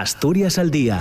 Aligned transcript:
Asturias 0.00 0.56
al 0.56 0.70
Día 0.70 0.98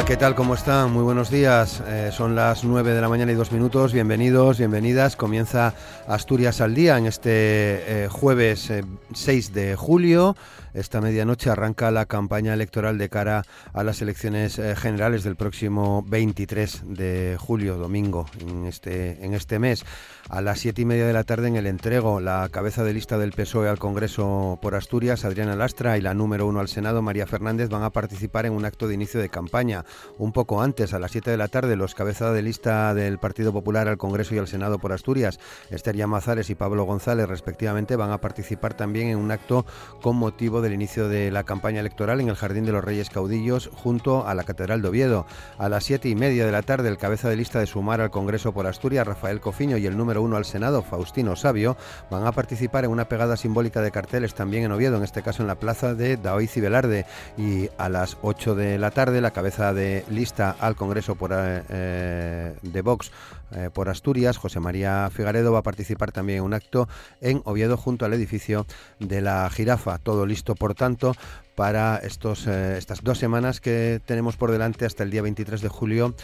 ¿qué 0.00 0.16
tal? 0.16 0.34
¿Cómo 0.34 0.54
están? 0.54 0.90
Muy 0.90 1.02
buenos 1.02 1.30
días. 1.30 1.82
Eh, 1.86 2.10
son 2.12 2.34
las 2.34 2.64
9 2.64 2.94
de 2.94 3.00
la 3.02 3.10
mañana 3.10 3.30
y 3.30 3.34
dos 3.34 3.52
minutos. 3.52 3.92
Bienvenidos, 3.92 4.56
bienvenidas. 4.56 5.16
Comienza 5.16 5.74
Asturias 6.08 6.62
al 6.62 6.74
día 6.74 6.96
en 6.96 7.06
este 7.06 8.04
eh, 8.04 8.08
jueves 8.08 8.72
6 9.12 9.48
eh, 9.48 9.52
de 9.52 9.76
julio. 9.76 10.34
Esta 10.74 11.02
medianoche 11.02 11.50
arranca 11.50 11.90
la 11.90 12.06
campaña 12.06 12.54
electoral 12.54 12.96
de 12.96 13.10
cara 13.10 13.44
a 13.74 13.84
las 13.84 14.00
elecciones 14.00 14.58
eh, 14.58 14.74
generales 14.74 15.22
del 15.22 15.36
próximo 15.36 16.02
23 16.08 16.84
de 16.86 17.36
julio, 17.38 17.76
domingo, 17.76 18.26
en 18.40 18.64
este, 18.64 19.22
en 19.22 19.34
este 19.34 19.58
mes. 19.58 19.84
A 20.30 20.40
las 20.40 20.60
siete 20.60 20.80
y 20.80 20.84
media 20.86 21.06
de 21.06 21.12
la 21.12 21.24
tarde 21.24 21.48
en 21.48 21.56
el 21.56 21.66
entrego, 21.66 22.20
la 22.20 22.48
cabeza 22.50 22.84
de 22.84 22.94
lista 22.94 23.18
del 23.18 23.32
PSOE 23.32 23.68
al 23.68 23.78
Congreso 23.78 24.58
por 24.62 24.74
Asturias, 24.74 25.26
Adriana 25.26 25.56
Lastra, 25.56 25.98
y 25.98 26.00
la 26.00 26.14
número 26.14 26.46
uno 26.46 26.60
al 26.60 26.68
Senado, 26.68 27.02
María 27.02 27.26
Fernández, 27.26 27.68
van 27.68 27.82
a 27.82 27.90
participar 27.90 28.46
en 28.46 28.54
un 28.54 28.64
acto 28.64 28.88
de 28.88 28.94
inicio 28.94 29.20
de 29.20 29.28
campaña. 29.28 29.81
Un 30.18 30.32
poco 30.32 30.62
antes, 30.62 30.94
a 30.94 30.98
las 30.98 31.10
siete 31.10 31.30
de 31.30 31.36
la 31.36 31.48
tarde, 31.48 31.76
los 31.76 31.94
cabezas 31.94 32.34
de 32.34 32.42
lista 32.42 32.94
del 32.94 33.18
Partido 33.18 33.52
Popular 33.52 33.88
al 33.88 33.98
Congreso 33.98 34.34
y 34.34 34.38
al 34.38 34.48
Senado 34.48 34.78
por 34.78 34.92
Asturias, 34.92 35.38
Esther 35.70 35.96
Llamazares 35.96 36.50
y 36.50 36.54
Pablo 36.54 36.84
González, 36.84 37.28
respectivamente, 37.28 37.96
van 37.96 38.10
a 38.10 38.20
participar 38.20 38.74
también 38.74 39.08
en 39.08 39.18
un 39.18 39.30
acto 39.30 39.66
con 40.00 40.16
motivo 40.16 40.60
del 40.60 40.72
inicio 40.72 41.08
de 41.08 41.30
la 41.30 41.44
campaña 41.44 41.80
electoral 41.80 42.20
en 42.20 42.28
el 42.28 42.36
Jardín 42.36 42.64
de 42.64 42.72
los 42.72 42.84
Reyes 42.84 43.10
Caudillos 43.10 43.70
junto 43.72 44.26
a 44.26 44.34
la 44.34 44.44
Catedral 44.44 44.82
de 44.82 44.88
Oviedo. 44.88 45.26
A 45.58 45.68
las 45.68 45.84
siete 45.84 46.08
y 46.08 46.14
media 46.14 46.46
de 46.46 46.52
la 46.52 46.62
tarde, 46.62 46.88
el 46.88 46.98
cabeza 46.98 47.28
de 47.28 47.36
lista 47.36 47.58
de 47.58 47.66
sumar 47.66 48.00
al 48.00 48.10
Congreso 48.10 48.52
por 48.52 48.66
Asturias, 48.66 49.06
Rafael 49.06 49.40
Cofiño, 49.40 49.76
y 49.76 49.86
el 49.86 49.96
número 49.96 50.22
uno 50.22 50.36
al 50.36 50.44
Senado, 50.44 50.82
Faustino 50.82 51.36
Sabio, 51.36 51.76
van 52.10 52.26
a 52.26 52.32
participar 52.32 52.84
en 52.84 52.90
una 52.90 53.08
pegada 53.08 53.36
simbólica 53.36 53.80
de 53.80 53.90
carteles 53.90 54.34
también 54.34 54.64
en 54.64 54.72
Oviedo, 54.72 54.96
en 54.96 55.04
este 55.04 55.22
caso 55.22 55.42
en 55.42 55.48
la 55.48 55.56
plaza 55.56 55.94
de 55.94 56.16
Daoiz 56.16 56.56
y 56.56 56.60
Velarde. 56.60 57.06
Y 57.36 57.68
a 57.78 57.88
las 57.88 58.16
8 58.22 58.54
de 58.54 58.78
la 58.78 58.90
tarde, 58.90 59.20
la 59.20 59.32
cabeza 59.32 59.71
de 59.74 60.04
lista 60.10 60.56
al 60.58 60.76
Congreso 60.76 61.14
por, 61.14 61.32
eh, 61.32 61.62
eh, 61.68 62.54
de 62.62 62.82
Vox 62.82 63.10
eh, 63.52 63.70
por 63.72 63.88
Asturias, 63.88 64.36
José 64.36 64.60
María 64.60 65.10
Figaredo, 65.12 65.52
va 65.52 65.60
a 65.60 65.62
participar 65.62 66.12
también 66.12 66.38
en 66.38 66.44
un 66.44 66.54
acto 66.54 66.88
en 67.20 67.42
Oviedo 67.44 67.76
junto 67.76 68.04
al 68.04 68.12
edificio 68.12 68.66
de 68.98 69.20
la 69.20 69.48
Jirafa. 69.50 69.98
Todo 69.98 70.26
listo, 70.26 70.54
por 70.54 70.74
tanto, 70.74 71.14
para 71.54 71.96
estos, 71.98 72.46
estas 72.46 73.02
dos 73.02 73.18
semanas 73.18 73.60
que 73.60 74.00
tenemos 74.06 74.36
por 74.36 74.50
delante 74.50 74.86
hasta 74.86 75.02
el 75.02 75.10
día 75.10 75.22
23 75.22 75.60
de 75.60 75.68
julio 75.68 76.14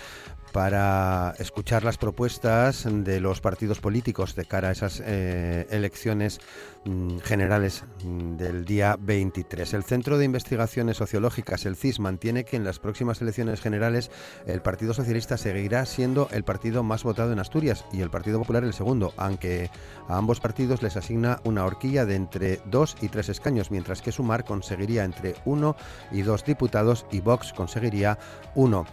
para 0.52 1.34
escuchar 1.38 1.84
las 1.84 1.98
propuestas 1.98 2.86
de 2.88 3.20
los 3.20 3.40
partidos 3.40 3.80
políticos 3.80 4.34
de 4.34 4.44
cara 4.44 4.68
a 4.68 4.72
esas 4.72 5.02
eh, 5.04 5.66
elecciones 5.70 6.40
mm, 6.84 7.18
generales 7.18 7.84
mm, 8.04 8.36
del 8.36 8.64
día 8.64 8.96
23. 8.98 9.74
El 9.74 9.84
Centro 9.84 10.18
de 10.18 10.24
Investigaciones 10.24 10.96
Sociológicas, 10.96 11.66
el 11.66 11.76
CIS, 11.76 12.00
mantiene 12.00 12.44
que 12.44 12.56
en 12.56 12.64
las 12.64 12.78
próximas 12.78 13.20
elecciones 13.20 13.60
generales 13.60 14.10
el 14.46 14.62
Partido 14.62 14.94
Socialista 14.94 15.36
seguirá 15.36 15.84
siendo 15.86 16.28
el 16.32 16.44
partido 16.44 16.82
más 16.82 17.02
votado 17.02 17.32
en 17.32 17.38
Asturias 17.38 17.84
y 17.92 18.00
el 18.00 18.10
Partido 18.10 18.38
Popular 18.38 18.64
el 18.64 18.74
segundo, 18.74 19.12
aunque 19.16 19.70
a 20.08 20.16
ambos 20.16 20.40
partidos 20.40 20.82
les 20.82 20.96
asigna 20.96 21.40
una 21.44 21.64
horquilla 21.64 22.06
de 22.06 22.16
entre 22.16 22.60
dos 22.66 22.96
y 23.00 23.08
tres 23.08 23.28
escaños, 23.28 23.70
mientras 23.70 24.02
que 24.02 24.12
Sumar 24.12 24.44
conseguiría 24.44 25.04
entre 25.04 25.34
uno 25.44 25.76
y 26.10 26.22
dos 26.22 26.44
diputados 26.44 27.06
y 27.10 27.20
Vox 27.20 27.52
conseguiría 27.52 28.18
uno. 28.54 28.86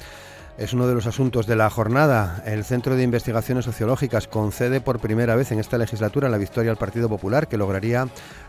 Es 0.57 0.71
uno 0.71 0.87
de 0.87 0.93
los 0.93 1.05
asuntos 1.05 1.47
de 1.47 1.57
la 1.57 1.69
jornada. 1.69 2.41
El 2.45 2.63
Centro 2.63 2.95
de 2.95 3.03
Investigaciones 3.03 3.65
Sociológicas 3.65 4.29
concede 4.29 4.79
por 4.79 5.01
primera 5.01 5.35
vez 5.35 5.51
en 5.51 5.59
esta 5.59 5.77
legislatura 5.77 6.29
la 6.29 6.37
victoria 6.37 6.71
al 6.71 6.77
Partido 6.77 7.09
Popular, 7.09 7.49
que 7.49 7.57
lograría 7.57 8.07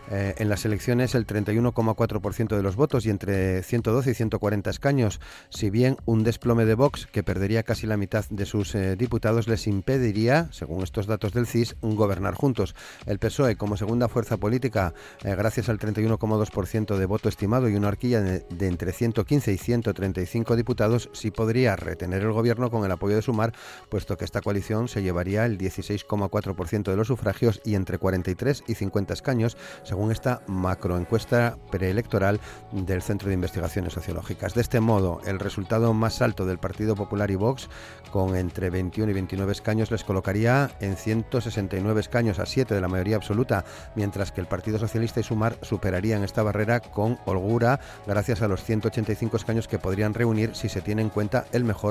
eh, 0.09 0.33
en 0.37 0.47
las 0.47 0.63
elecciones 0.63 1.15
el 1.15 1.27
31,4% 1.27 2.55
de 2.55 2.63
los 2.63 2.77
votos 2.77 3.05
y 3.05 3.09
entre 3.09 3.61
112 3.61 4.11
y 4.11 4.13
140 4.13 4.69
escaños. 4.69 5.19
Si 5.49 5.69
bien 5.69 5.97
un 6.05 6.23
desplome 6.23 6.63
de 6.63 6.75
Vox, 6.75 7.07
que 7.07 7.23
perdería 7.23 7.63
casi 7.63 7.87
la 7.87 7.97
mitad 7.97 8.23
de 8.29 8.45
sus 8.45 8.73
eh, 8.73 8.95
diputados, 8.95 9.49
les 9.49 9.67
impediría, 9.67 10.47
según 10.51 10.83
estos 10.83 11.07
datos 11.07 11.33
del 11.33 11.45
CIS, 11.45 11.75
gobernar 11.81 12.35
juntos. 12.35 12.73
El 13.05 13.19
PSOE, 13.19 13.57
como 13.57 13.75
segunda 13.75 14.07
fuerza 14.07 14.37
política, 14.37 14.93
eh, 15.25 15.35
gracias 15.35 15.67
al 15.67 15.77
31,2% 15.77 16.95
de 16.95 17.05
voto 17.05 17.27
estimado 17.27 17.67
y 17.67 17.75
una 17.75 17.89
horquilla 17.89 18.21
de, 18.21 18.45
de, 18.49 18.67
entre 18.67 18.93
115 18.93 19.51
y 19.51 19.57
135 19.57 20.55
diputados, 20.55 21.09
sí 21.11 21.31
podría 21.31 21.75
tener 21.97 22.21
el 22.21 22.31
gobierno 22.31 22.71
con 22.71 22.85
el 22.85 22.91
apoyo 22.91 23.15
de 23.15 23.21
Sumar, 23.21 23.53
puesto 23.89 24.17
que 24.17 24.25
esta 24.25 24.41
coalición 24.41 24.87
se 24.87 25.01
llevaría 25.01 25.45
el 25.45 25.57
16,4% 25.57 26.83
de 26.83 26.95
los 26.95 27.07
sufragios 27.07 27.61
y 27.65 27.75
entre 27.75 27.97
43 27.97 28.63
y 28.67 28.75
50 28.75 29.13
escaños, 29.13 29.57
según 29.83 30.11
esta 30.11 30.41
macroencuesta 30.47 31.57
preelectoral 31.71 32.39
del 32.71 33.01
Centro 33.01 33.27
de 33.27 33.33
Investigaciones 33.33 33.93
Sociológicas. 33.93 34.53
De 34.53 34.61
este 34.61 34.79
modo, 34.79 35.21
el 35.25 35.39
resultado 35.39 35.93
más 35.93 36.21
alto 36.21 36.45
del 36.45 36.59
Partido 36.59 36.95
Popular 36.95 37.31
y 37.31 37.35
Vox, 37.35 37.69
con 38.11 38.35
entre 38.35 38.69
21 38.69 39.11
y 39.11 39.13
29 39.13 39.51
escaños, 39.51 39.91
les 39.91 40.03
colocaría 40.03 40.71
en 40.79 40.95
169 40.95 41.99
escaños 41.99 42.39
a 42.39 42.45
7 42.45 42.73
de 42.73 42.81
la 42.81 42.87
mayoría 42.87 43.15
absoluta, 43.15 43.65
mientras 43.95 44.31
que 44.31 44.41
el 44.41 44.47
Partido 44.47 44.79
Socialista 44.79 45.19
y 45.19 45.23
Sumar 45.23 45.57
superarían 45.61 46.23
esta 46.23 46.43
barrera 46.43 46.79
con 46.79 47.17
holgura 47.25 47.79
gracias 48.05 48.41
a 48.41 48.47
los 48.47 48.63
185 48.63 49.37
escaños 49.37 49.67
que 49.67 49.79
podrían 49.79 50.13
reunir 50.13 50.55
si 50.55 50.69
se 50.69 50.81
tiene 50.81 51.01
en 51.01 51.09
cuenta 51.09 51.45
el 51.51 51.63
mejor 51.63 51.86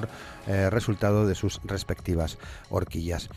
eh, 0.47 0.71
resultado 0.71 1.27
de 1.27 1.35
sus 1.35 1.61
respectivas 1.65 2.39
horquillas. 2.71 3.29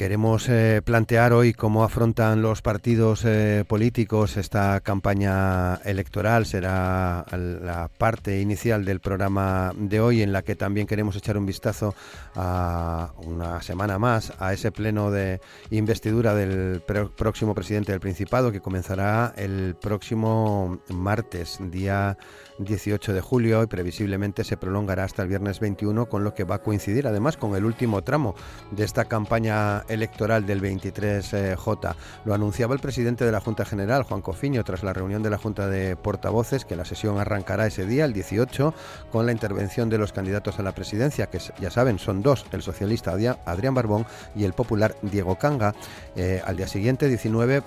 Queremos 0.00 0.48
eh, 0.48 0.80
plantear 0.82 1.34
hoy 1.34 1.52
cómo 1.52 1.84
afrontan 1.84 2.40
los 2.40 2.62
partidos 2.62 3.22
eh, 3.26 3.66
políticos 3.68 4.38
esta 4.38 4.80
campaña 4.80 5.74
electoral. 5.84 6.46
Será 6.46 7.26
la 7.30 7.90
parte 7.98 8.40
inicial 8.40 8.86
del 8.86 9.00
programa 9.00 9.74
de 9.76 10.00
hoy 10.00 10.22
en 10.22 10.32
la 10.32 10.40
que 10.40 10.56
también 10.56 10.86
queremos 10.86 11.16
echar 11.16 11.36
un 11.36 11.44
vistazo 11.44 11.94
a 12.34 13.12
una 13.26 13.60
semana 13.60 13.98
más 13.98 14.32
a 14.38 14.54
ese 14.54 14.72
pleno 14.72 15.10
de 15.10 15.42
investidura 15.70 16.34
del 16.34 16.80
próximo 17.14 17.54
presidente 17.54 17.92
del 17.92 18.00
Principado 18.00 18.52
que 18.52 18.62
comenzará 18.62 19.34
el 19.36 19.76
próximo 19.78 20.80
martes, 20.88 21.58
día 21.60 22.16
18 22.64 23.12
de 23.12 23.20
julio 23.20 23.62
y 23.62 23.66
previsiblemente 23.66 24.44
se 24.44 24.56
prolongará 24.56 25.04
hasta 25.04 25.22
el 25.22 25.28
viernes 25.28 25.60
21, 25.60 26.06
con 26.06 26.24
lo 26.24 26.34
que 26.34 26.44
va 26.44 26.56
a 26.56 26.62
coincidir 26.62 27.06
además 27.06 27.36
con 27.36 27.56
el 27.56 27.64
último 27.64 28.02
tramo 28.02 28.34
de 28.70 28.84
esta 28.84 29.06
campaña 29.06 29.80
electoral 29.88 30.46
del 30.46 30.62
23J. 30.62 31.94
Lo 32.24 32.34
anunciaba 32.34 32.74
el 32.74 32.80
presidente 32.80 33.24
de 33.24 33.32
la 33.32 33.40
Junta 33.40 33.64
General, 33.64 34.02
Juan 34.02 34.22
Cofiño, 34.22 34.62
tras 34.64 34.82
la 34.82 34.92
reunión 34.92 35.22
de 35.22 35.30
la 35.30 35.38
Junta 35.38 35.68
de 35.68 35.96
Portavoces, 35.96 36.64
que 36.64 36.76
la 36.76 36.84
sesión 36.84 37.18
arrancará 37.18 37.66
ese 37.66 37.86
día, 37.86 38.04
el 38.04 38.12
18, 38.12 38.74
con 39.10 39.26
la 39.26 39.32
intervención 39.32 39.88
de 39.88 39.98
los 39.98 40.12
candidatos 40.12 40.58
a 40.58 40.62
la 40.62 40.72
presidencia, 40.72 41.26
que 41.26 41.38
ya 41.60 41.70
saben, 41.70 41.98
son 41.98 42.22
dos, 42.22 42.44
el 42.52 42.62
socialista 42.62 43.12
Adrián 43.44 43.74
Barbón 43.74 44.06
y 44.34 44.44
el 44.44 44.52
popular 44.52 44.96
Diego 45.02 45.36
Canga. 45.36 45.74
Eh, 46.16 46.42
al 46.44 46.56
día 46.56 46.68
siguiente, 46.68 47.08
19, 47.08 47.62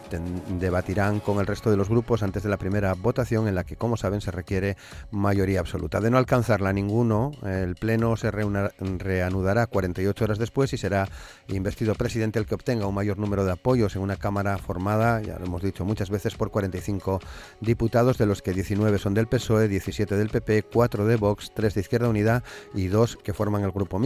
debatirán 0.59 1.19
con 1.19 1.39
el 1.39 1.47
resto 1.47 1.71
de 1.71 1.77
los 1.77 1.89
grupos 1.89 2.23
antes 2.23 2.43
de 2.43 2.49
la 2.49 2.57
primera 2.57 2.93
votación, 2.93 3.47
en 3.47 3.55
la 3.55 3.63
que, 3.63 3.75
como 3.75 3.97
saben, 3.97 4.21
se 4.21 4.31
requiere 4.31 4.77
mayoría 5.11 5.59
absoluta. 5.59 5.99
De 5.99 6.09
no 6.09 6.17
alcanzarla 6.17 6.73
ninguno, 6.73 7.31
el 7.45 7.75
Pleno 7.75 8.15
se 8.17 8.31
reanudará 8.31 9.67
48 9.67 10.23
horas 10.23 10.37
después 10.37 10.73
y 10.73 10.77
será 10.77 11.07
investido 11.47 11.95
presidente 11.95 12.39
el 12.39 12.45
que 12.45 12.55
obtenga 12.55 12.87
un 12.87 12.95
mayor 12.95 13.17
número 13.17 13.45
de 13.45 13.51
apoyos 13.51 13.95
en 13.95 14.01
una 14.01 14.17
Cámara 14.17 14.57
formada, 14.57 15.21
ya 15.21 15.37
lo 15.37 15.45
hemos 15.45 15.61
dicho 15.61 15.85
muchas 15.85 16.09
veces, 16.09 16.35
por 16.35 16.51
45 16.51 17.19
diputados, 17.61 18.17
de 18.17 18.25
los 18.25 18.41
que 18.41 18.53
19 18.53 18.97
son 18.97 19.13
del 19.13 19.27
PSOE, 19.27 19.67
17 19.67 20.15
del 20.15 20.29
PP, 20.29 20.63
4 20.63 21.05
de 21.05 21.15
Vox, 21.15 21.51
3 21.53 21.73
de 21.73 21.81
Izquierda 21.81 22.09
Unida 22.09 22.43
y 22.73 22.87
2 22.87 23.17
que 23.23 23.33
forman 23.33 23.63
el 23.63 23.71
grupo 23.71 23.99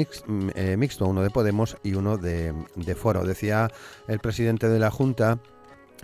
eh, 0.55 0.75
mixto, 0.77 1.05
uno 1.05 1.21
de 1.21 1.29
Podemos 1.29 1.77
y 1.83 1.93
uno 1.93 2.17
de, 2.17 2.53
de 2.75 2.95
Foro. 2.95 3.23
Decía 3.23 3.69
el 4.07 4.19
presidente 4.19 4.69
de 4.69 4.79
la 4.79 4.91
Junta 4.91 5.39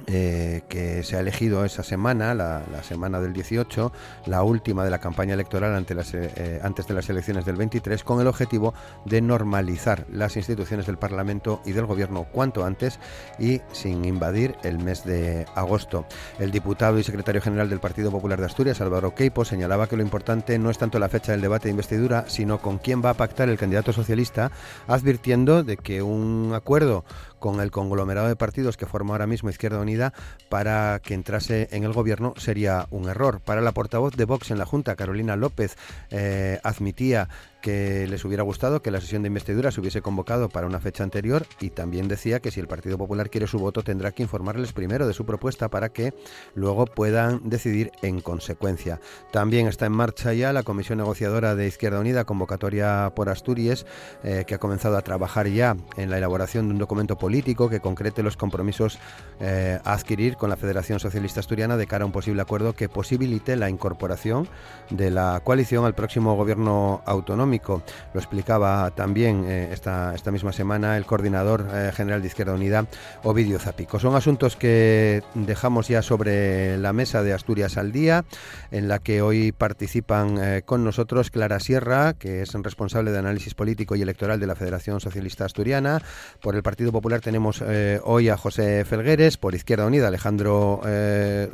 eh, 0.08 0.64
que 0.68 1.04
se 1.04 1.16
ha 1.16 1.20
elegido 1.20 1.64
esa 1.66 1.84
semana, 1.84 2.34
la, 2.34 2.64
semana 2.84 3.22
del 3.22 3.32
18, 3.32 3.92
la 4.26 4.44
última 4.44 4.84
de 4.84 4.92
la 4.92 5.00
campaña 5.00 5.34
electoral 5.34 5.76
ante 5.76 5.96
las, 5.96 6.14
eh, 6.14 6.60
antes 6.64 6.88
de 6.88 6.94
las 6.94 7.10
elecciones 7.10 7.46
del 7.46 7.56
23, 7.56 8.04
con 8.04 8.20
el 8.20 8.28
objetivo 8.28 8.74
de 9.06 9.22
normalizar 9.22 10.06
las 10.12 10.36
instituciones 10.36 10.88
del 10.88 10.98
Parlamento 10.98 11.62
y 11.66 11.72
del 11.72 11.86
Gobierno 11.86 12.26
cuanto 12.32 12.66
antes 12.66 13.00
y 13.40 13.62
sin 13.72 14.04
invadir 14.04 14.56
el 14.64 14.80
mes 14.80 15.06
de 15.06 15.46
agosto. 15.56 16.06
El 16.40 16.52
diputado 16.52 17.00
y 17.00 17.04
secretario 17.04 17.42
general 17.42 17.70
del 17.70 17.80
Partido 17.80 18.12
Popular 18.12 18.40
de 18.40 18.46
Asturias, 18.46 18.82
Álvaro 18.82 19.16
Queipo, 19.16 19.46
señalaba 19.46 19.88
que 19.88 19.96
lo 19.96 20.04
importante 20.04 20.58
no 20.60 20.70
es 20.70 20.78
tanto 20.78 21.00
la 21.00 21.10
fecha 21.10 21.32
del 21.32 21.42
debate 21.42 21.68
de 21.68 21.72
investidura, 21.72 22.26
sino 22.28 22.60
con 22.62 22.78
quién 22.78 23.04
va 23.04 23.12
a 23.12 23.16
pactar 23.16 23.48
el 23.48 23.58
candidato 23.58 23.94
socialista, 23.94 24.52
advirtiendo 24.88 25.64
de 25.64 25.78
que 25.78 26.02
un 26.02 26.52
acuerdo 26.54 27.06
con 27.44 27.60
el 27.60 27.72
conglomerado 27.72 28.30
de 28.30 28.38
partidos 28.38 28.78
que 28.78 28.86
forma 28.86 29.14
ahora 29.14 29.28
mismo 29.28 29.50
Izquierda 29.50 29.82
Unida 29.82 30.14
para 30.48 31.02
que 31.04 31.14
entrase 31.14 31.68
en 31.74 31.84
el 31.84 31.92
gobierno 31.92 32.34
sería 32.38 32.88
un 32.90 33.10
error. 33.10 33.42
Para 33.42 33.60
la 33.60 33.74
portavoz 33.74 34.16
de 34.16 34.24
Vox 34.24 34.50
en 34.52 34.60
la 34.60 34.66
Junta, 34.66 34.96
Carolina 34.96 35.36
López, 35.36 35.76
eh, 36.10 36.62
admitía 36.64 37.28
que 37.64 38.06
les 38.10 38.26
hubiera 38.26 38.44
gustado 38.44 38.82
que 38.82 38.92
la 38.92 39.00
sesión 39.00 39.24
de 39.24 39.28
investidura 39.28 39.72
se 39.72 39.80
hubiese 39.80 40.02
convocado 40.02 40.50
para 40.50 40.68
una 40.68 40.82
fecha 40.82 41.02
anterior 41.06 41.46
y 41.62 41.70
también 41.70 42.10
decía 42.10 42.42
que 42.42 42.52
si 42.52 42.60
el 42.60 42.68
Partido 42.68 42.98
Popular 42.98 43.30
quiere 43.30 43.48
su 43.48 43.58
voto 43.58 43.84
tendrá 43.84 44.12
que 44.12 44.22
informarles 44.22 44.74
primero 44.74 45.08
de 45.08 45.14
su 45.14 45.26
propuesta 45.26 45.70
para 45.70 45.88
que 45.88 46.14
luego 46.56 46.86
puedan 46.86 47.40
decidir 47.50 47.92
en 48.02 48.20
consecuencia. 48.20 49.00
También 49.32 49.68
está 49.68 49.86
en 49.86 49.94
marcha 49.94 50.34
ya 50.34 50.52
la 50.52 50.64
Comisión 50.64 50.98
Negociadora 50.98 51.56
de 51.56 51.66
Izquierda 51.66 52.02
Unida, 52.02 52.26
convocatoria 52.26 53.14
por 53.16 53.30
Asturias, 53.30 53.86
eh, 54.26 54.44
que 54.46 54.56
ha 54.56 54.60
comenzado 54.60 54.98
a 54.98 55.02
trabajar 55.02 55.48
ya 55.48 55.78
en 55.96 56.10
la 56.10 56.18
elaboración 56.18 56.68
de 56.68 56.74
un 56.74 56.80
documento 56.80 57.18
político 57.18 57.70
que 57.70 57.80
concrete 57.80 58.24
los 58.24 58.36
compromisos 58.36 59.00
eh, 59.40 59.80
a 59.86 59.94
adquirir 59.94 60.36
con 60.36 60.50
la 60.50 60.58
Federación 60.58 61.00
Socialista 61.00 61.40
Asturiana 61.40 61.78
de 61.78 61.88
cara 61.88 62.04
a 62.04 62.08
un 62.08 62.12
posible 62.12 62.42
acuerdo 62.42 62.74
que 62.74 62.90
posibilite 62.90 63.56
la 63.56 63.70
incorporación 63.70 64.50
de 64.90 65.12
la 65.12 65.40
coalición 65.46 65.86
al 65.86 65.96
próximo 65.96 66.36
gobierno 66.36 67.02
autonómico 67.06 67.53
lo 67.62 68.20
explicaba 68.20 68.92
también 68.92 69.46
eh, 69.48 69.70
esta, 69.72 70.16
esta 70.16 70.32
misma 70.32 70.52
semana 70.52 70.98
el 70.98 71.06
coordinador 71.06 71.68
eh, 71.72 71.92
general 71.94 72.22
de 72.22 72.28
Izquierda 72.28 72.54
Unida, 72.54 72.88
Ovidio 73.24 73.60
Zapico. 73.60 74.00
Son 74.00 74.16
asuntos 74.16 74.56
que 74.56 75.24
dejamos 75.36 75.88
ya 75.88 76.02
sobre 76.02 76.78
la 76.78 76.94
mesa 76.94 77.22
de 77.22 77.34
Asturias 77.34 77.78
al 77.78 77.92
día, 77.92 78.26
en 78.72 78.88
la 78.88 79.00
que 79.00 79.22
hoy 79.22 79.52
participan 79.52 80.38
eh, 80.42 80.62
con 80.66 80.84
nosotros 80.84 81.30
Clara 81.30 81.60
Sierra, 81.60 82.14
que 82.14 82.42
es 82.42 82.54
responsable 82.54 83.12
de 83.12 83.20
análisis 83.20 83.54
político 83.54 83.96
y 83.96 84.02
electoral 84.02 84.40
de 84.40 84.48
la 84.48 84.56
Federación 84.56 85.00
Socialista 85.00 85.46
Asturiana. 85.46 86.02
Por 86.42 86.56
el 86.56 86.64
Partido 86.64 86.92
Popular 86.92 87.22
tenemos 87.22 87.64
hoy 88.04 88.30
a 88.30 88.38
José 88.38 88.86
Felgueres, 88.86 89.38
por 89.38 89.56
Izquierda 89.56 89.86
Unida 89.86 90.08
Alejandro 90.08 90.82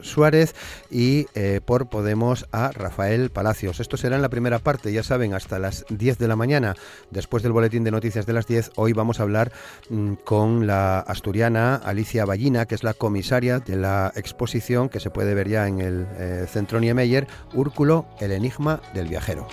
Suárez 0.02 0.54
y 0.92 1.26
por 1.66 1.90
Podemos 1.90 2.46
a 2.52 2.72
Rafael 2.72 3.30
Palacios. 3.30 3.80
Esto 3.80 3.98
será 3.98 4.16
en 4.16 4.22
la 4.22 4.30
primera 4.30 4.60
parte, 4.60 4.92
ya 4.92 5.04
saben, 5.04 5.34
hasta 5.34 5.60
las 5.60 5.86
10 5.90 6.18
de 6.18 6.28
la 6.28 6.36
mañana. 6.36 6.76
Después 7.12 7.44
del 7.44 7.52
boletín 7.52 7.84
de 7.84 7.92
noticias 7.92 8.26
de 8.26 8.34
las 8.34 8.48
10, 8.48 8.72
hoy 8.76 8.94
vamos 8.94 9.20
a 9.20 9.24
hablar 9.24 9.52
mm, 9.90 10.14
con 10.24 10.68
la 10.68 11.00
asturiana 11.00 11.76
Alicia 11.76 12.26
Ballina, 12.26 12.66
que 12.66 12.76
es 12.76 12.84
la 12.84 12.94
comisaria 12.94 13.60
de 13.60 13.76
la 13.76 14.12
exposición 14.16 14.90
que 14.90 15.00
se 15.00 15.10
puede 15.10 15.34
ver 15.34 15.50
ya 15.50 15.68
en 15.68 15.82
el 15.82 16.08
eh, 16.18 16.46
Centro 16.48 16.80
Niemeyer, 16.80 17.28
Úrculo, 17.54 18.06
el 18.20 18.32
enigma 18.32 18.82
del 18.94 19.08
viajero. 19.08 19.48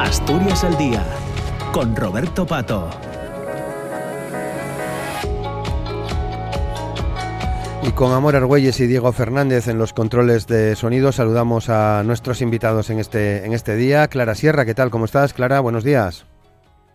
Asturias 0.00 0.64
al 0.64 0.76
día, 0.78 1.04
con 1.72 1.94
Roberto 1.94 2.46
Pato. 2.46 3.11
Y 7.84 7.90
con 7.90 8.12
Amor 8.12 8.36
Argüelles 8.36 8.78
y 8.78 8.86
Diego 8.86 9.10
Fernández 9.12 9.66
en 9.66 9.76
los 9.76 9.92
controles 9.92 10.46
de 10.46 10.76
sonido, 10.76 11.10
saludamos 11.10 11.68
a 11.68 12.04
nuestros 12.04 12.40
invitados 12.40 12.90
en 12.90 13.00
este, 13.00 13.44
en 13.44 13.52
este 13.52 13.74
día. 13.74 14.06
Clara 14.06 14.36
Sierra, 14.36 14.64
¿qué 14.64 14.72
tal? 14.72 14.90
¿Cómo 14.90 15.04
estás? 15.04 15.34
Clara, 15.34 15.58
buenos 15.58 15.82
días. 15.82 16.24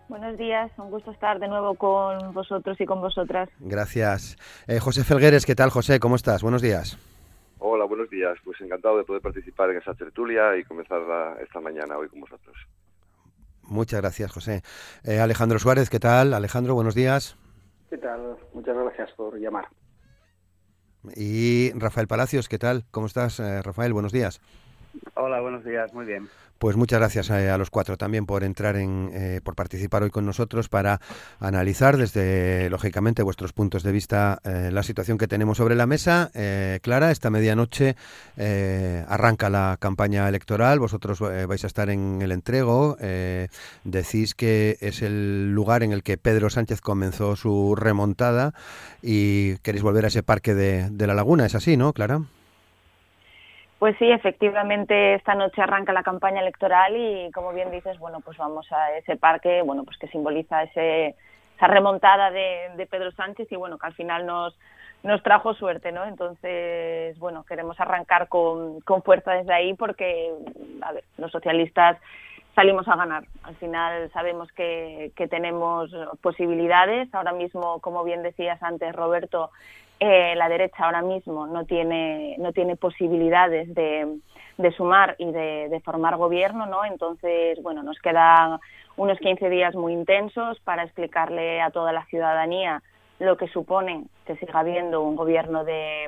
Buenos 0.08 0.38
días, 0.38 0.70
un 0.78 0.90
gusto 0.90 1.10
estar 1.10 1.38
de 1.38 1.46
nuevo 1.46 1.74
con 1.74 2.32
vosotros 2.32 2.80
y 2.80 2.86
con 2.86 3.02
vosotras. 3.02 3.50
Gracias. 3.60 4.38
Eh, 4.66 4.80
José 4.80 5.04
Felgueres, 5.04 5.44
¿qué 5.44 5.54
tal, 5.54 5.68
José? 5.68 6.00
¿Cómo 6.00 6.16
estás? 6.16 6.42
Buenos 6.42 6.62
días. 6.62 6.96
Hola, 7.58 7.84
buenos 7.84 8.08
días. 8.08 8.38
Pues 8.42 8.58
encantado 8.62 8.96
de 8.96 9.04
poder 9.04 9.20
participar 9.20 9.68
en 9.68 9.76
esa 9.76 9.92
tertulia 9.92 10.56
y 10.56 10.64
comenzar 10.64 11.02
esta 11.42 11.60
mañana 11.60 11.98
hoy 11.98 12.08
con 12.08 12.20
vosotros. 12.20 12.56
Muchas 13.64 14.00
gracias, 14.00 14.32
José. 14.32 14.62
Eh, 15.04 15.20
Alejandro 15.20 15.58
Suárez, 15.58 15.90
¿qué 15.90 16.00
tal? 16.00 16.32
Alejandro, 16.32 16.74
buenos 16.74 16.94
días. 16.94 17.36
¿Qué 17.90 17.98
tal? 17.98 18.38
Muchas 18.54 18.74
gracias 18.74 19.10
por 19.12 19.38
llamar. 19.38 19.68
Y 21.16 21.72
Rafael 21.72 22.08
Palacios, 22.08 22.48
¿qué 22.48 22.58
tal? 22.58 22.84
¿Cómo 22.90 23.06
estás, 23.06 23.40
eh, 23.40 23.62
Rafael? 23.62 23.92
Buenos 23.92 24.12
días. 24.12 24.40
Hola, 25.14 25.40
buenos 25.40 25.64
días, 25.64 25.92
muy 25.92 26.06
bien. 26.06 26.28
Pues 26.58 26.76
muchas 26.76 26.98
gracias 26.98 27.30
eh, 27.30 27.50
a, 27.50 27.56
los 27.56 27.70
cuatro 27.70 27.96
también 27.96 28.26
por 28.26 28.42
entrar 28.42 28.74
en, 28.74 29.10
eh, 29.14 29.40
por 29.44 29.54
participar 29.54 30.02
hoy 30.02 30.10
con 30.10 30.26
nosotros 30.26 30.68
para 30.68 31.00
analizar 31.38 31.96
desde, 31.96 32.68
lógicamente, 32.68 33.22
vuestros 33.22 33.52
puntos 33.52 33.84
de 33.84 33.92
vista 33.92 34.40
eh, 34.42 34.70
la 34.72 34.82
situación 34.82 35.18
que 35.18 35.28
tenemos 35.28 35.58
sobre 35.58 35.76
la 35.76 35.86
mesa. 35.86 36.30
Clara, 36.82 37.10
esta 37.10 37.30
medianoche 37.30 37.96
arranca 38.36 39.50
la 39.50 39.76
campaña 39.78 40.28
electoral, 40.28 40.78
vosotros 40.78 41.20
vais 41.20 41.64
a 41.64 41.66
estar 41.66 41.90
en 41.90 42.20
el 42.22 42.32
entrego. 42.32 42.96
decís 43.84 44.34
que 44.34 44.78
es 44.80 45.02
el 45.02 45.52
lugar 45.52 45.82
en 45.82 45.92
el 45.92 46.02
que 46.02 46.18
Pedro 46.18 46.50
Sánchez 46.50 46.80
comenzó 46.80 47.36
su 47.36 47.74
remontada 47.76 48.54
y 49.02 49.56
queréis 49.58 49.82
volver 49.82 50.04
a 50.04 50.08
ese 50.08 50.22
parque 50.22 50.54
de, 50.54 50.88
de 50.90 51.06
la 51.06 51.14
laguna, 51.14 51.46
¿es 51.46 51.54
así, 51.54 51.76
no, 51.76 51.92
Clara? 51.92 52.22
Pues 53.78 53.96
sí, 53.98 54.10
efectivamente 54.10 55.14
esta 55.14 55.34
noche 55.34 55.62
arranca 55.62 55.92
la 55.92 56.02
campaña 56.02 56.40
electoral 56.40 56.96
y 56.96 57.30
como 57.30 57.52
bien 57.52 57.70
dices, 57.70 57.96
bueno, 58.00 58.20
pues 58.20 58.36
vamos 58.36 58.66
a 58.72 58.96
ese 58.96 59.16
parque, 59.16 59.62
bueno, 59.62 59.84
pues 59.84 59.96
que 59.98 60.08
simboliza 60.08 60.64
ese, 60.64 61.14
esa 61.56 61.66
remontada 61.68 62.32
de, 62.32 62.88
Pedro 62.90 63.12
Sánchez 63.12 63.46
y 63.52 63.56
bueno, 63.56 63.78
que 63.78 63.86
al 63.86 63.94
final 63.94 64.26
nos, 64.26 64.58
nos 65.04 65.22
trajo 65.22 65.54
suerte, 65.54 65.92
¿no? 65.92 66.04
Entonces, 66.06 67.16
bueno, 67.20 67.44
queremos 67.44 67.78
arrancar 67.78 68.28
con, 68.28 68.80
con 68.80 69.04
fuerza 69.04 69.34
desde 69.34 69.54
ahí 69.54 69.74
porque, 69.74 70.32
a 70.82 70.92
ver, 70.92 71.04
los 71.16 71.30
socialistas 71.30 71.98
salimos 72.56 72.88
a 72.88 72.96
ganar. 72.96 73.26
Al 73.44 73.54
final 73.56 74.10
sabemos 74.10 74.50
que, 74.50 75.12
que 75.14 75.28
tenemos 75.28 75.94
posibilidades. 76.20 77.14
Ahora 77.14 77.30
mismo, 77.30 77.78
como 77.78 78.02
bien 78.02 78.24
decías 78.24 78.60
antes, 78.60 78.92
Roberto, 78.92 79.52
eh, 80.00 80.34
la 80.36 80.48
derecha 80.48 80.84
ahora 80.84 81.02
mismo 81.02 81.46
no 81.46 81.64
tiene, 81.64 82.36
no 82.38 82.52
tiene 82.52 82.76
posibilidades 82.76 83.74
de, 83.74 84.20
sumar 84.76 85.16
y 85.18 85.30
de, 85.30 85.80
formar 85.84 86.16
gobierno, 86.16 86.66
¿no? 86.66 86.84
Entonces, 86.84 87.60
bueno, 87.62 87.82
nos 87.82 87.98
quedan 87.98 88.58
unos 88.96 89.18
15 89.18 89.48
días 89.50 89.74
muy 89.74 89.92
intensos 89.92 90.60
para 90.60 90.84
explicarle 90.84 91.60
a 91.60 91.70
toda 91.70 91.92
la 91.92 92.04
ciudadanía 92.06 92.82
lo 93.18 93.36
que 93.36 93.48
supone 93.48 94.04
que 94.26 94.36
siga 94.36 94.60
habiendo 94.60 95.02
un 95.02 95.16
gobierno 95.16 95.64
de, 95.64 96.06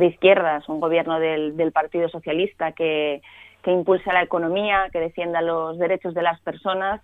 izquierdas, 0.00 0.68
un 0.68 0.78
gobierno 0.78 1.18
del, 1.18 1.72
Partido 1.72 2.08
Socialista 2.08 2.72
que, 2.72 3.22
que 3.62 3.72
impulse 3.72 4.12
la 4.12 4.22
economía, 4.22 4.88
que 4.92 5.00
defienda 5.00 5.42
los 5.42 5.78
derechos 5.78 6.14
de 6.14 6.22
las 6.22 6.40
personas 6.40 7.00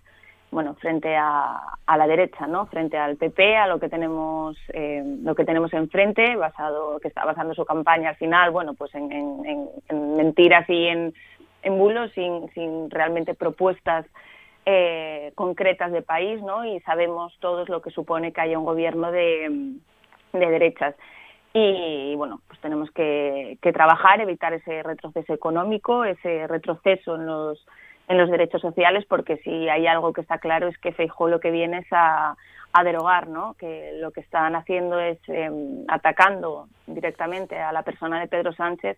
bueno, 0.53 0.75
frente 0.75 1.15
a, 1.15 1.59
a, 1.85 1.97
la 1.97 2.07
derecha, 2.07 2.47
¿no? 2.47 2.67
Frente 2.67 2.97
al 2.97 3.17
PP, 3.17 3.57
a 3.57 3.67
lo 3.67 3.79
que 3.79 3.89
tenemos, 3.89 4.55
eh, 4.69 5.03
lo 5.23 5.35
que 5.35 5.43
tenemos 5.45 5.73
enfrente, 5.73 6.35
basado, 6.35 6.99
que 6.99 7.07
está 7.07 7.25
basando 7.25 7.53
su 7.53 7.65
campaña 7.65 8.09
al 8.09 8.15
final, 8.15 8.51
bueno, 8.51 8.73
pues 8.75 8.93
en, 8.95 9.11
en, 9.11 10.15
mentiras 10.15 10.69
y 10.69 10.87
en, 10.87 11.13
en 11.63 11.77
bulos, 11.77 12.11
sin, 12.13 12.49
sin 12.53 12.89
realmente 12.91 13.33
propuestas 13.33 14.05
eh, 14.65 15.31
concretas 15.35 15.91
de 15.91 16.01
país, 16.03 16.41
¿no? 16.41 16.63
Y 16.63 16.79
sabemos 16.81 17.35
todos 17.39 17.67
lo 17.67 17.81
que 17.81 17.89
supone 17.89 18.31
que 18.31 18.41
haya 18.41 18.59
un 18.59 18.65
gobierno 18.65 19.11
de, 19.11 19.73
de 20.33 20.45
derechas. 20.51 20.95
Y 21.53 22.15
bueno, 22.15 22.41
pues 22.47 22.59
tenemos 22.61 22.89
que, 22.91 23.57
que 23.61 23.73
trabajar, 23.73 24.21
evitar 24.21 24.53
ese 24.53 24.83
retroceso 24.83 25.33
económico, 25.33 26.05
ese 26.05 26.47
retroceso 26.47 27.15
en 27.15 27.25
los 27.25 27.65
en 28.07 28.17
los 28.17 28.29
derechos 28.29 28.61
sociales, 28.61 29.05
porque 29.07 29.37
si 29.37 29.69
hay 29.69 29.87
algo 29.87 30.13
que 30.13 30.21
está 30.21 30.37
claro 30.37 30.67
es 30.67 30.77
que 30.77 30.91
Feijóo 30.91 31.29
lo 31.29 31.39
que 31.39 31.51
viene 31.51 31.79
es 31.79 31.87
a, 31.91 32.35
a 32.73 32.83
derogar, 32.83 33.27
¿no? 33.27 33.53
Que 33.53 33.93
lo 33.99 34.11
que 34.11 34.21
están 34.21 34.55
haciendo 34.55 34.99
es 34.99 35.17
em, 35.27 35.85
atacando 35.87 36.67
directamente 36.87 37.59
a 37.59 37.71
la 37.71 37.83
persona 37.83 38.19
de 38.19 38.27
Pedro 38.27 38.53
Sánchez, 38.53 38.97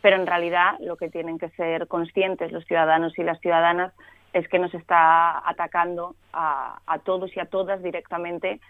pero 0.00 0.16
en 0.16 0.26
realidad 0.26 0.74
lo 0.80 0.96
que 0.96 1.08
tienen 1.08 1.38
que 1.38 1.48
ser 1.50 1.88
conscientes 1.88 2.52
los 2.52 2.64
ciudadanos 2.66 3.18
y 3.18 3.24
las 3.24 3.40
ciudadanas 3.40 3.92
es 4.32 4.46
que 4.48 4.58
nos 4.58 4.74
está 4.74 5.48
atacando 5.48 6.14
a, 6.32 6.78
a 6.86 6.98
todos 6.98 7.34
y 7.36 7.40
a 7.40 7.46
todas 7.46 7.82
directamente 7.82 8.60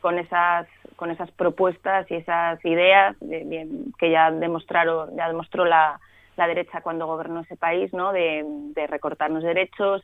con 0.00 0.18
esas 0.18 0.66
con 0.96 1.10
esas 1.10 1.30
propuestas 1.30 2.10
y 2.10 2.16
esas 2.16 2.62
ideas 2.64 3.16
que 3.20 4.10
ya 4.10 4.30
demostraron 4.30 5.16
ya 5.16 5.28
demostró 5.28 5.64
la 5.64 6.00
la 6.36 6.46
derecha 6.46 6.80
cuando 6.80 7.06
gobernó 7.06 7.40
ese 7.40 7.56
país, 7.56 7.92
¿no? 7.92 8.12
De, 8.12 8.44
de 8.46 8.86
recortarnos 8.86 9.42
derechos, 9.42 10.02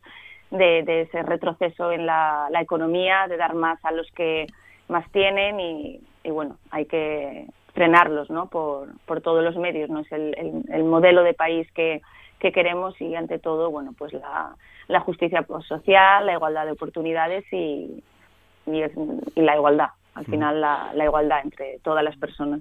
de, 0.50 0.82
de, 0.82 1.02
ese 1.02 1.23
retroceso 1.23 1.92
en 1.92 2.06
la, 2.06 2.49
la, 2.50 2.61
economía, 2.61 3.26
de 3.28 3.37
dar 3.37 3.54
más 3.54 3.82
a 3.85 3.92
los 3.92 4.11
que 4.12 4.47
más 4.88 5.11
tienen 5.12 5.61
y, 5.61 6.00
y 6.25 6.30
bueno, 6.30 6.56
hay 6.70 6.87
que 6.87 7.47
frenarlos, 7.75 8.30
¿no? 8.30 8.49
Por, 8.49 8.88
por 9.06 9.20
todos 9.20 9.44
los 9.44 9.56
medios, 9.56 9.90
¿no? 9.90 10.00
Es 10.00 10.12
el, 10.12 10.35
el, 10.38 10.75
el 10.75 10.85
modelo 10.85 11.23
de 11.23 11.35
país 11.35 11.70
que, 11.73 12.02
que 12.38 12.52
queremos 12.52 13.00
y 13.00 13.14
ante 13.14 13.38
todo, 13.38 13.70
bueno, 13.70 13.92
pues 13.97 14.12
la, 14.12 14.54
la 14.88 15.00
justicia 15.00 15.47
social, 15.66 16.26
la 16.26 16.32
igualdad 16.32 16.64
de 16.64 16.73
oportunidades 16.73 17.44
y, 17.52 18.02
y, 18.66 18.82
y 19.35 19.40
la 19.42 19.54
igualdad, 19.54 19.90
al 20.14 20.23
mm. 20.23 20.30
final 20.30 20.61
la, 20.61 20.90
la 20.94 21.04
igualdad 21.04 21.40
entre 21.44 21.78
todas 21.80 22.02
las 22.02 22.16
personas. 22.16 22.61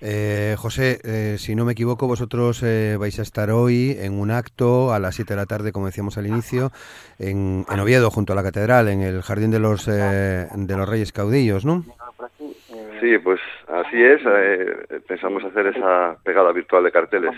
Eh, 0.00 0.54
José, 0.58 0.98
eh, 1.04 1.36
si 1.38 1.54
no 1.54 1.64
me 1.64 1.72
equivoco, 1.72 2.06
vosotros 2.06 2.62
eh, 2.62 2.96
vais 2.98 3.18
a 3.18 3.22
estar 3.22 3.50
hoy 3.50 3.96
en 3.98 4.18
un 4.18 4.30
acto 4.30 4.92
a 4.92 4.98
las 4.98 5.14
7 5.14 5.34
de 5.34 5.36
la 5.36 5.46
tarde, 5.46 5.72
como 5.72 5.86
decíamos 5.86 6.18
al 6.18 6.26
inicio, 6.26 6.70
en, 7.18 7.64
Oviedo, 7.68 8.10
junto 8.10 8.32
a 8.32 8.36
la 8.36 8.42
catedral, 8.42 8.88
en 8.88 9.02
el 9.02 9.22
Jardín 9.22 9.50
de 9.50 9.58
los, 9.58 9.86
de 9.86 10.48
los 10.76 10.88
Reyes 10.88 11.12
Caudillos, 11.12 11.64
¿no? 11.64 11.84
Sí, 13.00 13.16
pues 13.18 13.40
así 13.66 14.02
es. 14.02 14.20
Eh, 14.26 15.00
pensamos 15.08 15.42
hacer 15.42 15.68
esa 15.68 16.16
pegada 16.22 16.52
virtual 16.52 16.84
de 16.84 16.92
carteles 16.92 17.32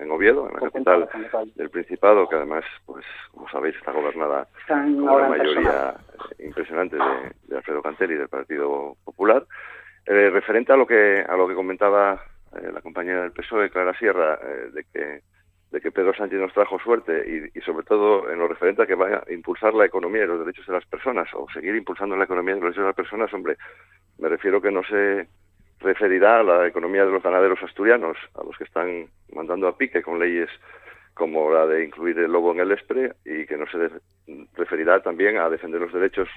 en, 0.00 0.10
Oviedo, 0.10 0.48
en 0.48 0.54
la 0.54 0.60
capital 0.60 1.08
del 1.54 1.70
Principado, 1.70 2.28
que 2.28 2.34
además, 2.34 2.64
pues 2.84 3.04
como 3.32 3.48
sabéis, 3.48 3.76
está 3.76 3.92
gobernada 3.92 4.46
por 4.66 4.76
una 4.76 5.28
mayoría 5.28 5.94
impresionante 6.40 6.96
de, 6.96 7.56
Alfredo 7.56 7.82
Cantelli 7.82 8.14
del 8.14 8.28
Partido 8.28 8.96
Popular. 9.04 9.44
Eh, 10.06 10.30
referente 10.30 10.72
a 10.72 10.76
lo 10.76 10.86
que 10.86 11.24
a 11.26 11.36
lo 11.36 11.48
que 11.48 11.54
comentaba 11.54 12.22
eh, 12.56 12.70
la 12.72 12.80
compañera 12.82 13.22
del 13.22 13.32
PSOE, 13.32 13.70
Clara 13.70 13.96
Sierra, 13.98 14.38
de 14.72 14.84
que 14.92 15.22
de 15.74 15.80
que 15.80 15.90
Pedro 15.90 16.14
Sánchez 16.14 16.38
nos 16.38 16.52
trajo 16.52 16.78
suerte 16.78 17.50
y, 17.52 17.60
sobre 17.62 17.84
todo 17.84 18.30
en 18.30 18.38
lo 18.38 18.46
referente 18.46 18.82
a 18.82 18.86
que 18.86 18.94
vaya 18.94 19.24
a 19.26 19.32
impulsar 19.32 19.74
la 19.74 19.84
economía 19.84 20.22
y 20.22 20.26
los 20.28 20.38
derechos 20.38 20.64
de 20.68 20.72
las 20.72 20.86
personas 20.86 21.28
o 21.34 21.48
seguir 21.52 21.74
impulsando 21.74 22.16
la 22.16 22.24
economía 22.24 22.54
y 22.54 22.60
los 22.60 22.76
derechos 22.76 22.82
de 22.82 22.88
las 22.90 22.94
personas, 22.94 23.34
hombre, 23.34 23.56
me 24.18 24.28
refiero 24.28 24.62
que 24.62 24.70
no 24.70 24.84
se 24.84 25.26
referirá 25.80 26.38
a 26.38 26.42
la 26.44 26.68
economía 26.68 27.04
de 27.04 27.10
los 27.10 27.24
ganaderos 27.24 27.60
asturianos, 27.60 28.16
a 28.36 28.44
los 28.44 28.56
que 28.56 28.62
están 28.62 29.06
mandando 29.34 29.66
a 29.66 29.76
pique 29.76 30.00
con 30.00 30.20
leyes 30.20 30.48
como 31.12 31.52
la 31.52 31.66
de 31.66 31.84
incluir 31.84 32.18
el 32.20 32.30
lobo 32.30 32.52
en 32.52 32.60
el 32.60 32.70
ESPRE 32.70 33.12
y 33.24 33.44
que 33.44 33.56
no 33.56 33.66
se 33.66 33.90
referirá 34.54 35.02
también 35.02 35.38
a 35.38 35.50
defender 35.50 35.80
los 35.80 35.92
derechos 35.92 36.28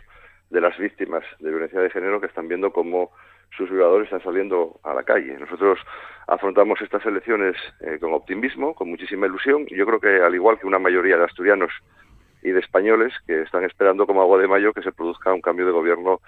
de 0.49 0.61
las 0.61 0.75
víctimas 0.79 1.23
de 1.39 1.49
violencia 1.51 1.79
de 1.79 1.91
género 1.91 2.19
que 2.19 2.27
están 2.27 2.47
viendo 2.47 2.71
cómo 2.71 3.11
sus 3.55 3.69
violadores 3.69 4.05
están 4.05 4.23
saliendo 4.23 4.79
a 4.83 4.93
la 4.93 5.03
calle. 5.03 5.37
Nosotros 5.39 5.79
afrontamos 6.27 6.81
estas 6.81 7.05
elecciones 7.05 7.55
eh, 7.79 7.97
con 7.99 8.13
optimismo, 8.13 8.73
con 8.75 8.89
muchísima 8.89 9.27
ilusión. 9.27 9.65
Yo 9.67 9.85
creo 9.85 9.99
que, 9.99 10.21
al 10.21 10.35
igual 10.35 10.59
que 10.59 10.67
una 10.67 10.79
mayoría 10.79 11.17
de 11.17 11.25
asturianos 11.25 11.71
y 12.43 12.51
de 12.51 12.59
españoles 12.59 13.13
que 13.25 13.41
están 13.41 13.63
esperando 13.63 14.05
como 14.05 14.21
agua 14.21 14.39
de 14.39 14.47
mayo 14.47 14.73
que 14.73 14.83
se 14.83 14.91
produzca 14.91 15.33
un 15.33 15.41
cambio 15.41 15.65
de 15.65 15.71
gobierno 15.71 16.21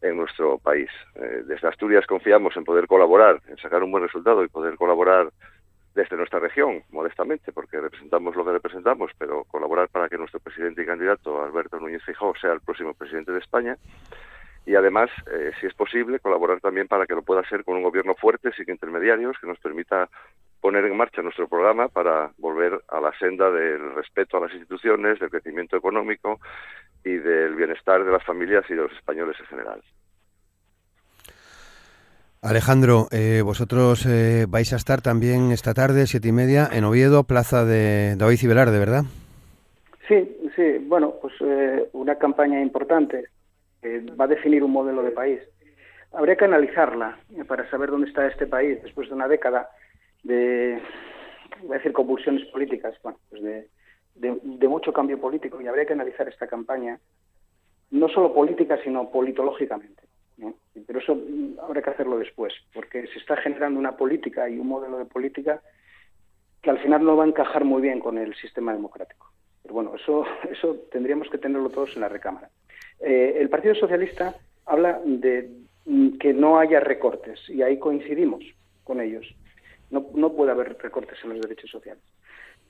en 0.00 0.16
nuestro 0.16 0.58
país. 0.58 0.90
Eh, 1.14 1.42
desde 1.46 1.68
Asturias 1.68 2.06
confiamos 2.06 2.56
en 2.56 2.64
poder 2.64 2.86
colaborar, 2.86 3.40
en 3.48 3.56
sacar 3.58 3.82
un 3.82 3.92
buen 3.92 4.02
resultado 4.02 4.44
y 4.44 4.48
poder 4.48 4.76
colaborar 4.76 5.30
desde 5.94 6.16
nuestra 6.16 6.40
región, 6.40 6.82
modestamente, 6.90 7.52
porque 7.52 7.80
representamos 7.80 8.34
lo 8.34 8.44
que 8.44 8.52
representamos, 8.52 9.12
pero 9.18 9.44
colaborar 9.44 9.88
para 9.88 10.08
que 10.08 10.16
nuestro 10.16 10.40
presidente 10.40 10.82
y 10.82 10.86
candidato, 10.86 11.44
Alberto 11.44 11.78
Núñez 11.78 12.02
Feijóo, 12.02 12.34
sea 12.40 12.52
el 12.52 12.60
próximo 12.60 12.94
presidente 12.94 13.30
de 13.30 13.38
España 13.38 13.76
y 14.64 14.74
además, 14.76 15.10
eh, 15.32 15.50
si 15.60 15.66
es 15.66 15.74
posible, 15.74 16.20
colaborar 16.20 16.60
también 16.60 16.86
para 16.86 17.06
que 17.06 17.14
lo 17.14 17.22
pueda 17.22 17.46
ser 17.48 17.64
con 17.64 17.76
un 17.76 17.82
gobierno 17.82 18.14
fuerte, 18.14 18.52
sin 18.52 18.70
intermediarios, 18.70 19.36
que 19.40 19.46
nos 19.48 19.58
permita 19.58 20.08
poner 20.60 20.84
en 20.84 20.96
marcha 20.96 21.22
nuestro 21.22 21.48
programa 21.48 21.88
para 21.88 22.30
volver 22.38 22.80
a 22.88 23.00
la 23.00 23.12
senda 23.18 23.50
del 23.50 23.94
respeto 23.94 24.36
a 24.36 24.40
las 24.42 24.52
instituciones, 24.52 25.18
del 25.18 25.30
crecimiento 25.30 25.76
económico 25.76 26.38
y 27.04 27.14
del 27.14 27.56
bienestar 27.56 28.04
de 28.04 28.12
las 28.12 28.24
familias 28.24 28.64
y 28.68 28.74
de 28.74 28.82
los 28.82 28.92
españoles 28.92 29.36
en 29.40 29.46
general. 29.46 29.82
Alejandro, 32.40 33.06
eh, 33.10 33.42
vosotros 33.44 34.06
eh, 34.06 34.46
vais 34.48 34.72
a 34.72 34.76
estar 34.76 35.00
también 35.00 35.50
esta 35.50 35.74
tarde, 35.74 36.06
siete 36.06 36.28
y 36.28 36.32
media, 36.32 36.68
en 36.72 36.84
Oviedo, 36.84 37.24
plaza 37.24 37.64
de 37.64 38.14
David 38.16 38.38
y 38.42 38.46
Velarde, 38.46 38.78
¿verdad? 38.78 39.02
Sí, 40.06 40.36
sí, 40.54 40.78
bueno, 40.86 41.14
pues 41.20 41.34
una 41.92 42.16
campaña 42.16 42.60
importante 42.60 43.26
va 43.84 44.24
a 44.24 44.28
definir 44.28 44.62
un 44.62 44.72
modelo 44.72 45.02
de 45.02 45.10
país. 45.10 45.40
Habría 46.12 46.36
que 46.36 46.44
analizarla 46.44 47.18
eh, 47.34 47.44
para 47.44 47.68
saber 47.70 47.90
dónde 47.90 48.08
está 48.08 48.26
este 48.26 48.46
país 48.46 48.82
después 48.82 49.08
de 49.08 49.14
una 49.14 49.28
década 49.28 49.70
de, 50.22 50.80
voy 51.62 51.74
a 51.74 51.78
decir, 51.78 51.92
convulsiones 51.92 52.46
políticas, 52.48 52.94
bueno, 53.02 53.18
pues 53.30 53.42
de, 53.42 53.68
de, 54.14 54.68
mucho 54.68 54.92
cambio 54.92 55.18
político 55.18 55.60
y 55.60 55.66
habría 55.66 55.86
que 55.86 55.94
analizar 55.94 56.28
esta 56.28 56.46
campaña 56.46 57.00
no 57.90 58.08
solo 58.08 58.32
política, 58.32 58.78
sino 58.82 59.10
politológicamente. 59.10 60.02
Pero 60.86 60.98
eso 60.98 61.14
mm, 61.14 61.60
habrá 61.60 61.82
que 61.82 61.90
hacerlo 61.90 62.18
después, 62.18 62.52
porque 62.72 63.06
se 63.08 63.18
está 63.18 63.36
generando 63.36 63.78
una 63.78 63.96
política 63.96 64.48
y 64.48 64.58
un 64.58 64.68
modelo 64.68 64.98
de 64.98 65.04
política 65.04 65.62
que 66.62 66.70
al 66.70 66.78
final 66.78 67.04
no 67.04 67.16
va 67.16 67.24
a 67.24 67.26
encajar 67.26 67.64
muy 67.64 67.82
bien 67.82 68.00
con 68.00 68.18
el 68.18 68.34
sistema 68.36 68.72
democrático. 68.72 69.30
Pero 69.62 69.74
bueno, 69.74 69.94
eso, 69.94 70.24
eso 70.50 70.76
tendríamos 70.90 71.28
que 71.28 71.38
tenerlo 71.38 71.70
todos 71.70 71.94
en 71.94 72.02
la 72.02 72.08
recámara. 72.08 72.50
Eh, 73.02 73.36
el 73.40 73.48
Partido 73.48 73.74
Socialista 73.74 74.34
habla 74.66 75.00
de 75.04 75.50
mm, 75.86 76.18
que 76.18 76.32
no 76.32 76.58
haya 76.58 76.80
recortes 76.80 77.40
y 77.48 77.62
ahí 77.62 77.78
coincidimos 77.78 78.44
con 78.84 79.00
ellos. 79.00 79.26
No, 79.90 80.32
puede 80.32 80.52
haber 80.52 80.78
recortes 80.78 81.18
en 81.22 81.30
los 81.30 81.40
derechos 81.42 81.70
sociales. 81.70 82.02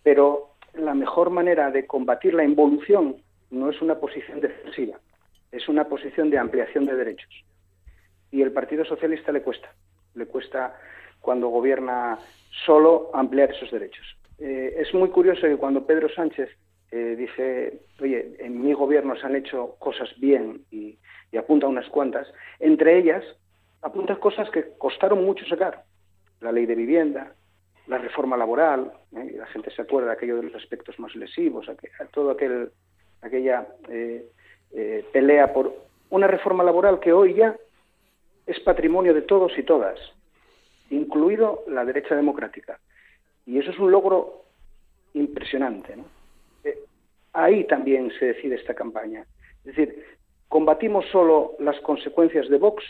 Pero 0.02 0.56
la 0.74 0.92
mejor 0.92 1.30
manera 1.30 1.70
de 1.70 1.86
combatir 1.86 2.34
la 2.34 2.42
involución 2.42 3.16
no 3.50 3.70
es 3.70 3.80
una 3.80 4.00
posición 4.00 4.40
defensiva, 4.40 4.98
es 5.52 5.68
una 5.68 5.84
posición 5.84 6.30
de 6.30 6.38
ampliación 6.38 6.84
de 6.84 6.96
derechos. 6.96 7.30
Y 8.32 8.42
el 8.42 8.50
Partido 8.50 8.84
Socialista 8.84 9.30
le 9.30 9.42
cuesta, 9.42 9.72
le 10.14 10.26
cuesta 10.26 10.74
cuando 11.20 11.48
gobierna 11.48 12.18
solo 12.66 13.10
ampliar 13.14 13.52
esos 13.52 13.70
derechos. 13.70 14.04
Eh, 14.40 14.74
es 14.78 14.92
muy 14.92 15.10
curioso 15.10 15.42
que 15.42 15.56
cuando 15.56 15.86
Pedro 15.86 16.08
Sánchez 16.08 16.48
eh, 16.94 17.16
dice, 17.16 17.80
oye, 18.02 18.36
en 18.38 18.62
mi 18.62 18.74
gobierno 18.74 19.16
se 19.16 19.24
han 19.24 19.34
hecho 19.34 19.76
cosas 19.78 20.10
bien 20.18 20.66
y, 20.70 20.98
apunta 21.38 21.66
unas 21.66 21.88
cuantas, 21.88 22.28
entre 22.60 22.98
ellas 22.98 23.24
apunta 23.80 24.16
cosas 24.16 24.50
que 24.50 24.74
costaron 24.76 25.24
mucho 25.24 25.46
sacar. 25.46 25.84
La 26.42 26.52
ley 26.52 26.66
de 26.66 26.74
vivienda, 26.74 27.32
la 27.86 27.96
reforma 27.96 28.36
laboral, 28.36 28.92
¿eh? 29.16 29.32
la 29.38 29.46
gente 29.46 29.70
se 29.70 29.80
acuerda 29.80 30.08
de 30.08 30.12
aquello 30.12 30.36
de 30.36 30.42
los 30.42 30.54
aspectos 30.54 30.98
más 30.98 31.16
lesivos, 31.16 31.66
a 31.70 32.04
todo 32.12 32.32
aquel, 32.32 32.70
aquella 33.22 33.66
eh, 33.88 34.26
pelea 35.10 35.54
por 35.54 35.74
una 36.10 36.26
reforma 36.26 36.62
laboral 36.62 37.00
que 37.00 37.14
hoy 37.14 37.32
ya 37.32 37.56
es 38.46 38.60
patrimonio 38.60 39.14
de 39.14 39.22
todos 39.22 39.56
y 39.56 39.62
todas, 39.62 39.98
incluido 40.90 41.64
la 41.66 41.86
derecha 41.86 42.14
democrática. 42.14 42.78
Y 43.46 43.58
eso 43.58 43.70
es 43.70 43.78
un 43.78 43.90
logro 43.90 44.44
impresionante. 45.14 45.96
¿no? 45.96 46.04
Ahí 47.32 47.64
también 47.64 48.10
se 48.18 48.26
decide 48.26 48.56
esta 48.56 48.74
campaña. 48.74 49.26
Es 49.64 49.76
decir, 49.76 50.04
combatimos 50.48 51.06
solo 51.10 51.54
las 51.58 51.78
consecuencias 51.80 52.48
de 52.48 52.58
Vox, 52.58 52.84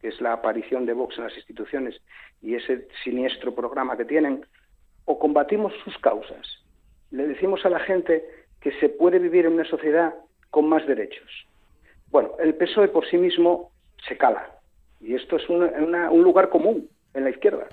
que 0.00 0.08
es 0.08 0.20
la 0.20 0.32
aparición 0.32 0.86
de 0.86 0.92
Vox 0.92 1.16
en 1.18 1.24
las 1.24 1.36
instituciones 1.36 2.00
y 2.40 2.54
ese 2.54 2.88
siniestro 3.04 3.54
programa 3.54 3.96
que 3.96 4.04
tienen, 4.04 4.44
o 5.04 5.18
combatimos 5.18 5.72
sus 5.84 5.96
causas. 5.98 6.64
Le 7.10 7.26
decimos 7.26 7.64
a 7.64 7.70
la 7.70 7.80
gente 7.80 8.24
que 8.60 8.72
se 8.80 8.88
puede 8.88 9.18
vivir 9.18 9.46
en 9.46 9.54
una 9.54 9.64
sociedad 9.64 10.14
con 10.50 10.68
más 10.68 10.86
derechos. 10.86 11.46
Bueno, 12.10 12.32
el 12.38 12.54
PSOE 12.54 12.88
por 12.88 13.08
sí 13.08 13.16
mismo 13.16 13.72
se 14.06 14.16
cala, 14.16 14.58
y 15.00 15.14
esto 15.14 15.36
es 15.36 15.48
un 15.48 16.22
lugar 16.22 16.48
común 16.48 16.88
en 17.14 17.24
la 17.24 17.30
izquierda, 17.30 17.68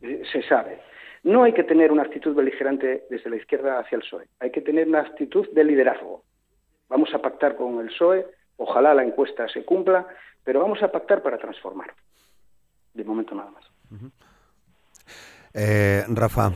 se 0.00 0.42
sabe. 0.48 0.78
No 1.24 1.42
hay 1.42 1.54
que 1.54 1.64
tener 1.64 1.90
una 1.90 2.02
actitud 2.02 2.34
beligerante 2.34 3.04
desde 3.08 3.30
la 3.30 3.36
izquierda 3.36 3.78
hacia 3.78 3.96
el 3.96 4.02
PSOE, 4.02 4.28
hay 4.40 4.50
que 4.50 4.60
tener 4.60 4.86
una 4.86 5.00
actitud 5.00 5.48
de 5.52 5.64
liderazgo. 5.64 6.22
Vamos 6.90 7.14
a 7.14 7.18
pactar 7.18 7.56
con 7.56 7.80
el 7.80 7.86
PSOE, 7.86 8.26
ojalá 8.58 8.92
la 8.92 9.04
encuesta 9.04 9.48
se 9.48 9.64
cumpla, 9.64 10.06
pero 10.44 10.60
vamos 10.60 10.82
a 10.82 10.92
pactar 10.92 11.22
para 11.22 11.38
transformar. 11.38 11.94
De 12.92 13.04
momento 13.04 13.34
nada 13.34 13.50
más. 13.50 13.64
Eh, 15.54 16.04
Rafa. 16.08 16.52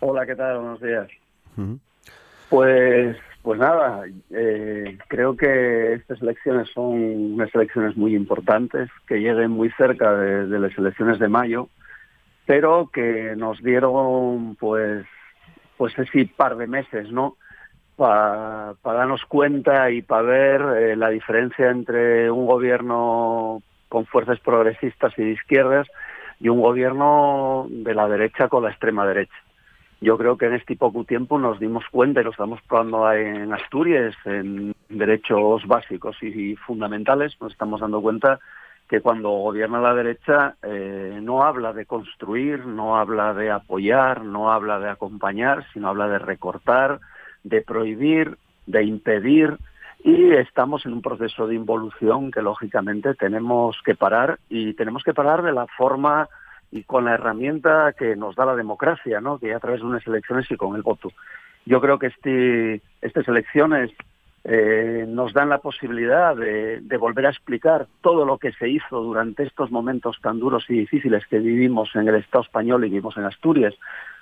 Hola, 0.00 0.26
¿qué 0.26 0.34
tal? 0.34 0.58
Buenos 0.58 0.80
días. 0.80 1.08
Pues, 2.50 3.16
pues 3.40 3.60
nada, 3.60 4.04
eh, 4.30 4.98
creo 5.06 5.36
que 5.36 5.92
estas 5.94 6.20
elecciones 6.22 6.68
son 6.74 7.34
unas 7.34 7.54
elecciones 7.54 7.96
muy 7.96 8.16
importantes, 8.16 8.90
que 9.06 9.20
lleguen 9.20 9.52
muy 9.52 9.70
cerca 9.78 10.12
de 10.16 10.58
las 10.58 10.76
elecciones 10.76 11.20
de 11.20 11.28
mayo 11.28 11.68
pero 12.46 12.90
que 12.92 13.34
nos 13.36 13.62
dieron 13.62 14.56
pues 14.56 15.04
pues 15.76 15.98
ese 15.98 16.30
par 16.34 16.56
de 16.56 16.66
meses, 16.66 17.10
¿no? 17.10 17.36
Para 17.96 18.74
darnos 18.82 19.24
cuenta 19.26 19.90
y 19.90 20.02
para 20.02 20.22
ver 20.22 20.60
eh, 20.78 20.96
la 20.96 21.10
diferencia 21.10 21.70
entre 21.70 22.30
un 22.30 22.46
gobierno 22.46 23.62
con 23.88 24.06
fuerzas 24.06 24.40
progresistas 24.40 25.12
y 25.18 25.24
de 25.24 25.30
izquierdas 25.32 25.86
y 26.40 26.48
un 26.48 26.60
gobierno 26.60 27.66
de 27.68 27.94
la 27.94 28.08
derecha 28.08 28.48
con 28.48 28.62
la 28.62 28.70
extrema 28.70 29.06
derecha. 29.06 29.34
Yo 30.00 30.18
creo 30.18 30.36
que 30.36 30.46
en 30.46 30.54
este 30.54 30.76
poco 30.76 31.04
tiempo 31.04 31.38
nos 31.38 31.58
dimos 31.58 31.84
cuenta 31.90 32.20
y 32.20 32.24
lo 32.24 32.30
estamos 32.30 32.60
probando 32.68 33.10
en 33.12 33.52
Asturias, 33.52 34.14
en 34.26 34.74
derechos 34.90 35.66
básicos 35.66 36.22
y 36.22 36.54
fundamentales, 36.56 37.34
nos 37.40 37.52
estamos 37.52 37.80
dando 37.80 38.02
cuenta 38.02 38.38
que 38.88 39.00
cuando 39.00 39.30
gobierna 39.30 39.80
la 39.80 39.94
derecha 39.94 40.56
eh, 40.62 41.18
no 41.22 41.42
habla 41.42 41.72
de 41.72 41.86
construir, 41.86 42.66
no 42.66 42.96
habla 42.96 43.34
de 43.34 43.50
apoyar, 43.50 44.24
no 44.24 44.52
habla 44.52 44.78
de 44.78 44.88
acompañar, 44.88 45.64
sino 45.72 45.88
habla 45.88 46.08
de 46.08 46.18
recortar, 46.18 47.00
de 47.42 47.62
prohibir, 47.62 48.38
de 48.66 48.84
impedir 48.84 49.56
y 50.04 50.32
estamos 50.32 50.86
en 50.86 50.92
un 50.92 51.02
proceso 51.02 51.46
de 51.46 51.54
involución 51.54 52.30
que 52.30 52.42
lógicamente 52.42 53.14
tenemos 53.14 53.76
que 53.84 53.96
parar 53.96 54.38
y 54.48 54.74
tenemos 54.74 55.02
que 55.02 55.14
parar 55.14 55.42
de 55.42 55.52
la 55.52 55.66
forma 55.66 56.28
y 56.70 56.84
con 56.84 57.06
la 57.06 57.14
herramienta 57.14 57.92
que 57.92 58.14
nos 58.14 58.36
da 58.36 58.44
la 58.44 58.54
democracia, 58.54 59.20
¿no? 59.20 59.38
que 59.38 59.54
a 59.54 59.60
través 59.60 59.80
de 59.80 59.86
unas 59.86 60.06
elecciones 60.06 60.50
y 60.50 60.56
con 60.56 60.76
el 60.76 60.82
voto. 60.82 61.10
Yo 61.64 61.80
creo 61.80 61.98
que 61.98 62.08
este, 62.08 62.82
estas 63.00 63.26
elecciones 63.26 63.90
eh, 64.48 65.04
nos 65.08 65.32
dan 65.32 65.48
la 65.48 65.58
posibilidad 65.58 66.36
de, 66.36 66.96
volver 66.98 67.26
a 67.26 67.30
explicar 67.30 67.88
todo 68.00 68.24
lo 68.24 68.38
que 68.38 68.52
se 68.52 68.68
hizo 68.68 69.02
durante 69.02 69.42
estos 69.42 69.72
momentos 69.72 70.18
tan 70.22 70.38
duros 70.38 70.66
y 70.68 70.74
difíciles 70.74 71.26
que 71.26 71.40
vivimos 71.40 71.90
en 71.96 72.06
el 72.06 72.14
Estado 72.14 72.44
español 72.44 72.84
y 72.84 72.88
vivimos 72.88 73.16
en 73.16 73.24
Asturias, 73.24 73.74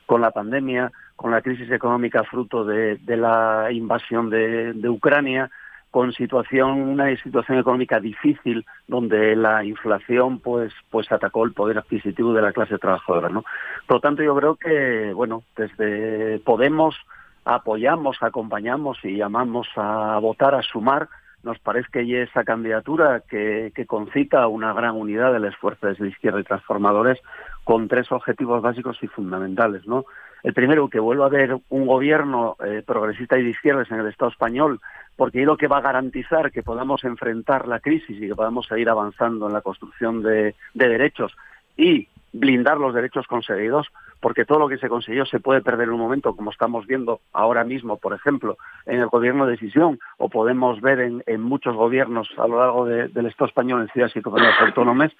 con 0.07 0.23
la 0.23 0.31
pandemia, 0.31 0.93
con 1.14 1.31
la 1.31 1.43
crisis 1.43 1.71
económica 1.71 2.25
fruto 2.25 2.64
de, 2.64 2.99
la 3.07 3.69
invasión 3.71 4.31
de, 4.31 4.88
Ucrania, 4.88 5.50
con 5.90 6.14
situación, 6.14 6.81
una 6.81 7.14
situación 7.16 7.59
económica 7.59 8.00
difícil 8.00 8.64
donde 8.88 9.37
la 9.37 9.62
inflación 9.62 10.38
pues, 10.40 10.73
pues 10.88 11.12
atacó 11.12 11.45
el 11.45 11.52
poder 11.52 11.76
adquisitivo 11.76 12.33
de 12.33 12.40
la 12.40 12.52
clase 12.54 12.78
trabajadora. 12.78 13.28
¿no? 13.28 13.45
Por 13.87 13.99
lo 13.99 14.00
tanto, 14.00 14.23
yo 14.23 14.35
creo 14.35 14.57
que, 14.57 15.12
bueno, 15.12 15.43
desde 15.54 16.38
Podemos 16.38 16.97
apoyamos, 17.44 18.16
acompañamos 18.20 18.98
y 19.04 19.16
llamamos 19.16 19.68
a 19.76 20.18
votar, 20.18 20.54
a 20.54 20.62
sumar. 20.62 21.08
Nos 21.42 21.58
parece 21.58 21.88
que 21.92 22.22
esa 22.22 22.42
candidatura 22.42 23.22
que, 23.28 23.72
concita 23.86 24.46
una 24.48 24.72
gran 24.72 24.96
unidad 24.96 25.32
de 25.32 25.40
las 25.40 25.56
fuerzas 25.56 25.98
de 25.98 26.08
izquierda 26.08 26.40
y 26.40 26.44
transformadores 26.44 27.20
con 27.64 27.86
tres 27.88 28.10
objetivos 28.12 28.62
básicos 28.62 28.98
y 29.02 29.08
fundamentales. 29.08 29.86
¿no? 29.86 30.06
El 30.42 30.54
primero, 30.54 30.88
que 30.88 31.00
vuelva 31.00 31.24
a 31.24 31.28
haber 31.28 31.58
un 31.68 31.86
gobierno 31.86 32.56
eh, 32.64 32.82
progresista 32.86 33.38
y 33.38 33.44
de 33.44 33.50
izquierdas 33.50 33.90
en 33.90 34.00
el 34.00 34.06
Estado 34.06 34.30
español, 34.30 34.80
porque 35.16 35.40
es 35.40 35.46
lo 35.46 35.58
que 35.58 35.68
va 35.68 35.78
a 35.78 35.82
garantizar 35.82 36.50
que 36.50 36.62
podamos 36.62 37.04
enfrentar 37.04 37.68
la 37.68 37.80
crisis 37.80 38.16
y 38.16 38.28
que 38.28 38.34
podamos 38.34 38.66
seguir 38.66 38.88
avanzando 38.88 39.46
en 39.46 39.52
la 39.52 39.60
construcción 39.60 40.22
de 40.22 40.54
derechos 40.72 41.36
y 41.76 42.08
blindar 42.34 42.78
los 42.78 42.94
derechos 42.94 43.26
conseguidos, 43.26 43.86
porque 44.21 44.44
todo 44.44 44.59
lo 44.59 44.68
que 44.68 44.78
se 44.78 44.88
consiguió 44.88 45.26
se 45.26 45.40
puede 45.40 45.61
perder 45.61 45.88
en 45.88 45.94
un 45.94 46.00
momento, 46.00 46.35
como 46.35 46.50
estamos 46.50 46.87
viendo 46.87 47.21
ahora 47.33 47.64
mismo, 47.64 47.99
por 47.99 48.14
ejemplo, 48.14 48.56
en 48.87 49.00
el 49.00 49.09
gobierno 49.09 49.47
de 49.47 49.52
decisión, 49.52 49.99
o 50.18 50.28
podemos 50.28 50.80
ver 50.80 51.00
en, 51.00 51.42
muchos 51.42 51.76
gobiernos 51.76 52.28
a 52.38 52.47
lo 52.47 52.59
largo 52.59 52.87
del 52.87 53.26
Estado 53.26 53.49
español 53.49 53.83
en 53.83 53.88
ciudades 53.88 54.16
y 54.16 54.23
comunidades 54.23 54.61
autónomas. 54.61 55.12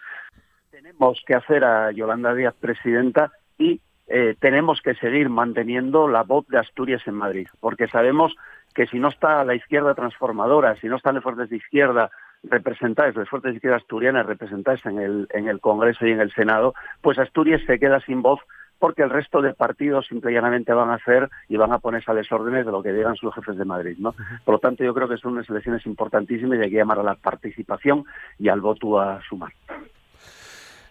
Tenemos 0.71 1.23
que 1.27 1.35
hacer 1.35 1.65
a 1.65 1.91
Yolanda 1.93 2.35
Díaz 2.35 2.55
presidenta 2.61 3.33
y 3.59 3.81
eh, 4.07 4.37
tenemos 4.39 4.83
que 4.83 4.95
seguir 4.95 5.29
manteniendo 5.29 6.09
la 6.09 6.23
voz 6.23 6.47
de 6.49 6.59
Asturias 6.59 7.03
en 7.07 7.15
Madrid, 7.15 7.49
porque 7.61 7.89
sabemos 7.89 8.35
que 8.75 8.87
si 8.87 8.99
no 8.99 9.09
está 9.09 9.45
la 9.45 9.55
izquierda 9.55 9.95
transformadora, 9.95 10.77
si 10.77 10.89
no 10.89 10.97
están 10.97 11.15
las 11.15 11.23
fuerzas 11.23 11.49
de 11.49 11.57
izquierda 11.57 12.11
representadas, 12.43 13.17
las 13.17 13.29
fuerzas 13.29 13.53
de 13.53 13.57
izquierda 13.57 13.79
asturianas 13.79 14.27
representadas 14.27 14.85
en 14.85 14.99
el, 14.99 15.29
en 15.31 15.49
el 15.49 15.61
Congreso 15.61 16.07
y 16.07 16.13
en 16.13 16.21
el 16.21 16.33
Senado, 16.33 16.75
pues 17.01 17.19
Asturias 17.19 17.63
se 17.67 17.79
queda 17.79 18.01
sin 18.01 18.21
voz 18.21 18.41
porque 18.79 19.03
el 19.03 19.11
resto 19.11 19.41
de 19.41 19.55
partidos 19.55 20.07
simple 20.07 20.31
y 20.31 20.35
llanamente 20.35 20.73
van 20.73 20.91
a 20.91 20.95
hacer 20.95 21.31
y 21.49 21.57
van 21.57 21.73
a 21.73 21.79
ponerse 21.79 22.11
a 22.11 22.15
desórdenes 22.15 22.67
de 22.67 22.73
lo 22.73 22.83
que 22.83 22.93
digan 22.93 23.17
sus 23.17 23.35
jefes 23.35 23.57
de 23.57 23.65
Madrid. 23.65 23.97
¿no? 23.99 24.15
Por 24.45 24.55
lo 24.55 24.59
tanto, 24.59 24.85
yo 24.85 24.95
creo 24.95 25.09
que 25.09 25.17
son 25.17 25.33
unas 25.33 25.49
elecciones 25.49 25.87
importantísimas 25.87 26.59
y 26.59 26.63
hay 26.63 26.71
que 26.71 26.77
llamar 26.77 26.99
a 26.99 27.03
la 27.03 27.15
participación 27.15 28.05
y 28.39 28.49
al 28.49 28.61
voto 28.61 29.01
a 29.01 29.21
sumar. 29.29 29.53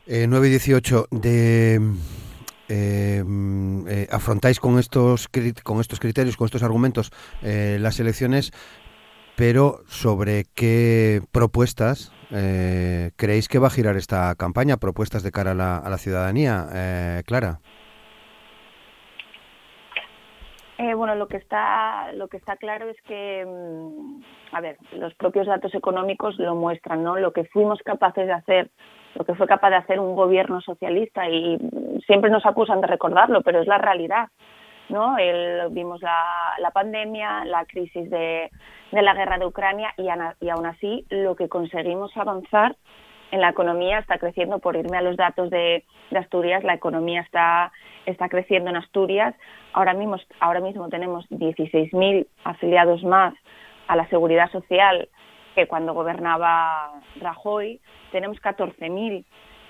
Eh, 0.05 0.25
9 0.27 0.47
y 0.47 0.49
18 0.49 1.07
de... 1.11 1.79
Eh, 2.69 3.23
eh, 3.87 4.07
afrontáis 4.09 4.59
con 4.59 4.79
estos 4.79 5.27
con 5.63 5.81
estos 5.81 5.99
criterios, 5.99 6.37
con 6.37 6.45
estos 6.45 6.63
argumentos 6.63 7.11
eh, 7.41 7.77
las 7.79 7.99
elecciones, 7.99 8.51
pero 9.35 9.79
sobre 9.87 10.43
qué 10.55 11.21
propuestas 11.31 12.11
eh, 12.31 13.11
creéis 13.15 13.47
que 13.47 13.59
va 13.59 13.67
a 13.67 13.71
girar 13.71 13.95
esta 13.95 14.33
campaña, 14.35 14.77
propuestas 14.77 15.23
de 15.23 15.31
cara 15.31 15.51
a 15.51 15.55
la, 15.55 15.77
a 15.77 15.89
la 15.89 15.97
ciudadanía, 15.97 16.65
eh, 16.73 17.23
Clara. 17.25 17.59
Eh, 20.79 20.95
bueno, 20.95 21.15
lo 21.15 21.27
que 21.27 21.37
está 21.37 22.11
lo 22.13 22.27
que 22.27 22.37
está 22.37 22.57
claro 22.57 22.89
es 22.89 22.97
que, 23.03 23.45
mm, 23.45 24.55
a 24.55 24.61
ver, 24.61 24.77
los 24.93 25.13
propios 25.13 25.45
datos 25.45 25.73
económicos 25.75 26.37
lo 26.39 26.55
muestran, 26.55 27.03
¿no? 27.03 27.15
Lo 27.17 27.31
que 27.31 27.45
fuimos 27.45 27.79
capaces 27.85 28.25
de 28.25 28.33
hacer, 28.33 28.71
lo 29.15 29.23
que 29.23 29.35
fue 29.35 29.47
capaz 29.47 29.69
de 29.69 29.75
hacer 29.77 29.99
un 29.99 30.15
gobierno 30.15 30.59
socialista 30.61 31.29
y 31.29 31.57
siempre 32.05 32.31
nos 32.31 32.45
acusan 32.45 32.81
de 32.81 32.87
recordarlo, 32.87 33.41
pero 33.43 33.61
es 33.61 33.67
la 33.67 33.77
realidad. 33.77 34.29
¿No? 34.93 35.17
El, 35.17 35.69
vimos 35.71 36.01
la, 36.01 36.23
la, 36.59 36.69
pandemia, 36.69 37.43
la 37.45 37.65
crisis 37.65 38.09
de, 38.09 38.51
de, 38.91 39.01
la 39.01 39.15
guerra 39.15 39.39
de 39.39 39.47
Ucrania 39.47 39.93
y, 39.97 40.07
aún 40.49 40.65
así 40.65 41.05
lo 41.09 41.35
que 41.35 41.49
conseguimos 41.49 42.15
avanzar 42.15 42.75
en 43.31 43.41
la 43.41 43.49
economía 43.49 43.97
está 43.97 44.19
creciendo, 44.19 44.59
por 44.59 44.75
irme 44.75 44.97
a 44.97 45.01
los 45.01 45.17
datos 45.17 45.49
de, 45.49 45.83
de 46.11 46.17
Asturias, 46.19 46.63
la 46.63 46.75
economía 46.75 47.21
está, 47.21 47.71
está 48.05 48.29
creciendo 48.29 48.69
en 48.69 48.75
Asturias. 48.75 49.33
Ahora 49.73 49.95
mismo, 49.95 50.17
ahora 50.39 50.59
mismo 50.59 50.87
tenemos 50.89 51.27
16.000 51.31 52.27
afiliados 52.43 53.03
más 53.03 53.33
a 53.87 53.95
la 53.95 54.07
seguridad 54.09 54.51
social 54.51 55.09
que 55.55 55.67
cuando 55.67 55.95
gobernaba 55.95 57.01
Rajoy. 57.19 57.79
Tenemos 58.11 58.39
14.000 58.39 59.25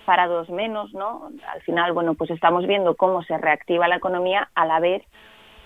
parados 0.05 0.49
menos, 0.49 0.93
¿no? 0.93 1.29
Al 1.51 1.61
final, 1.61 1.93
bueno, 1.93 2.13
pues 2.15 2.29
estamos 2.31 2.65
viendo 2.67 2.95
cómo 2.95 3.23
se 3.23 3.37
reactiva 3.37 3.87
la 3.87 3.97
economía 3.97 4.49
a 4.55 4.65
la 4.65 4.79
vez 4.79 5.03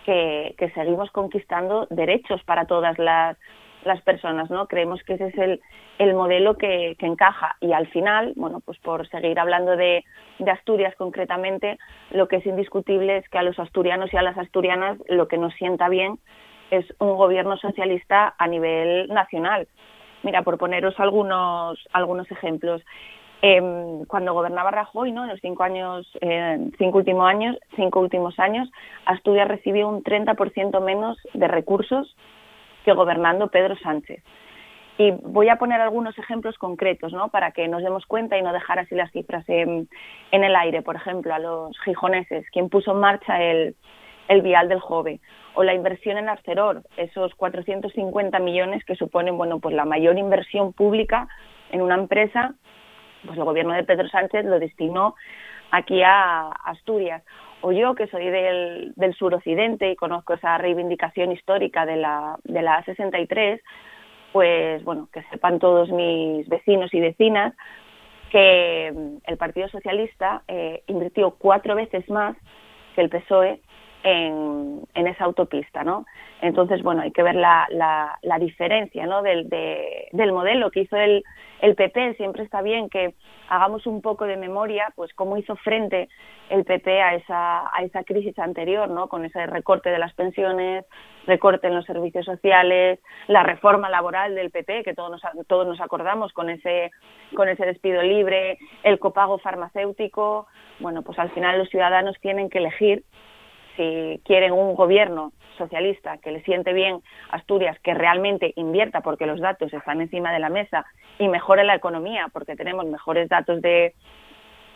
que, 0.05 0.71
seguimos 0.73 1.11
conquistando 1.11 1.87
derechos 1.89 2.41
para 2.43 2.65
todas 2.65 2.97
las, 2.97 3.37
las 3.83 4.01
personas, 4.01 4.49
¿no? 4.49 4.67
Creemos 4.67 5.03
que 5.03 5.15
ese 5.15 5.27
es 5.27 5.37
el, 5.37 5.61
el 5.99 6.13
modelo 6.13 6.57
que, 6.57 6.95
encaja 6.99 7.57
y 7.59 7.73
al 7.73 7.87
final, 7.87 8.33
bueno, 8.35 8.61
pues 8.61 8.77
por 8.79 9.07
seguir 9.09 9.39
hablando 9.39 9.75
de, 9.75 10.05
de, 10.39 10.51
Asturias 10.51 10.95
concretamente, 10.97 11.77
lo 12.11 12.27
que 12.27 12.37
es 12.37 12.45
indiscutible 12.45 13.17
es 13.17 13.29
que 13.29 13.37
a 13.37 13.43
los 13.43 13.59
asturianos 13.59 14.13
y 14.13 14.17
a 14.17 14.21
las 14.21 14.37
asturianas 14.37 14.97
lo 15.09 15.27
que 15.27 15.37
nos 15.37 15.53
sienta 15.55 15.89
bien 15.89 16.19
es 16.71 16.85
un 16.99 17.15
gobierno 17.15 17.57
socialista 17.57 18.33
a 18.37 18.47
nivel 18.47 19.07
nacional. 19.09 19.67
Mira, 20.23 20.41
por 20.41 20.57
poneros 20.57 20.99
algunos, 20.99 21.79
algunos 21.93 22.29
ejemplos, 22.31 22.81
eh, 23.41 23.61
cuando 24.07 24.33
gobernaba 24.33 24.71
Rajoy, 24.71 25.11
¿no? 25.11 25.23
En 25.23 25.29
los 25.29 25.39
cinco 25.41 25.63
años, 25.63 26.07
eh, 26.21 26.69
cinco 26.77 26.97
últimos 26.97 27.27
años, 27.27 27.57
cinco 27.75 27.99
últimos 27.99 28.39
años, 28.39 28.69
Asturias 29.05 29.47
recibió 29.47 29.87
un 29.87 30.03
30% 30.03 30.81
menos 30.81 31.17
de 31.33 31.47
recursos 31.47 32.15
que 32.83 32.93
gobernando 32.93 33.49
Pedro 33.49 33.77
Sánchez. 33.77 34.23
Y 34.97 35.11
voy 35.11 35.49
a 35.49 35.57
poner 35.57 35.79
algunos 35.79 36.17
ejemplos 36.17 36.57
concretos, 36.57 37.13
¿no? 37.13 37.27
Para 37.29 37.51
que 37.51 37.67
nos 37.67 37.83
demos 37.83 38.07
cuenta 38.07 38.37
y 38.37 38.41
no 38.41 38.51
dejar 38.51 38.79
así 38.79 38.95
las 38.95 39.11
cifras 39.11 39.45
en, 39.47 39.87
el 40.31 40.55
aire. 40.55 40.81
Por 40.81 40.95
ejemplo, 40.95 41.35
a 41.35 41.39
los 41.39 41.79
gijoneses, 41.81 42.49
quien 42.49 42.69
puso 42.69 42.93
en 42.93 42.99
marcha 42.99 43.39
el, 43.43 43.75
el 44.27 44.41
vial 44.41 44.67
del 44.69 44.79
Jove, 44.79 45.19
o 45.53 45.63
la 45.63 45.75
inversión 45.75 46.17
en 46.17 46.29
Arcelor, 46.29 46.81
esos 46.97 47.35
450 47.35 48.39
millones 48.39 48.83
que 48.85 48.95
suponen, 48.95 49.37
bueno, 49.37 49.59
pues 49.59 49.75
la 49.75 49.85
mayor 49.85 50.17
inversión 50.17 50.73
pública 50.73 51.27
en 51.71 51.83
una 51.83 51.95
empresa 51.95 52.55
pues 53.27 53.37
el 53.37 53.45
gobierno 53.45 53.73
de 53.73 53.83
Pedro 53.83 54.07
Sánchez 54.07 54.45
lo 54.45 54.59
destinó 54.59 55.15
aquí 55.71 56.01
a 56.03 56.49
Asturias. 56.49 57.23
O 57.61 57.71
yo, 57.71 57.95
que 57.95 58.07
soy 58.07 58.29
del, 58.29 58.93
del 58.95 59.13
suroccidente 59.15 59.91
y 59.91 59.95
conozco 59.95 60.33
esa 60.33 60.57
reivindicación 60.57 61.31
histórica 61.31 61.85
de 61.85 61.97
la, 61.97 62.37
de 62.43 62.61
la 62.61 62.83
A63, 62.83 63.61
pues 64.31 64.83
bueno, 64.83 65.09
que 65.11 65.23
sepan 65.23 65.59
todos 65.59 65.89
mis 65.89 66.47
vecinos 66.47 66.93
y 66.93 66.99
vecinas 66.99 67.53
que 68.29 68.87
el 69.25 69.37
Partido 69.37 69.67
Socialista 69.69 70.43
eh, 70.47 70.83
invirtió 70.87 71.31
cuatro 71.31 71.75
veces 71.75 72.07
más 72.09 72.35
que 72.95 73.01
el 73.01 73.09
PSOE 73.09 73.61
en, 74.07 75.07
esa 75.07 75.25
autopista, 75.25 75.83
¿no? 75.83 76.05
Entonces, 76.41 76.83
bueno, 76.83 77.01
hay 77.01 77.11
que 77.11 77.23
ver 77.23 77.35
la, 77.35 77.65
la, 77.69 78.17
la 78.21 78.39
diferencia, 78.39 79.05
¿no? 79.05 79.21
Del, 79.21 79.49
del 79.49 80.31
modelo 80.31 80.69
que 80.69 80.81
hizo 80.81 80.97
el, 80.97 81.23
el 81.61 81.75
PP. 81.75 82.15
Siempre 82.15 82.43
está 82.43 82.61
bien 82.61 82.89
que 82.89 83.15
hagamos 83.49 83.87
un 83.87 84.01
poco 84.01 84.25
de 84.25 84.37
memoria, 84.37 84.91
pues 84.95 85.13
cómo 85.13 85.37
hizo 85.37 85.55
frente 85.57 86.09
el 86.49 86.63
PP 86.63 87.01
a 87.01 87.15
esa, 87.15 87.75
a 87.75 87.83
esa 87.83 88.03
crisis 88.03 88.37
anterior, 88.39 88.89
¿no? 88.89 89.07
Con 89.07 89.25
ese 89.25 89.45
recorte 89.47 89.89
de 89.89 89.99
las 89.99 90.13
pensiones, 90.13 90.85
recorte 91.25 91.67
en 91.67 91.75
los 91.75 91.85
servicios 91.85 92.25
sociales, 92.25 92.99
la 93.27 93.43
reforma 93.43 93.89
laboral 93.89 94.35
del 94.35 94.51
PP, 94.51 94.83
que 94.83 94.93
todos 94.93 95.11
nos, 95.11 95.21
todos 95.47 95.67
nos 95.67 95.81
acordamos 95.81 96.31
con 96.33 96.49
ese, 96.49 96.91
con 97.35 97.49
ese 97.49 97.65
despido 97.65 98.01
libre, 98.01 98.57
el 98.83 98.99
copago 98.99 99.37
farmacéutico. 99.39 100.47
Bueno, 100.79 101.01
pues 101.01 101.19
al 101.19 101.31
final 101.31 101.57
los 101.57 101.69
ciudadanos 101.69 102.15
tienen 102.21 102.49
que 102.49 102.59
elegir 102.59 103.03
si 103.77 104.21
quieren 104.25 104.51
un 104.51 104.75
gobierno 104.75 105.31
socialista 105.57 106.17
que 106.17 106.31
le 106.31 106.43
siente 106.43 106.73
bien 106.73 107.01
Asturias, 107.31 107.77
que 107.81 107.93
realmente 107.93 108.53
invierta 108.55 109.01
porque 109.01 109.25
los 109.25 109.39
datos 109.39 109.73
están 109.73 110.01
encima 110.01 110.33
de 110.33 110.39
la 110.39 110.49
mesa 110.49 110.85
y 111.17 111.27
mejore 111.27 111.63
la 111.63 111.75
economía 111.75 112.27
porque 112.33 112.55
tenemos 112.55 112.85
mejores 112.85 113.29
datos 113.29 113.61
de, 113.61 113.95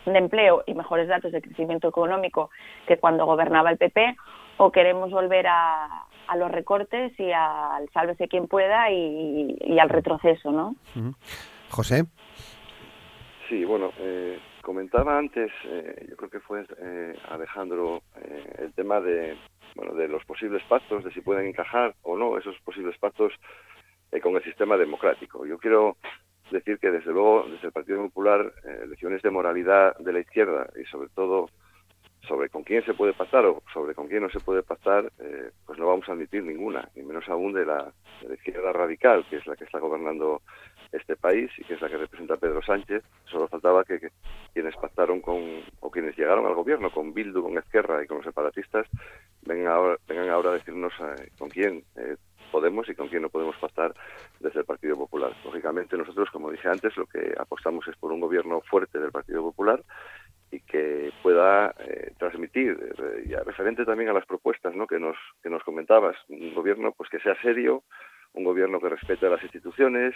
de 0.06 0.18
empleo 0.18 0.64
y 0.66 0.74
mejores 0.74 1.08
datos 1.08 1.32
de 1.32 1.42
crecimiento 1.42 1.88
económico 1.88 2.50
que 2.86 2.96
cuando 2.96 3.26
gobernaba 3.26 3.70
el 3.70 3.78
PP, 3.78 4.16
o 4.56 4.70
queremos 4.70 5.10
volver 5.10 5.46
a, 5.48 6.06
a 6.26 6.36
los 6.36 6.50
recortes 6.50 7.18
y 7.18 7.32
al 7.32 7.88
sálvese 7.92 8.28
quien 8.28 8.46
pueda 8.48 8.90
y, 8.90 9.56
y 9.60 9.78
al 9.78 9.88
retroceso, 9.88 10.52
¿no? 10.52 10.74
José. 11.68 12.04
Sí, 13.48 13.64
bueno, 13.64 13.90
eh, 13.98 14.38
comentaba 14.62 15.18
antes, 15.18 15.52
eh, 15.64 16.06
yo 16.08 16.16
creo 16.16 16.30
que 16.30 16.40
fue 16.40 16.64
eh, 16.78 17.14
Alejandro, 17.28 18.02
eh, 18.16 18.54
el 18.60 18.72
tema 18.72 19.00
de, 19.00 19.36
bueno, 19.74 19.94
de 19.94 20.08
los 20.08 20.24
posibles 20.24 20.62
pactos, 20.64 21.04
de 21.04 21.12
si 21.12 21.20
pueden 21.20 21.46
encajar 21.46 21.94
o 22.02 22.16
no 22.16 22.38
esos 22.38 22.58
posibles 22.60 22.96
pactos 22.98 23.32
con 24.22 24.36
el 24.36 24.44
sistema 24.44 24.76
democrático. 24.76 25.46
Yo 25.46 25.58
quiero 25.58 25.96
decir 26.50 26.78
que 26.78 26.90
desde 26.90 27.12
luego 27.12 27.46
desde 27.50 27.68
el 27.68 27.72
Partido 27.72 28.02
Popular 28.02 28.52
lecciones 28.86 29.22
de 29.22 29.30
moralidad 29.30 29.96
de 29.98 30.12
la 30.12 30.20
izquierda 30.20 30.68
y 30.78 30.84
sobre 30.84 31.08
todo 31.14 31.48
sobre 32.26 32.48
con 32.48 32.62
quién 32.62 32.84
se 32.84 32.94
puede 32.94 33.12
pactar 33.12 33.44
o 33.46 33.62
sobre 33.72 33.94
con 33.94 34.06
quién 34.06 34.22
no 34.22 34.30
se 34.30 34.40
puede 34.40 34.62
pactar, 34.62 35.10
eh, 35.18 35.50
pues 35.66 35.78
no 35.78 35.86
vamos 35.86 36.08
a 36.08 36.12
admitir 36.12 36.42
ninguna, 36.44 36.88
y 36.94 37.02
menos 37.02 37.28
aún 37.28 37.52
de 37.52 37.66
la, 37.66 37.92
izquierda 38.32 38.72
radical, 38.72 39.24
que 39.28 39.36
es 39.36 39.46
la 39.46 39.56
que 39.56 39.64
está 39.64 39.80
gobernando 39.80 40.42
este 40.92 41.16
país 41.16 41.50
y 41.58 41.64
que 41.64 41.74
es 41.74 41.80
la 41.80 41.88
que 41.88 41.96
representa 41.96 42.36
Pedro 42.36 42.62
Sánchez. 42.62 43.02
Solo 43.24 43.48
faltaba 43.48 43.82
que, 43.84 44.10
quienes 44.52 44.76
pactaron 44.76 45.20
con, 45.20 45.40
o 45.80 45.90
quienes 45.90 46.16
llegaron 46.16 46.46
al 46.46 46.54
gobierno 46.54 46.90
con 46.90 47.12
Bildu, 47.12 47.42
con 47.42 47.58
Esquerra 47.58 48.02
y 48.02 48.06
con 48.06 48.18
los 48.18 48.26
separatistas, 48.26 48.86
vengan 49.42 49.72
ahora, 49.72 49.96
vengan 50.06 50.28
ahora 50.28 50.50
a 50.50 50.54
decirnos 50.54 50.92
eh, 51.00 51.30
con 51.36 51.48
quién 51.48 51.82
eh, 51.96 52.16
podemos 52.52 52.88
y 52.88 52.94
con 52.94 53.08
quién 53.08 53.22
no 53.22 53.30
podemos 53.30 53.56
pactar 53.56 53.92
desde 54.38 54.60
el 54.60 54.66
Partido 54.66 54.96
Popular. 54.96 55.34
Lógicamente 55.44 55.96
nosotros, 55.96 56.30
como 56.30 56.50
dije 56.50 56.68
antes, 56.68 56.96
lo 56.96 57.06
que 57.06 57.34
apostamos 57.38 57.88
es 57.88 57.96
por 57.96 58.12
un 58.12 58.20
gobierno 58.20 58.60
fuerte 58.60 59.00
del 59.00 59.10
Partido 59.10 59.42
Popular 59.42 59.82
y 60.52 60.60
que 60.60 61.10
pueda 61.22 61.74
eh, 61.80 62.12
transmitir, 62.18 62.78
eh, 62.98 63.36
referente 63.44 63.86
también 63.86 64.10
a 64.10 64.12
las 64.12 64.26
propuestas 64.26 64.76
¿no? 64.76 64.86
que, 64.86 65.00
nos, 65.00 65.16
que 65.42 65.48
nos 65.48 65.64
comentabas, 65.64 66.14
un 66.28 66.54
gobierno 66.54 66.92
pues 66.92 67.08
que 67.08 67.18
sea 67.20 67.34
serio, 67.40 67.82
un 68.34 68.44
gobierno 68.44 68.78
que 68.78 68.90
respete 68.90 69.28
las 69.28 69.42
instituciones, 69.42 70.14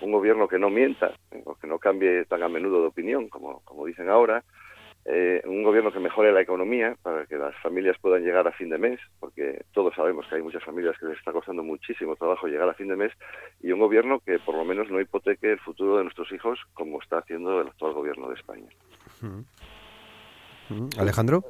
un 0.00 0.12
gobierno 0.12 0.48
que 0.48 0.58
no 0.58 0.68
mienta, 0.68 1.12
que 1.30 1.66
no 1.66 1.78
cambie 1.78 2.24
tan 2.24 2.42
a 2.42 2.48
menudo 2.48 2.82
de 2.82 2.88
opinión 2.88 3.28
como, 3.28 3.60
como 3.60 3.86
dicen 3.86 4.08
ahora, 4.08 4.44
eh, 5.04 5.40
un 5.46 5.62
gobierno 5.62 5.90
que 5.90 6.00
mejore 6.00 6.32
la 6.32 6.42
economía 6.42 6.94
para 7.02 7.24
que 7.24 7.36
las 7.36 7.56
familias 7.62 7.96
puedan 7.98 8.22
llegar 8.22 8.46
a 8.46 8.52
fin 8.52 8.68
de 8.68 8.76
mes, 8.76 9.00
porque 9.18 9.64
todos 9.72 9.94
sabemos 9.94 10.26
que 10.26 10.34
hay 10.34 10.42
muchas 10.42 10.62
familias 10.62 10.98
que 10.98 11.06
les 11.06 11.16
está 11.18 11.32
costando 11.32 11.62
muchísimo 11.62 12.14
trabajo 12.14 12.46
llegar 12.46 12.68
a 12.68 12.74
fin 12.74 12.88
de 12.88 12.96
mes, 12.96 13.12
y 13.62 13.72
un 13.72 13.80
gobierno 13.80 14.20
que 14.20 14.38
por 14.38 14.54
lo 14.54 14.66
menos 14.66 14.90
no 14.90 15.00
hipoteque 15.00 15.52
el 15.52 15.60
futuro 15.60 15.96
de 15.96 16.02
nuestros 16.04 16.30
hijos 16.32 16.58
como 16.74 17.00
está 17.00 17.18
haciendo 17.18 17.62
el 17.62 17.68
actual 17.68 17.94
gobierno 17.94 18.28
de 18.28 18.34
España. 18.34 18.68
Alejandro. 20.98 21.44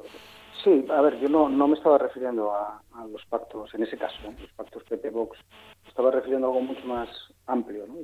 Sí, 0.63 0.85
a 0.89 1.01
ver, 1.01 1.19
yo 1.19 1.29
no, 1.29 1.47
no 1.47 1.67
me 1.67 1.75
estaba 1.75 1.97
refiriendo 1.97 2.51
a, 2.53 2.81
los 3.09 3.25
pactos, 3.27 3.73
en 3.73 3.83
ese 3.83 3.97
caso, 3.97 4.15
¿eh? 4.25 4.35
los 4.39 4.51
pactos 4.51 4.83
PP-Vox, 4.83 5.37
estaba 5.87 6.11
refiriendo 6.11 6.47
a 6.47 6.49
algo 6.49 6.61
mucho 6.61 6.85
más 6.85 7.09
amplio, 7.47 7.87
¿no? 7.87 7.95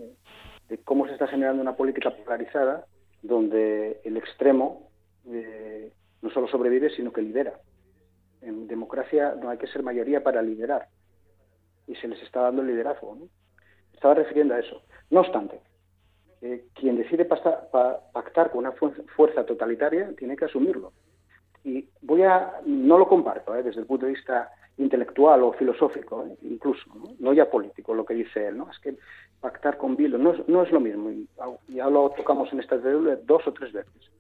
de 0.69 0.77
cómo 0.83 1.05
se 1.05 1.13
está 1.13 1.27
generando 1.27 1.61
una 1.61 1.75
política 1.75 2.11
polarizada 2.11 2.85
donde 3.21 3.99
el 4.03 4.17
extremo 4.17 4.89
eh, 5.27 5.91
no 6.21 6.29
solo 6.29 6.47
sobrevive, 6.47 6.89
sino 6.91 7.11
que 7.11 7.21
lidera. 7.21 7.59
En 8.41 8.67
democracia 8.67 9.35
no 9.35 9.49
hay 9.49 9.57
que 9.57 9.67
ser 9.67 9.83
mayoría 9.83 10.23
para 10.23 10.41
liderar. 10.41 10.87
Y 11.87 11.95
se 11.95 12.07
les 12.07 12.21
está 12.21 12.41
dando 12.41 12.61
el 12.61 12.67
liderazgo. 12.67 13.17
Estaba 13.93 14.15
refiriendo 14.15 14.53
a 14.53 14.59
eso. 14.59 14.81
No 15.09 15.21
obstante, 15.21 15.59
eh, 16.41 16.65
quien 16.73 16.97
decide 16.97 17.25
pactar 17.25 18.51
con 18.51 18.59
una 18.59 18.73
fuerza 19.15 19.45
totalitaria 19.45 20.13
tiene 20.17 20.35
que 20.35 20.45
asumirlo. 20.45 20.93
Y 21.65 21.89
voy 22.03 22.21
a, 22.21 22.61
no 22.65 22.99
lo 22.99 23.07
comparto 23.07 23.55
¿eh? 23.55 23.63
desde 23.63 23.81
el 23.81 23.87
punto 23.87 24.05
de 24.05 24.13
vista 24.13 24.51
intelectual 24.77 25.41
o 25.41 25.53
filosófico, 25.53 26.27
incluso, 26.43 26.83
¿no? 27.19 27.33
ya 27.33 27.49
político, 27.49 27.95
lo 27.95 28.05
que 28.05 28.13
dice 28.13 28.47
él. 28.47 28.57
¿no? 28.57 28.69
Es 28.69 28.77
que 28.79 28.95
pactar 29.41 29.77
con 29.77 29.95
Bilo 29.95 30.19
no 30.19 30.33
es, 30.33 30.47
no 30.47 30.61
es 30.61 30.71
lo 30.71 30.79
mismo. 30.79 31.09
Y 31.09 31.27
ya 31.69 31.89
lo 31.89 32.11
tocamos 32.11 32.53
en 32.53 32.59
esta 32.59 32.77
dos 32.77 33.47
o 33.47 33.51
tres 33.51 33.73
veces. 33.73 34.11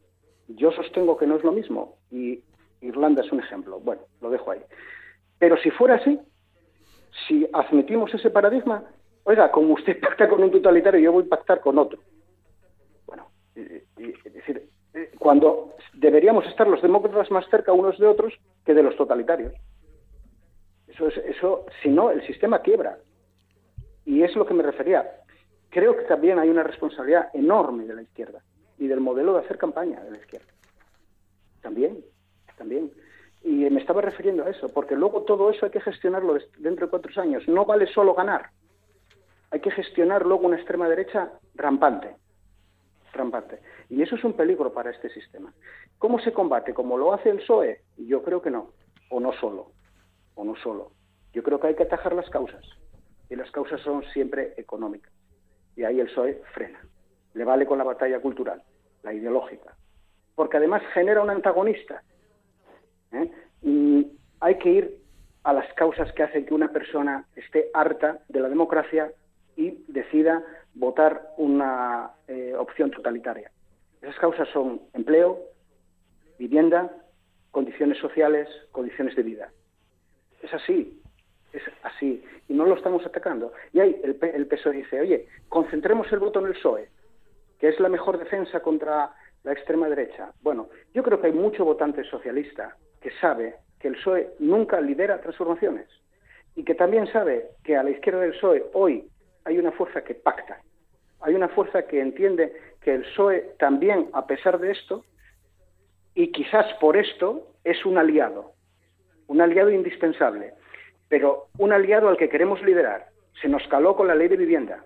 Yo 0.47 0.71
sostengo 0.71 1.17
que 1.17 1.27
no 1.27 1.35
es 1.35 1.43
lo 1.43 1.51
mismo 1.51 1.97
y 2.11 2.41
Irlanda 2.81 3.21
es 3.21 3.31
un 3.31 3.39
ejemplo. 3.39 3.79
Bueno, 3.79 4.01
lo 4.21 4.31
dejo 4.31 4.49
ahí. 4.49 4.61
Pero 5.37 5.55
si 5.57 5.69
fuera 5.69 5.95
así, 5.95 6.19
si 7.27 7.47
admitimos 7.53 8.11
ese 8.13 8.31
paradigma, 8.31 8.83
oiga, 9.23 9.51
como 9.51 9.75
usted 9.75 9.99
pacta 10.01 10.27
con 10.27 10.41
un 10.41 10.51
totalitario, 10.51 10.99
yo 10.99 11.11
voy 11.11 11.25
a 11.25 11.29
pactar 11.29 11.61
con 11.61 11.77
otro. 11.77 11.99
Bueno, 13.05 13.27
es 13.55 14.33
decir, 14.33 14.57
eh, 14.57 14.69
cuando 15.19 15.75
deberíamos 15.93 16.45
estar 16.47 16.67
los 16.67 16.81
demócratas 16.81 17.31
más 17.31 17.47
cerca 17.49 17.73
unos 17.73 17.97
de 17.97 18.07
otros 18.07 18.33
que 18.65 18.73
de 18.73 18.83
los 18.83 18.95
totalitarios. 18.95 19.53
Eso, 20.87 21.07
es, 21.07 21.17
eso 21.17 21.65
si 21.81 21.89
no, 21.89 22.11
el 22.11 22.25
sistema 22.25 22.59
quiebra. 22.59 22.97
Y 24.05 24.23
es 24.23 24.35
lo 24.35 24.45
que 24.45 24.53
me 24.53 24.63
refería. 24.63 25.09
Creo 25.69 25.97
que 25.97 26.03
también 26.03 26.39
hay 26.39 26.49
una 26.49 26.63
responsabilidad 26.63 27.29
enorme 27.33 27.85
de 27.85 27.95
la 27.95 28.01
izquierda 28.01 28.41
y 28.77 28.87
del 28.87 29.01
modelo 29.01 29.33
de 29.33 29.39
hacer 29.39 29.57
campaña 29.57 30.01
de 30.01 30.11
la 30.11 30.17
izquierda. 30.17 30.47
También, 31.61 32.03
también. 32.57 32.91
Y 33.43 33.69
me 33.69 33.81
estaba 33.81 34.01
refiriendo 34.01 34.43
a 34.43 34.49
eso, 34.49 34.69
porque 34.69 34.95
luego 34.95 35.23
todo 35.23 35.49
eso 35.49 35.65
hay 35.65 35.71
que 35.71 35.81
gestionarlo 35.81 36.37
dentro 36.57 36.87
de 36.87 36.89
cuatro 36.89 37.21
años. 37.21 37.47
No 37.47 37.65
vale 37.65 37.87
solo 37.87 38.13
ganar. 38.13 38.49
Hay 39.51 39.59
que 39.59 39.71
gestionar 39.71 40.25
luego 40.25 40.47
una 40.47 40.57
extrema 40.57 40.87
derecha 40.87 41.31
rampante. 41.55 42.15
Rampante. 43.15 43.59
Y 43.89 44.01
eso 44.01 44.15
es 44.15 44.23
un 44.23 44.33
peligro 44.33 44.73
para 44.73 44.91
este 44.91 45.09
sistema. 45.09 45.53
¿Cómo 45.97 46.19
se 46.19 46.33
combate? 46.33 46.73
¿Como 46.73 46.97
lo 46.97 47.13
hace 47.13 47.29
el 47.29 47.37
PSOE? 47.37 47.81
Yo 47.97 48.23
creo 48.23 48.41
que 48.41 48.51
no. 48.51 48.71
O 49.09 49.19
no 49.19 49.33
solo. 49.33 49.71
O 50.35 50.43
no 50.43 50.55
solo. 50.57 50.91
Yo 51.33 51.43
creo 51.43 51.59
que 51.59 51.67
hay 51.67 51.75
que 51.75 51.83
atajar 51.83 52.13
las 52.13 52.29
causas. 52.29 52.65
Y 53.29 53.35
las 53.35 53.49
causas 53.51 53.81
son 53.81 54.03
siempre 54.13 54.53
económicas. 54.57 55.11
Y 55.75 55.83
ahí 55.83 55.99
el 55.99 56.07
PSOE 56.07 56.41
frena 56.53 56.81
le 57.35 57.43
vale 57.43 57.67
con 57.67 57.77
la 57.77 57.83
batalla 57.83 58.19
cultural, 58.19 58.63
la 59.03 59.13
ideológica, 59.13 59.75
porque 60.33 60.57
además 60.57 60.81
genera 60.93 61.21
un 61.21 61.29
antagonista. 61.29 62.01
¿eh? 63.11 63.29
Y 63.61 64.07
hay 64.39 64.57
que 64.57 64.71
ir 64.71 64.97
a 65.43 65.53
las 65.53 65.71
causas 65.73 66.11
que 66.13 66.23
hacen 66.23 66.45
que 66.45 66.53
una 66.53 66.71
persona 66.71 67.25
esté 67.35 67.69
harta 67.73 68.19
de 68.29 68.39
la 68.39 68.49
democracia 68.49 69.11
y 69.55 69.83
decida 69.87 70.43
votar 70.75 71.33
una 71.37 72.11
eh, 72.27 72.53
opción 72.57 72.91
totalitaria. 72.91 73.51
Esas 74.01 74.19
causas 74.19 74.47
son 74.49 74.81
empleo, 74.93 75.39
vivienda, 76.37 76.91
condiciones 77.51 77.97
sociales, 77.97 78.47
condiciones 78.71 79.15
de 79.15 79.23
vida. 79.23 79.49
Es 80.41 80.53
así, 80.53 81.01
es 81.53 81.63
así. 81.83 82.23
Y 82.47 82.53
no 82.53 82.65
lo 82.65 82.75
estamos 82.75 83.05
atacando. 83.05 83.53
Y 83.73 83.79
ahí 83.79 83.99
el, 84.03 84.17
el 84.21 84.47
PSOE 84.47 84.73
dice, 84.73 84.99
oye, 84.99 85.27
concentremos 85.49 86.11
el 86.11 86.19
voto 86.19 86.39
en 86.39 86.47
el 86.47 86.53
PSOE 86.53 86.89
que 87.59 87.69
es 87.69 87.79
la 87.79 87.89
mejor 87.89 88.17
defensa 88.17 88.59
contra 88.59 89.13
la 89.43 89.51
extrema 89.51 89.87
derecha. 89.87 90.31
Bueno, 90.41 90.69
yo 90.93 91.03
creo 91.03 91.19
que 91.19 91.27
hay 91.27 91.33
mucho 91.33 91.65
votante 91.65 92.03
socialista 92.03 92.75
que 93.01 93.11
sabe 93.21 93.55
que 93.79 93.87
el 93.87 93.95
PSOE 93.95 94.33
nunca 94.39 94.81
lidera 94.81 95.21
transformaciones 95.21 95.87
y 96.55 96.63
que 96.63 96.75
también 96.75 97.07
sabe 97.11 97.49
que 97.63 97.75
a 97.75 97.83
la 97.83 97.91
izquierda 97.91 98.21
del 98.21 98.31
PSOE 98.31 98.65
hoy 98.73 99.07
hay 99.45 99.57
una 99.57 99.71
fuerza 99.71 100.03
que 100.03 100.15
pacta, 100.15 100.59
hay 101.21 101.33
una 101.33 101.47
fuerza 101.49 101.87
que 101.87 102.01
entiende 102.01 102.53
que 102.81 102.93
el 102.93 103.01
PSOE 103.01 103.55
también, 103.57 104.09
a 104.13 104.27
pesar 104.27 104.59
de 104.59 104.71
esto, 104.71 105.05
y 106.13 106.31
quizás 106.31 106.65
por 106.79 106.97
esto, 106.97 107.47
es 107.63 107.85
un 107.85 107.97
aliado, 107.97 108.53
un 109.27 109.41
aliado 109.41 109.71
indispensable, 109.71 110.53
pero 111.09 111.47
un 111.57 111.73
aliado 111.73 112.09
al 112.09 112.17
que 112.17 112.29
queremos 112.29 112.61
liderar. 112.61 113.07
Se 113.41 113.47
nos 113.49 113.67
caló 113.67 113.95
con 113.95 114.07
la 114.07 114.15
ley 114.15 114.27
de 114.27 114.37
vivienda, 114.37 114.85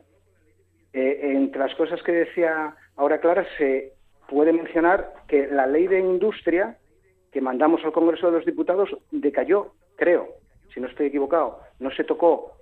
eh, 0.94 1.20
entre 1.24 1.60
las 1.60 1.76
cosas 1.76 2.02
que 2.04 2.12
decía 2.12 2.76
ahora 2.96 3.20
Clara, 3.20 3.46
se 3.58 3.94
puede 4.28 4.54
mencionar 4.54 5.14
que 5.28 5.48
la 5.48 5.68
ley 5.68 5.88
de 5.88 6.00
industria 6.00 6.78
que 7.32 7.42
mandamos 7.42 7.84
al 7.84 7.92
Congreso 7.92 8.28
de 8.28 8.38
los 8.38 8.46
Diputados 8.46 8.90
decayó, 9.12 9.74
creo, 9.96 10.30
si 10.74 10.80
no 10.80 10.88
estoy 10.88 11.08
equivocado, 11.08 11.60
no 11.80 11.92
se 11.92 12.04
tocó. 12.04 12.54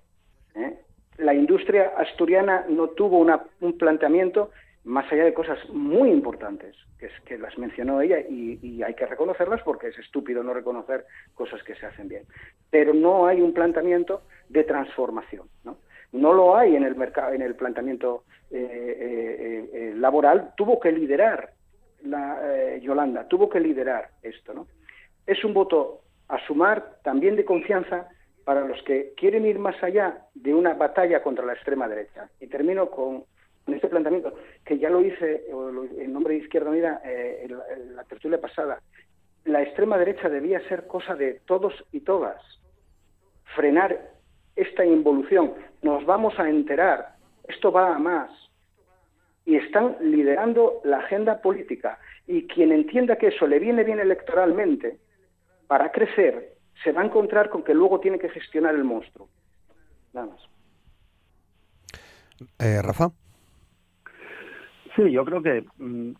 ¿eh? 0.55 0.77
La 1.17 1.34
industria 1.34 1.93
asturiana 1.97 2.65
no 2.69 2.89
tuvo 2.89 3.19
un 3.19 3.77
planteamiento 3.77 4.51
más 4.88 5.12
allá 5.12 5.25
de 5.25 5.34
cosas 5.34 5.60
muy 5.69 6.10
importantes, 6.10 6.75
que, 6.97 7.08
es, 7.08 7.12
que 7.25 7.38
las 7.38 7.58
mencionó 7.58 7.99
ella 8.01 8.19
y, 8.19 8.82
hay 8.82 8.93
que 8.93 9.06
reconocerlas 9.06 9.62
porque 9.63 9.88
es 9.88 9.99
estúpido 9.99 10.43
no 10.43 10.53
reconocer 10.53 11.06
cosas 11.36 11.62
que 11.63 11.75
se 11.75 11.86
hacen 11.86 12.08
bien. 12.08 12.23
Pero 12.69 12.93
no 12.93 13.27
hay 13.27 13.41
un 13.41 13.53
planteamiento 13.53 14.21
de 14.47 14.63
transformación. 14.63 15.47
¿no? 15.65 15.77
no 16.13 16.32
lo 16.32 16.56
hay 16.56 16.75
en 16.75 16.84
el 16.84 16.95
mercado, 16.95 17.34
en 17.34 17.41
el 17.41 17.56
planteamiento 17.56 18.23
eh, 18.49 18.60
eh, 18.62 19.69
eh, 19.73 19.93
laboral, 19.97 20.53
tuvo 20.56 20.80
que 20.80 20.91
liderar 20.91 21.51
la, 22.03 22.77
Yolanda, 22.77 23.27
tuvo 23.27 23.49
que 23.49 23.60
liderar 23.60 24.10
esto. 24.21 24.67
Es 25.25 25.43
un 25.43 25.53
voto 25.53 26.01
a 26.30 26.39
sumar 26.47 26.99
también 27.03 27.36
de 27.36 27.43
confianza 27.43 28.08
para 28.47 28.65
los 28.65 28.81
que 28.83 29.12
quieren 29.17 29.45
ir 29.45 29.60
más 29.60 29.75
allá 29.83 30.19
de 30.33 30.53
una 30.53 30.73
batalla 30.73 31.21
contra 31.21 31.45
la 31.45 31.51
extrema 31.51 31.86
derecha. 31.86 32.29
Y 32.39 32.47
termino 32.47 32.89
con, 32.89 33.25
este 33.67 33.89
planteamiento, 33.89 34.36
que 34.63 34.79
ya 34.79 34.89
lo 34.89 35.01
hice 35.01 35.43
en 35.97 36.13
nombre 36.13 36.36
de 36.36 36.39
Izquierda 36.39 36.69
Unida 36.69 37.01
en, 37.03 37.57
la 37.93 38.05
tertulia 38.05 38.39
pasada. 38.39 38.79
La 39.43 39.62
extrema 39.62 39.97
derecha 39.97 40.29
debía 40.29 40.65
ser 40.69 40.88
cosa 40.88 41.13
de 41.15 41.41
todos 41.45 41.73
y 41.91 41.99
todas. 41.99 42.41
Frenar 43.53 44.13
esta 44.55 44.86
involución. 44.86 45.51
Nos 45.81 46.05
vamos 46.05 46.39
a 46.39 46.47
enterar. 46.47 47.15
Esto 47.49 47.69
va 47.69 47.97
a 47.97 47.99
más. 47.99 48.31
Y 49.43 49.57
están 49.57 49.97
liderando 49.99 50.79
la 50.86 50.99
agenda 50.99 51.41
política. 51.41 51.99
Y 52.25 52.47
quien 52.47 52.71
entienda 52.71 53.17
que 53.17 53.27
eso 53.27 53.45
le 53.45 53.60
viene 53.60 53.83
bien 53.83 53.99
electoralmente, 53.99 54.99
para 55.67 55.91
crecer, 55.91 56.55
se 56.83 56.91
va 56.91 57.01
a 57.01 57.05
encontrar 57.05 57.49
con 57.49 57.63
que 57.63 57.73
luego 57.73 57.99
tiene 57.99 58.19
que 58.19 58.29
gestionar 58.29 58.75
el 58.75 58.83
monstruo. 58.83 59.29
Nada 60.13 60.27
más. 60.27 60.49
Eh, 62.59 62.81
Rafa. 62.81 63.11
Sí, 64.95 65.11
yo 65.11 65.25
creo 65.25 65.41
que 65.41 65.65
mm, 65.77 66.11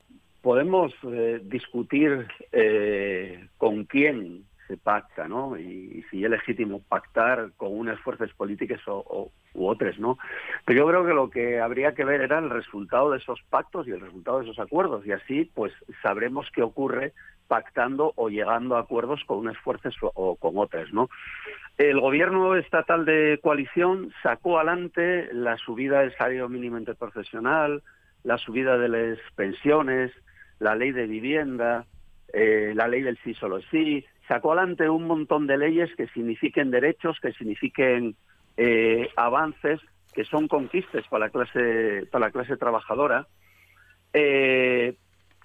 podemos 0.42 0.94
eh, 1.04 1.42
discutir 1.44 2.28
eh, 2.52 3.48
con 3.58 3.86
quién 3.86 4.46
se 4.68 4.78
pacta, 4.78 5.28
¿no? 5.28 5.58
Y, 5.58 6.04
si 6.10 6.24
es 6.24 6.30
legítimo 6.30 6.82
pactar 6.88 7.52
con 7.56 7.78
unas 7.78 8.00
fuerzas 8.02 8.32
políticas 8.34 8.82
o, 8.88 9.32
u 9.58 9.68
otras, 9.68 10.00
¿no? 10.00 10.18
Pero 10.66 10.80
yo 10.80 10.88
creo 10.88 11.06
que 11.06 11.14
lo 11.14 11.30
que 11.30 11.60
habría 11.60 11.94
que 11.94 12.06
ver 12.06 12.22
era 12.22 12.40
el 12.40 12.50
resultado 12.50 13.12
de 13.12 13.18
esos 13.18 13.42
pactos 13.50 13.88
y 13.88 13.92
el 13.92 14.00
resultado 14.00 14.40
de 14.40 14.46
esos 14.46 14.60
acuerdos 14.60 15.06
y 15.06 15.12
así, 15.12 15.52
pues, 15.54 15.74
sabremos 16.02 16.48
qué 16.54 16.62
ocurre 16.62 17.14
pactando 17.48 18.14
o 18.16 18.30
llegando 18.30 18.76
a 18.76 18.82
acuerdos 18.82 19.24
con 19.26 19.40
unas 19.40 19.58
fuerzas 19.58 19.96
o, 20.02 20.36
con 20.36 20.58
otras, 20.58 20.92
¿no? 20.94 21.10
El 21.78 22.00
gobierno 22.00 22.56
estatal 22.56 23.06
de 23.06 23.40
coalición 23.42 24.12
sacó 24.24 24.58
adelante 24.58 25.30
la 25.32 25.58
subida 25.58 26.00
del 26.00 26.16
salario 26.18 26.50
mínimo 26.50 26.78
interprofesional, 26.78 27.84
la 28.24 28.38
subida 28.38 28.78
de 28.78 28.90
las 28.90 29.20
pensiones, 29.36 30.12
la 30.60 30.76
ley 30.76 30.92
de 30.92 31.08
vivienda, 31.08 31.86
eh, 32.34 32.74
la 32.76 32.88
ley 32.88 33.02
del 33.02 33.18
sí 33.24 33.34
solo 33.36 33.62
sí, 33.72 34.06
sacó 34.28 34.52
adelante 34.52 34.90
un 34.90 35.06
montón 35.06 35.48
de 35.48 35.58
leyes 35.58 35.90
que 35.96 36.08
signifiquen 36.08 36.72
derechos, 36.72 37.20
que 37.22 37.32
signifiquen 37.34 38.16
eh, 38.58 39.10
avances, 39.16 39.80
que 40.14 40.26
son 40.26 40.48
conquistas 40.48 41.08
para 41.08 41.26
la 41.26 41.32
clase, 41.32 42.08
para 42.12 42.26
la 42.26 42.32
clase 42.32 42.58
trabajadora. 42.58 43.28
Eh, 44.14 44.96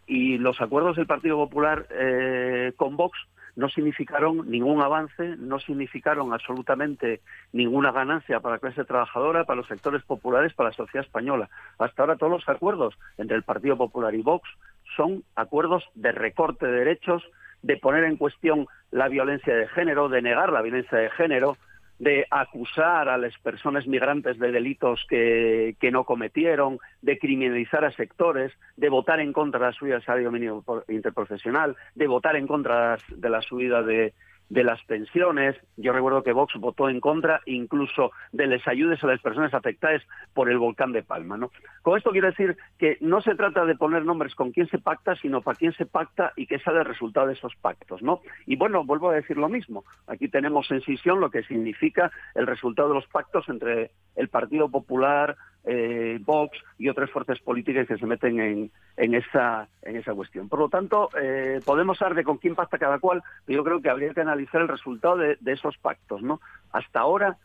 y 0.07 0.39
los 0.39 0.61
acuerdos 0.61 0.97
del 0.97 1.07
Partido 1.07 1.37
Popular 1.37 1.87
eh, 1.91 2.73
con 2.77 2.97
Vox 2.97 3.19
no 3.55 3.69
significaron 3.69 4.51
ningún 4.51 4.81
avance, 4.81 5.37
no 5.39 5.59
significaron 5.59 6.33
absolutamente 6.33 7.21
ninguna 7.53 7.93
ganancia 7.93 8.41
para 8.41 8.57
la 8.57 8.61
clase 8.61 8.85
trabajadora, 8.85 9.45
para 9.45 9.59
los 9.59 9.69
sectores 9.69 10.03
populares, 10.05 10.55
para 10.55 10.71
la 10.71 10.77
sociedad 10.77 11.05
española. 11.05 11.51
Hasta 11.79 12.03
ahora 12.03 12.17
todos 12.17 12.33
los 12.33 12.49
acuerdos 12.49 12.95
entre 13.19 13.37
el 13.37 13.43
Partido 13.43 13.77
Popular 13.77 14.15
y 14.15 14.23
Vox 14.23 14.49
son 14.97 15.23
acuerdos 15.37 15.85
de 15.95 16.13
recorte 16.13 16.67
de 16.67 16.73
derechos, 16.73 17.23
de 17.63 17.77
poner 17.77 18.05
en 18.05 18.17
cuestión 18.17 18.67
la 18.91 19.09
violencia 19.09 19.55
de 19.55 19.69
género, 19.69 20.09
de 20.09 20.23
negar 20.23 20.51
la 20.51 20.63
violencia 20.63 20.99
de 20.99 21.11
género, 21.11 21.57
de 22.03 22.27
acusar 22.33 23.09
a 23.09 23.17
las 23.17 23.39
personas 23.39 23.87
migrantes 23.87 24.37
de 24.37 24.51
delitos 24.51 25.07
que, 25.09 25.77
que, 25.79 25.93
no 25.93 26.03
cometieron, 26.03 26.81
de 27.01 27.17
criminalizar 27.17 27.85
a 27.85 27.93
sectores, 27.93 28.51
de 28.77 28.89
votar 28.89 29.21
en 29.21 29.33
contra 29.33 29.61
de 29.61 29.67
la 29.67 29.73
subida 29.73 29.95
del 29.95 30.05
salario 30.05 30.33
mínimo 30.33 30.65
interprofesional, 30.89 31.77
de 31.95 32.09
votar 32.09 32.35
en 32.35 32.49
contra 32.49 32.99
de 33.09 33.31
la 33.31 33.41
subida 33.41 33.85
de, 33.85 34.15
de 34.53 34.65
las 34.65 34.85
pensiones. 34.85 35.57
Yo 35.79 35.95
recuerdo 35.95 36.23
que 36.23 36.35
Vox 36.35 36.53
votó 36.59 36.91
en 36.91 37.01
contra 37.01 37.41
incluso 37.47 38.13
de 38.33 38.47
las 38.47 38.69
ayudas 38.69 39.03
a 39.03 39.07
las 39.07 39.21
personas 39.23 39.55
afectadas 39.55 40.03
por 40.35 40.51
el 40.51 40.59
volcán 40.59 40.93
de 40.93 41.03
Palma. 41.03 41.39
¿no? 41.39 41.51
Con 41.81 41.97
esto 41.97 42.11
quiero 42.11 42.27
decir 42.27 42.59
que 42.77 42.99
no 43.01 43.23
se 43.23 43.35
trata 43.35 43.65
de 43.65 43.77
poner 43.77 44.05
nombres 44.05 44.35
con 44.35 44.53
quién 44.53 44.69
se 44.69 44.77
pacta, 44.77 45.17
sino 45.17 45.41
para 45.41 45.57
quién 45.57 45.73
se 45.73 45.87
pacta 45.87 46.35
y 46.37 46.47
qué 46.47 46.59
sale 46.59 46.81
el 46.81 46.85
resultado 46.85 47.29
de 47.29 47.33
esos 47.33 47.57
pactos. 47.57 48.03
¿no? 48.03 48.21
Y 48.45 48.57
bueno, 48.57 48.85
vuelvo 48.85 49.09
a 49.09 49.15
decir 49.15 49.39
lo 49.39 49.49
mismo. 49.49 49.85
Aquí 50.07 50.29
tenemos 50.29 50.71
en 50.71 50.83
sesión 50.83 51.19
lo 51.19 51.31
que 51.31 51.45
significa 51.45 52.13
el 52.35 52.47
resultado 52.47 52.91
de 52.91 52.97
los 52.97 53.07
pactos 53.07 53.49
entre 53.49 53.93
el 54.17 54.29
Partido 54.29 54.69
Popular, 54.69 55.35
eh, 55.65 56.19
Vox 56.21 56.59
y 56.79 56.89
otras 56.89 57.11
fuerzas 57.11 57.39
políticas 57.39 57.87
que 57.87 57.97
se 57.97 58.07
meten 58.07 58.41
en, 58.41 58.71
en, 58.97 59.15
esa, 59.15 59.69
en 59.83 59.97
esa 59.97 60.13
cuestión. 60.15 60.49
Por 60.49 60.59
lo 60.59 60.69
tanto, 60.69 61.09
eh, 61.21 61.61
podemos 61.65 62.01
hablar 62.03 62.17
de 62.17 62.25
con 62.25 62.39
quién 62.39 62.55
pacta 62.55 62.79
cada 62.79 62.99
cual, 62.99 63.23
pero 63.47 63.59
yo 63.59 63.65
creo 63.65 63.81
que 63.81 63.91
habría 63.91 64.13
que 64.13 64.21
analizar 64.21 64.42
el 64.53 64.69
resultado 64.69 65.17
de, 65.17 65.39
esos 65.47 65.77
pactos. 65.79 66.23
¿no? 66.23 66.41
Hasta 66.73 67.01
ahora 67.01 67.37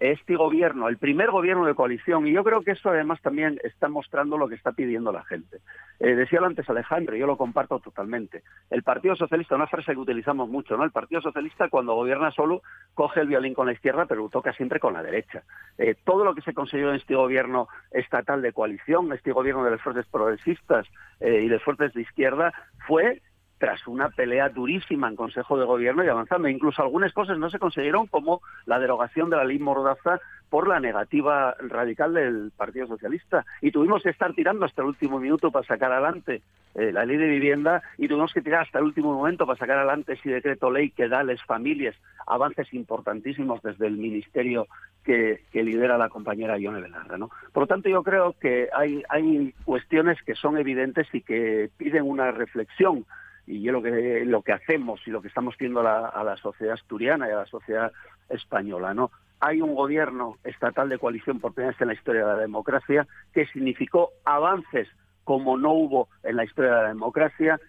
este 0.00 0.36
gobierno, 0.36 0.88
el 0.88 0.98
primer 0.98 1.30
gobierno 1.30 1.64
de 1.66 1.74
coalición, 1.74 2.26
y 2.26 2.32
yo 2.32 2.42
creo 2.42 2.62
que 2.62 2.72
eso 2.72 2.90
además 2.90 3.20
también 3.22 3.58
está 3.62 3.88
mostrando 3.88 4.36
lo 4.36 4.48
que 4.48 4.56
está 4.56 4.72
pidiendo 4.72 5.12
la 5.12 5.24
gente. 5.24 5.58
Eh, 6.00 6.14
decía 6.14 6.40
lo 6.40 6.46
antes 6.46 6.68
Alejandro, 6.68 7.16
yo 7.16 7.26
lo 7.26 7.36
comparto 7.36 7.78
totalmente. 7.78 8.42
El 8.70 8.82
Partido 8.82 9.14
Socialista, 9.14 9.54
una 9.54 9.68
frase 9.68 9.92
que 9.92 9.98
utilizamos 9.98 10.48
mucho, 10.48 10.76
¿no? 10.76 10.84
El 10.84 10.90
Partido 10.90 11.22
Socialista 11.22 11.68
cuando 11.68 11.94
gobierna 11.94 12.32
solo 12.32 12.62
coge 12.94 13.20
el 13.20 13.28
violín 13.28 13.54
con 13.54 13.66
la 13.66 13.72
izquierda, 13.72 14.06
pero 14.06 14.28
toca 14.28 14.52
siempre 14.52 14.80
con 14.80 14.94
la 14.94 15.02
derecha. 15.02 15.44
Eh, 15.78 15.94
todo 16.04 16.24
lo 16.24 16.34
que 16.34 16.42
se 16.42 16.54
consiguió 16.54 16.90
en 16.90 16.96
este 16.96 17.14
gobierno 17.14 17.68
estatal 17.92 18.42
de 18.42 18.52
coalición, 18.52 19.12
este 19.12 19.32
gobierno 19.32 19.64
de 19.64 19.70
las 19.70 19.80
fuerzas 19.80 20.06
progresistas 20.08 20.86
eh, 21.20 21.42
y 21.44 21.48
de 21.48 21.60
fuerzas 21.60 21.94
de 21.94 22.02
izquierda, 22.02 22.52
fue 22.86 23.22
tras 23.64 23.88
una 23.88 24.10
pelea 24.10 24.50
durísima 24.50 25.08
en 25.08 25.16
Consejo 25.16 25.58
de 25.58 25.64
Gobierno 25.64 26.04
y 26.04 26.08
avanzando. 26.08 26.48
Incluso 26.48 26.82
algunas 26.82 27.14
cosas 27.14 27.38
no 27.38 27.48
se 27.48 27.58
consiguieron, 27.58 28.06
como 28.08 28.42
la 28.66 28.78
derogación 28.78 29.30
de 29.30 29.36
la 29.36 29.44
ley 29.44 29.58
Mordaza 29.58 30.20
por 30.50 30.68
la 30.68 30.80
negativa 30.80 31.56
radical 31.58 32.12
del 32.12 32.52
Partido 32.54 32.86
Socialista. 32.88 33.46
Y 33.62 33.70
tuvimos 33.70 34.02
que 34.02 34.10
estar 34.10 34.34
tirando 34.34 34.66
hasta 34.66 34.82
el 34.82 34.88
último 34.88 35.18
minuto 35.18 35.50
para 35.50 35.66
sacar 35.66 35.90
adelante 35.92 36.42
eh, 36.74 36.92
la 36.92 37.06
ley 37.06 37.16
de 37.16 37.26
vivienda 37.26 37.82
y 37.96 38.06
tuvimos 38.06 38.34
que 38.34 38.42
tirar 38.42 38.64
hasta 38.64 38.80
el 38.80 38.84
último 38.84 39.14
momento 39.14 39.46
para 39.46 39.58
sacar 39.58 39.78
adelante 39.78 40.12
ese 40.12 40.28
decreto 40.28 40.70
ley 40.70 40.90
que 40.90 41.08
da 41.08 41.20
a 41.20 41.24
las 41.24 41.42
familias 41.44 41.96
avances 42.26 42.70
importantísimos 42.74 43.62
desde 43.62 43.86
el 43.86 43.96
ministerio 43.96 44.66
que, 45.04 45.40
lidera 45.54 45.96
la 45.96 46.10
compañera 46.10 46.58
Ione 46.58 46.82
Belarra. 46.82 47.16
¿no? 47.16 47.30
Por 47.50 47.62
lo 47.62 47.66
tanto, 47.66 47.88
yo 47.88 48.02
creo 48.02 48.34
que 48.38 48.68
hay, 48.74 49.02
hay 49.08 49.54
cuestiones 49.64 50.22
que 50.22 50.34
son 50.34 50.58
evidentes 50.58 51.06
y 51.14 51.22
que 51.22 51.70
piden 51.78 52.02
una 52.02 52.30
reflexión 52.30 53.06
y 53.46 53.60
yo 53.62 53.72
lo 53.72 53.82
que 53.82 54.24
lo 54.24 54.42
que 54.42 54.52
hacemos 54.52 55.00
y 55.06 55.10
lo 55.10 55.20
que 55.20 55.28
estamos 55.28 55.56
viendo 55.58 55.80
a 55.80 56.24
la, 56.24 56.36
sociedad 56.36 56.74
asturiana 56.74 57.28
y 57.28 57.32
a 57.32 57.36
la 57.36 57.46
sociedad 57.46 57.92
española, 58.28 58.94
¿no? 58.94 59.10
Hay 59.40 59.60
un 59.60 59.74
gobierno 59.74 60.36
estatal 60.44 60.88
de 60.88 60.98
coalición 60.98 61.40
por 61.40 61.52
primera 61.52 61.72
vez 61.72 61.80
en 61.80 61.88
la 61.88 61.94
historia 61.94 62.22
de 62.22 62.32
la 62.32 62.38
democracia 62.38 63.06
que 63.32 63.46
significó 63.46 64.10
avances 64.24 64.88
como 65.24 65.56
no 65.56 65.72
hubo 65.72 66.08
en 66.22 66.36
la 66.36 66.44
historia 66.44 66.70
de 66.70 66.82
la 66.82 66.88
democracia, 66.88 67.60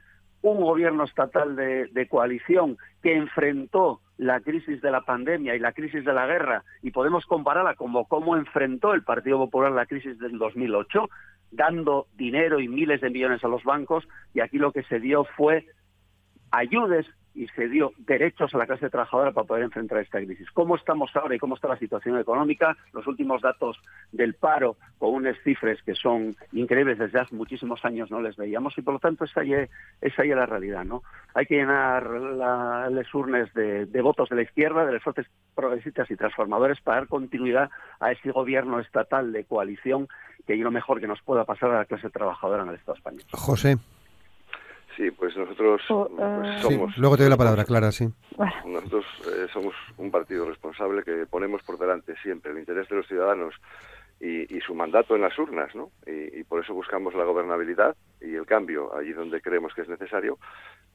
un 0.42 0.62
gobierno 0.62 1.06
estatal 1.06 1.56
de, 1.56 1.88
de, 1.88 2.08
coalición 2.08 2.78
que 3.02 3.16
enfrentó 3.16 4.02
la 4.18 4.40
crisis 4.42 4.82
de 4.82 4.92
la 4.92 5.02
pandemia 5.02 5.56
y 5.56 5.60
la 5.60 5.72
crisis 5.72 6.06
de 6.06 6.14
la 6.14 6.28
guerra, 6.28 6.64
y 6.82 6.92
podemos 6.92 7.26
compararla 7.26 7.76
como 7.76 8.06
cómo 8.06 8.36
enfrentó 8.36 8.94
el 8.94 9.04
Partido 9.04 9.38
Popular 9.38 9.72
la 9.72 9.86
crisis 9.86 10.20
del 10.20 10.38
2008, 10.38 11.10
dando 11.52 12.08
dinero 12.16 12.60
y 12.60 12.68
miles 12.68 13.02
de 13.02 13.10
millones 13.10 13.44
a 13.44 13.48
los 13.48 13.64
bancos 13.64 14.08
y 14.34 14.40
aquí 14.40 14.58
lo 14.58 14.72
que 14.72 14.84
se 14.84 15.00
dio 15.00 15.26
fue 15.38 15.66
ayudes 16.52 17.06
y 17.36 17.48
se 17.50 17.68
dio 17.68 17.92
derechos 17.98 18.54
a 18.56 18.58
la 18.58 18.66
clase 18.66 18.90
trabajadora 18.90 19.32
para 19.32 19.46
poder 19.46 19.64
enfrentar 19.64 20.00
esta 20.00 20.20
crisis. 20.20 20.50
¿Cómo 20.52 20.76
estamos 20.76 21.14
ahora 21.16 21.36
y 21.36 21.40
cómo 21.40 21.56
está 21.56 21.68
la 21.68 21.78
situación 21.78 22.18
económica? 22.18 22.78
Los 22.94 23.06
últimos 23.08 23.42
datos 23.42 23.78
del 24.12 24.36
paro 24.36 24.78
con 24.98 25.14
unas 25.14 25.38
cifras 25.44 25.78
que 25.86 25.96
son 25.96 26.36
increíbles 26.54 26.98
desde 26.98 27.20
hace 27.20 27.36
muchísimos 27.36 27.84
años 27.84 28.10
no 28.10 28.22
les 28.22 28.38
veíamos 28.38 28.78
y 28.78 28.82
por 28.82 28.96
lo 28.96 29.00
tanto 29.00 29.26
esa 29.26 29.44
ya 29.44 29.68
es 30.02 30.18
la 30.18 30.46
realidad. 30.46 30.86
¿no? 30.86 31.04
Hay 31.34 31.46
que 31.46 31.56
llenar 31.56 32.10
las 32.10 33.14
urnas 33.14 33.54
de, 33.54 34.02
votos 34.02 34.30
de 34.30 34.38
la 34.38 34.42
izquierda, 34.44 34.86
de 34.86 34.94
las 34.94 35.04
fuerzas 35.04 35.26
progresistas 35.54 36.10
y 36.10 36.16
transformadores 36.16 36.80
para 36.82 37.00
dar 37.00 37.08
continuidad 37.08 37.70
a 38.00 38.12
ese 38.12 38.32
gobierno 38.32 38.80
estatal 38.80 39.32
de 39.34 39.44
coalición 39.44 40.08
que 40.48 40.54
es 40.54 40.60
lo 40.60 40.72
mejor 40.72 41.02
que 41.02 41.08
nos 41.08 41.22
pueda 41.22 41.44
pasar 41.44 41.72
a 41.72 41.80
la 41.80 41.86
clase 41.86 42.10
trabajadora 42.10 42.64
en 42.64 42.70
el 42.70 42.76
Estado 42.76 42.98
español. 42.98 43.24
José. 43.32 43.78
Sí, 44.96 45.12
pues 45.12 45.36
nosotros 45.36 45.82
oh, 45.90 46.08
pues 46.08 46.22
ah. 46.22 46.60
somos... 46.62 46.98
luego 46.98 47.18
te 47.18 47.24
doy 47.24 47.30
la 47.30 47.38
palabra, 47.38 47.66
Clara, 47.66 47.92
sí. 47.92 48.08
Nosotros 48.66 49.06
eh, 49.28 49.48
somos 49.52 49.74
un 49.98 50.10
partido 50.10 50.48
responsable 50.48 51.04
que 51.04 51.26
ponemos 51.26 51.62
por 51.64 51.78
delante 51.78 52.16
siempre 52.22 52.52
el 52.52 52.60
interés 52.60 52.88
de 52.88 52.96
los 52.96 53.08
ciudadanos 53.08 53.56
y, 54.20 54.60
su 54.62 54.74
mandato 54.74 55.16
en 55.16 55.22
las 55.22 55.38
urnas, 55.38 55.76
¿no? 55.76 55.92
Y, 56.08 56.44
por 56.46 56.64
eso 56.64 56.74
buscamos 56.74 57.14
la 57.14 57.26
gobernabilidad 57.26 57.96
y 58.22 58.34
el 58.36 58.46
cambio 58.46 58.96
allí 58.96 59.12
donde 59.14 59.42
creemos 59.42 59.74
que 59.74 59.82
es 59.82 59.90
necesario, 59.90 60.40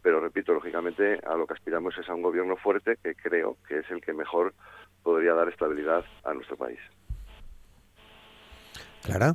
pero 0.02 0.20
repito, 0.20 0.52
lógicamente 0.52 1.20
a 1.24 1.36
lo 1.36 1.46
que 1.46 1.54
aspiramos 1.54 1.96
es 1.98 2.08
a 2.08 2.14
un 2.14 2.22
gobierno 2.22 2.56
fuerte 2.56 2.96
que 3.02 3.14
creo 3.14 3.56
que 3.68 3.80
es 3.80 3.90
el 3.90 4.00
que 4.00 4.12
mejor 4.12 4.54
podría 5.02 5.34
dar 5.34 5.48
estabilidad 5.48 6.04
a 6.24 6.34
nuestro 6.34 6.56
país. 6.56 6.80
Clara. 9.02 9.34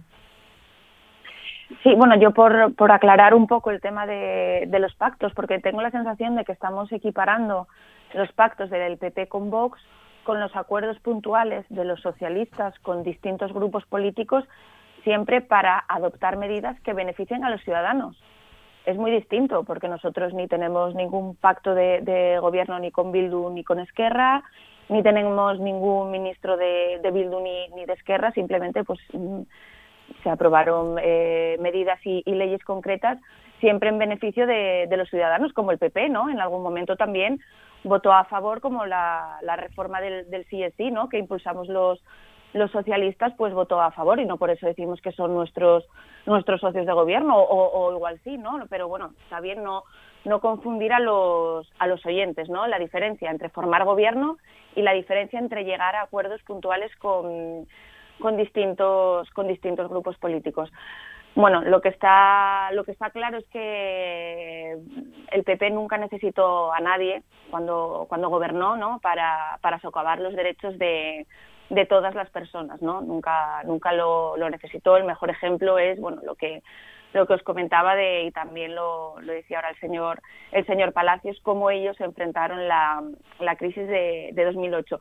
Sí, 1.85 1.93
bueno, 1.93 2.15
yo 2.15 2.31
por, 2.31 2.73
por 2.73 2.91
aclarar 2.91 3.35
un 3.35 3.45
poco 3.45 3.69
el 3.69 3.79
tema 3.79 4.07
de, 4.07 4.63
de, 4.67 4.79
los 4.79 4.95
pactos, 4.95 5.33
porque 5.35 5.59
tengo 5.59 5.83
la 5.83 5.91
sensación 5.91 6.35
de 6.35 6.43
que 6.43 6.51
estamos 6.51 6.91
equiparando 6.91 7.67
los 8.15 8.31
pactos 8.31 8.71
del 8.71 8.97
PP 8.97 9.27
con 9.27 9.51
Vox 9.51 9.79
con 10.23 10.39
los 10.39 10.55
acuerdos 10.55 10.97
puntuales 11.01 11.63
de 11.69 11.85
los 11.85 12.01
socialistas 12.01 12.73
con 12.79 13.03
distintos 13.03 13.53
grupos 13.53 13.85
políticos, 13.85 14.43
siempre 15.03 15.41
para 15.41 15.85
adoptar 15.87 16.37
medidas 16.37 16.75
que 16.81 16.93
beneficien 16.93 17.43
a 17.43 17.51
los 17.51 17.61
ciudadanos. 17.61 18.19
Es 18.87 18.97
muy 18.97 19.11
distinto, 19.11 19.63
porque 19.63 19.87
nosotros 19.87 20.33
ni 20.33 20.47
tenemos 20.47 20.95
ningún 20.95 21.35
pacto 21.35 21.75
de, 21.75 22.01
de 22.01 22.39
gobierno 22.39 22.79
ni 22.79 22.89
con 22.89 23.11
Bildu 23.11 23.51
ni 23.51 23.63
con 23.63 23.77
Esquerra, 23.79 24.41
ni 24.89 25.03
tenemos 25.03 25.59
ningún 25.59 26.09
ministro 26.09 26.57
de, 26.57 26.99
de 27.03 27.11
Bildu 27.11 27.41
ni, 27.41 27.67
ni, 27.75 27.85
de 27.85 27.93
Esquerra, 27.93 28.31
simplemente 28.31 28.83
pues 28.83 28.99
mm, 29.13 29.41
se 30.23 30.29
aprobaron 30.29 30.97
eh, 31.01 31.57
medidas 31.59 31.99
y, 32.03 32.23
y, 32.25 32.35
leyes 32.35 32.63
concretas 32.63 33.19
siempre 33.59 33.89
en 33.89 33.97
beneficio 33.97 34.45
de, 34.47 34.87
los 34.95 35.09
ciudadanos, 35.09 35.53
como 35.53 35.71
el 35.71 35.77
PP, 35.77 36.09
¿no? 36.09 36.29
En 36.29 36.39
algún 36.39 36.61
momento 36.61 36.95
también 36.95 37.39
votó 37.83 38.11
a 38.11 38.25
favor 38.25 38.61
como 38.61 38.85
la, 38.85 39.37
la 39.41 39.55
reforma 39.55 40.01
del, 40.01 40.29
del 40.29 40.45
CSI, 40.45 40.91
¿no? 40.91 41.09
Que 41.09 41.19
impulsamos 41.19 41.67
los, 41.67 42.03
los 42.55 42.71
socialistas 42.71 43.33
pues 43.37 43.53
votó 43.53 43.81
a 43.81 43.91
favor 43.91 44.19
y 44.19 44.25
no 44.25 44.37
por 44.37 44.49
eso 44.49 44.65
decimos 44.65 45.01
que 45.01 45.11
son 45.11 45.33
nuestros 45.33 45.85
nuestros 46.25 46.61
socios 46.61 46.85
de 46.85 46.93
gobierno 46.93 47.35
o, 47.37 47.93
igual 47.93 48.17
sí 48.23 48.37
no 48.37 48.65
pero 48.69 48.87
bueno 48.87 49.11
está 49.23 49.41
bien 49.41 49.61
no 49.61 49.83
no 50.23 50.39
confundir 50.39 50.93
a 50.93 51.01
los 51.01 51.69
a 51.79 51.87
los 51.87 52.03
oyentes 52.05 52.47
no 52.47 52.65
la 52.65 52.79
diferencia 52.79 53.29
entre 53.29 53.49
formar 53.49 53.83
gobierno 53.83 54.37
y 54.73 54.83
la 54.83 54.93
diferencia 54.93 55.37
entre 55.37 55.65
llegar 55.65 55.97
a 55.97 56.03
acuerdos 56.03 56.41
puntuales 56.43 56.95
con 56.95 57.67
con 58.19 58.37
distintos 58.37 59.29
con 59.31 59.47
distintos 59.47 59.89
grupos 59.89 60.17
políticos 60.17 60.71
bueno, 61.35 61.61
lo 61.63 61.81
que 61.81 61.89
está 61.89 62.71
lo 62.71 62.85
que 62.85 62.93
está 62.93 63.09
claro 63.09 63.37
es 63.37 63.45
que 63.49 64.77
el 65.31 65.43
PP 65.43 65.69
nunca 65.71 65.97
necesitó 65.97 66.71
a 66.71 66.79
nadie 66.79 67.23
cuando 67.51 68.05
cuando 68.07 68.29
gobernó, 68.29 68.77
¿no? 68.77 68.99
Para 69.01 69.59
para 69.61 69.79
socavar 69.81 70.21
los 70.21 70.33
derechos 70.33 70.79
de, 70.79 71.27
de 71.69 71.85
todas 71.85 72.15
las 72.15 72.29
personas, 72.29 72.81
¿no? 72.81 73.01
Nunca 73.01 73.63
nunca 73.65 73.91
lo, 73.91 74.37
lo 74.37 74.49
necesitó. 74.49 74.95
El 74.95 75.03
mejor 75.03 75.29
ejemplo 75.29 75.77
es, 75.77 75.99
bueno, 75.99 76.21
lo 76.23 76.35
que 76.35 76.63
lo 77.11 77.27
que 77.27 77.33
os 77.33 77.43
comentaba 77.43 77.95
de 77.95 78.23
y 78.23 78.31
también 78.31 78.73
lo, 78.73 79.19
lo 79.19 79.33
decía 79.33 79.57
ahora 79.57 79.71
el 79.71 79.79
señor 79.79 80.21
el 80.53 80.65
señor 80.65 80.93
Palacios 80.93 81.37
cómo 81.43 81.69
ellos 81.69 81.99
enfrentaron 81.99 82.67
la, 82.67 83.03
la 83.39 83.55
crisis 83.57 83.87
de, 83.87 84.29
de 84.33 84.45
2008 84.45 84.99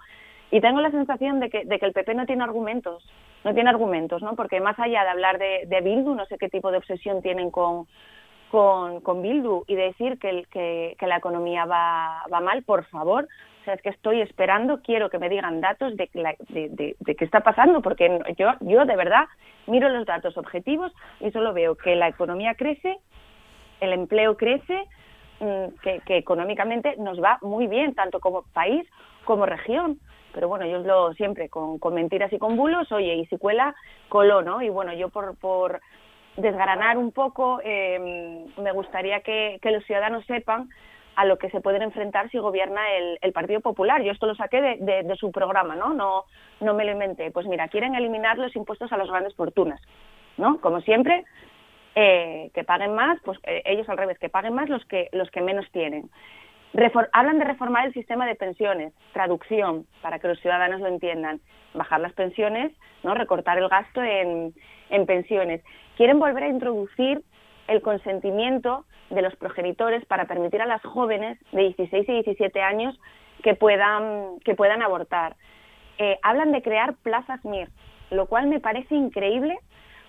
y 0.55 0.61
tengo 0.61 0.81
la 0.81 0.93
sensación 0.93 1.41
de 1.41 1.51
que, 1.51 1.65
de 1.65 1.81
que 1.81 1.87
el 1.87 1.93
PP 1.93 2.15
no 2.15 2.27
tiene 2.27 2.45
argumentos, 2.45 3.05
no 3.43 3.53
tiene 3.55 3.71
argumentos, 3.71 4.23
¿no? 4.23 4.37
Porque 4.37 4.61
más 4.61 4.79
allá 4.79 5.03
de 5.03 5.11
hablar 5.11 5.37
de, 5.37 5.81
Bildu, 5.83 6.15
no 6.15 6.27
sé 6.27 6.39
qué 6.39 6.49
tipo 6.49 6.71
de 6.71 6.79
obsesión 6.79 7.23
tienen 7.23 7.51
con, 7.51 7.89
con, 8.53 9.01
con 9.01 9.21
Bildu 9.21 9.65
y 9.67 9.75
decir 9.75 10.17
que, 10.21 10.45
que, 10.53 10.95
que 10.97 11.07
la 11.09 11.17
economía 11.17 11.65
va, 11.65 12.23
va 12.33 12.39
mal, 12.39 12.63
por 12.63 12.85
favor, 12.85 13.25
o 13.25 13.65
sea, 13.65 13.75
es 13.75 13.83
que 13.83 13.89
estoy 13.89 14.21
esperando, 14.21 14.81
quiero 14.81 15.11
que 15.11 15.19
me 15.19 15.29
digan 15.29 15.61
datos 15.61 15.97
de, 15.97 16.09
de, 16.15 16.69
de, 16.69 16.97
de, 17.01 17.17
qué 17.17 17.25
está 17.25 17.41
pasando, 17.41 17.83
porque 17.83 18.21
yo, 18.39 18.53
yo 18.61 18.85
de 18.85 18.95
verdad 18.95 19.25
miro 19.67 19.89
los 19.89 20.07
datos 20.07 20.39
objetivos 20.39 20.93
y 21.19 21.33
solo 21.33 21.53
veo 21.53 21.75
que 21.75 21.97
la 21.97 22.07
economía 22.07 22.55
crece, 22.55 22.99
el 23.81 23.93
empleo 23.93 24.37
crece, 24.37 24.85
que, 25.83 26.01
que 26.07 26.17
económicamente 26.17 26.97
nos 26.99 27.23
va 27.23 27.39
muy 27.43 27.67
bien, 27.67 27.95
tanto 27.95 28.21
como 28.21 28.43
país 28.53 28.89
como 29.25 29.47
región 29.47 29.99
pero 30.35 30.49
bueno, 30.49 30.65
ellos 30.65 30.85
lo 30.85 31.15
siempre 31.15 31.49
con, 31.49 31.79
con 31.79 31.95
mentiras 31.95 32.33
y 32.33 32.39
con 32.39 32.57
bulos, 32.57 32.91
oye, 32.91 33.15
y 33.15 33.27
si 33.27 33.39
cuela, 33.39 33.75
coló, 34.09 34.43
¿no? 34.43 34.61
Y 34.61 34.69
bueno, 34.69 34.93
yo 34.93 35.09
por, 35.09 35.39
por 35.39 35.81
desgranar 36.37 36.99
un 36.99 37.13
poco, 37.13 37.61
eh, 37.63 38.45
me 38.59 38.73
gustaría 38.73 39.21
que, 39.21 39.59
que, 39.63 39.71
los 39.71 39.85
ciudadanos 39.85 40.27
sepan 40.27 40.69
a 41.15 41.25
lo 41.25 41.39
que 41.39 41.51
se 41.51 41.61
pueden 41.61 41.83
enfrentar 41.83 42.29
si 42.31 42.39
gobierna 42.39 42.81
el, 42.97 43.19
el 43.23 43.33
Partido 43.33 43.61
Popular. 43.61 44.03
Yo 44.03 44.11
esto 44.11 44.27
lo 44.27 44.35
saqué 44.35 44.61
de, 44.61 44.77
de, 44.81 45.03
de, 45.05 45.17
su 45.17 45.31
programa, 45.31 45.77
¿no? 45.77 45.95
¿no? 45.95 46.25
No 46.61 46.75
me 46.75 46.85
lo 46.85 46.91
inventé. 46.91 47.31
Pues 47.31 47.47
mira, 47.47 47.69
quieren 47.69 47.95
eliminar 47.95 48.37
los 48.37 48.57
impuestos 48.57 48.93
a 48.93 48.97
las 48.97 49.09
grandes 49.09 49.37
fortunas, 49.37 49.81
¿no? 50.37 50.61
Como 50.61 50.81
siempre, 50.81 51.25
eh, 51.95 52.51
que 52.55 52.65
paguen 52.65 52.95
más, 52.95 53.19
pues 53.25 53.39
eh, 53.45 53.63
ellos 53.67 53.89
al 53.89 53.99
revés, 53.99 54.19
que 54.19 54.29
paguen 54.29 54.55
más 54.55 54.69
los 54.69 54.85
que, 54.87 55.09
los 55.13 55.31
que 55.31 55.41
menos 55.41 55.71
tienen 55.71 56.11
hablan 57.13 57.39
de 57.39 57.45
reformar 57.45 57.87
el 57.87 57.93
sistema 57.93 58.27
de 58.27 58.35
pensiones, 58.35 58.93
traducción, 59.13 59.87
para 60.03 60.19
que 60.19 60.29
los 60.29 60.41
ciudadanos 60.41 60.81
lo 60.81 60.89
entiendan, 60.89 61.41
bajar 61.73 62.01
las 62.01 62.13
pensiones, 62.13 62.73
no 63.03 63.15
recortar 63.15 63.59
el 63.59 63.69
gasto 63.69 64.03
en, 64.03 64.55
en 64.91 65.07
pensiones. 65.07 65.63
Quieren 65.97 66.19
volver 66.19 66.45
a 66.45 66.49
introducir 66.49 67.23
el 67.69 67.81
consentimiento 67.81 68.85
de 69.11 69.23
los 69.23 69.37
progenitores 69.37 70.05
para 70.07 70.25
permitir 70.27 70.63
a 70.63 70.67
las 70.67 70.83
jóvenes 70.83 71.39
de 71.53 71.63
16 71.63 72.09
y 72.09 72.13
17 72.13 72.61
años 72.61 72.99
que 73.43 73.55
puedan, 73.55 74.41
que 74.45 74.55
puedan 74.55 74.83
abortar. 74.83 75.37
Eh, 75.99 76.19
hablan 76.23 76.51
de 76.51 76.63
crear 76.63 76.95
plazas 77.03 77.45
MIR, 77.45 77.69
lo 78.11 78.27
cual 78.27 78.49
me 78.49 78.59
parece 78.59 78.97
increíble 78.97 79.59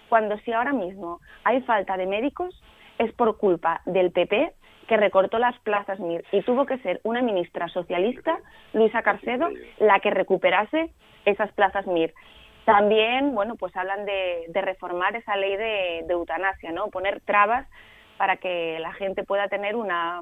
cuando 0.10 0.38
si 0.40 0.52
ahora 0.52 0.74
mismo 0.74 1.20
hay 1.44 1.62
falta 1.62 1.98
de 1.98 2.06
médicos 2.06 2.62
es 2.98 3.12
por 3.14 3.38
culpa 3.38 3.82
del 3.86 4.12
PP 4.12 4.54
que 4.88 4.98
recortó 4.98 5.40
las 5.40 5.58
plazas 5.60 6.00
MIR 6.00 6.24
y 6.32 6.42
tuvo 6.42 6.66
que 6.66 6.78
ser 6.80 7.02
una 7.04 7.22
ministra 7.22 7.68
socialista, 7.70 8.40
Luisa 8.74 9.02
Carcedo, 9.02 9.50
la 9.80 10.00
que 10.00 10.12
recuperase 10.12 10.92
esas 11.26 11.52
plazas 11.54 11.88
MIR. 11.88 12.14
También, 12.66 13.34
bueno, 13.34 13.56
pues 13.56 13.76
hablan 13.76 14.06
de, 14.06 14.46
de 14.48 14.62
reformar 14.62 15.16
esa 15.16 15.36
ley 15.36 15.56
de, 15.56 16.04
de, 16.08 16.14
eutanasia, 16.14 16.72
¿no? 16.72 16.90
Poner 16.90 17.22
trabas 17.22 17.68
para 18.18 18.38
que 18.38 18.80
la 18.80 18.94
gente 18.94 19.24
pueda 19.24 19.48
tener 19.48 19.76
una, 19.76 20.22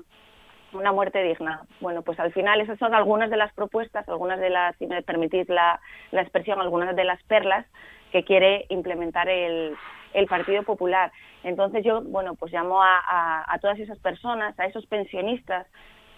una 0.73 0.91
muerte 0.91 1.23
digna. 1.23 1.61
Bueno, 1.81 2.01
pues 2.01 2.19
al 2.19 2.31
final 2.33 2.61
esas 2.61 2.79
son 2.79 2.93
algunas 2.93 3.29
de 3.29 3.37
las 3.37 3.53
propuestas, 3.53 4.07
algunas 4.09 4.39
de 4.39 4.49
las, 4.49 4.75
si 4.77 4.87
me 4.87 5.01
permitís 5.01 5.47
la, 5.49 5.79
la 6.11 6.21
expresión, 6.21 6.59
algunas 6.61 6.95
de 6.95 7.03
las 7.03 7.21
perlas 7.23 7.65
que 8.11 8.23
quiere 8.23 8.65
implementar 8.69 9.29
el, 9.29 9.75
el 10.13 10.27
Partido 10.27 10.63
Popular. 10.63 11.11
Entonces 11.43 11.83
yo, 11.83 12.01
bueno, 12.01 12.35
pues 12.35 12.53
llamo 12.53 12.81
a, 12.81 12.99
a, 13.05 13.53
a 13.53 13.59
todas 13.59 13.79
esas 13.79 13.99
personas, 13.99 14.57
a 14.59 14.65
esos 14.65 14.85
pensionistas 14.85 15.67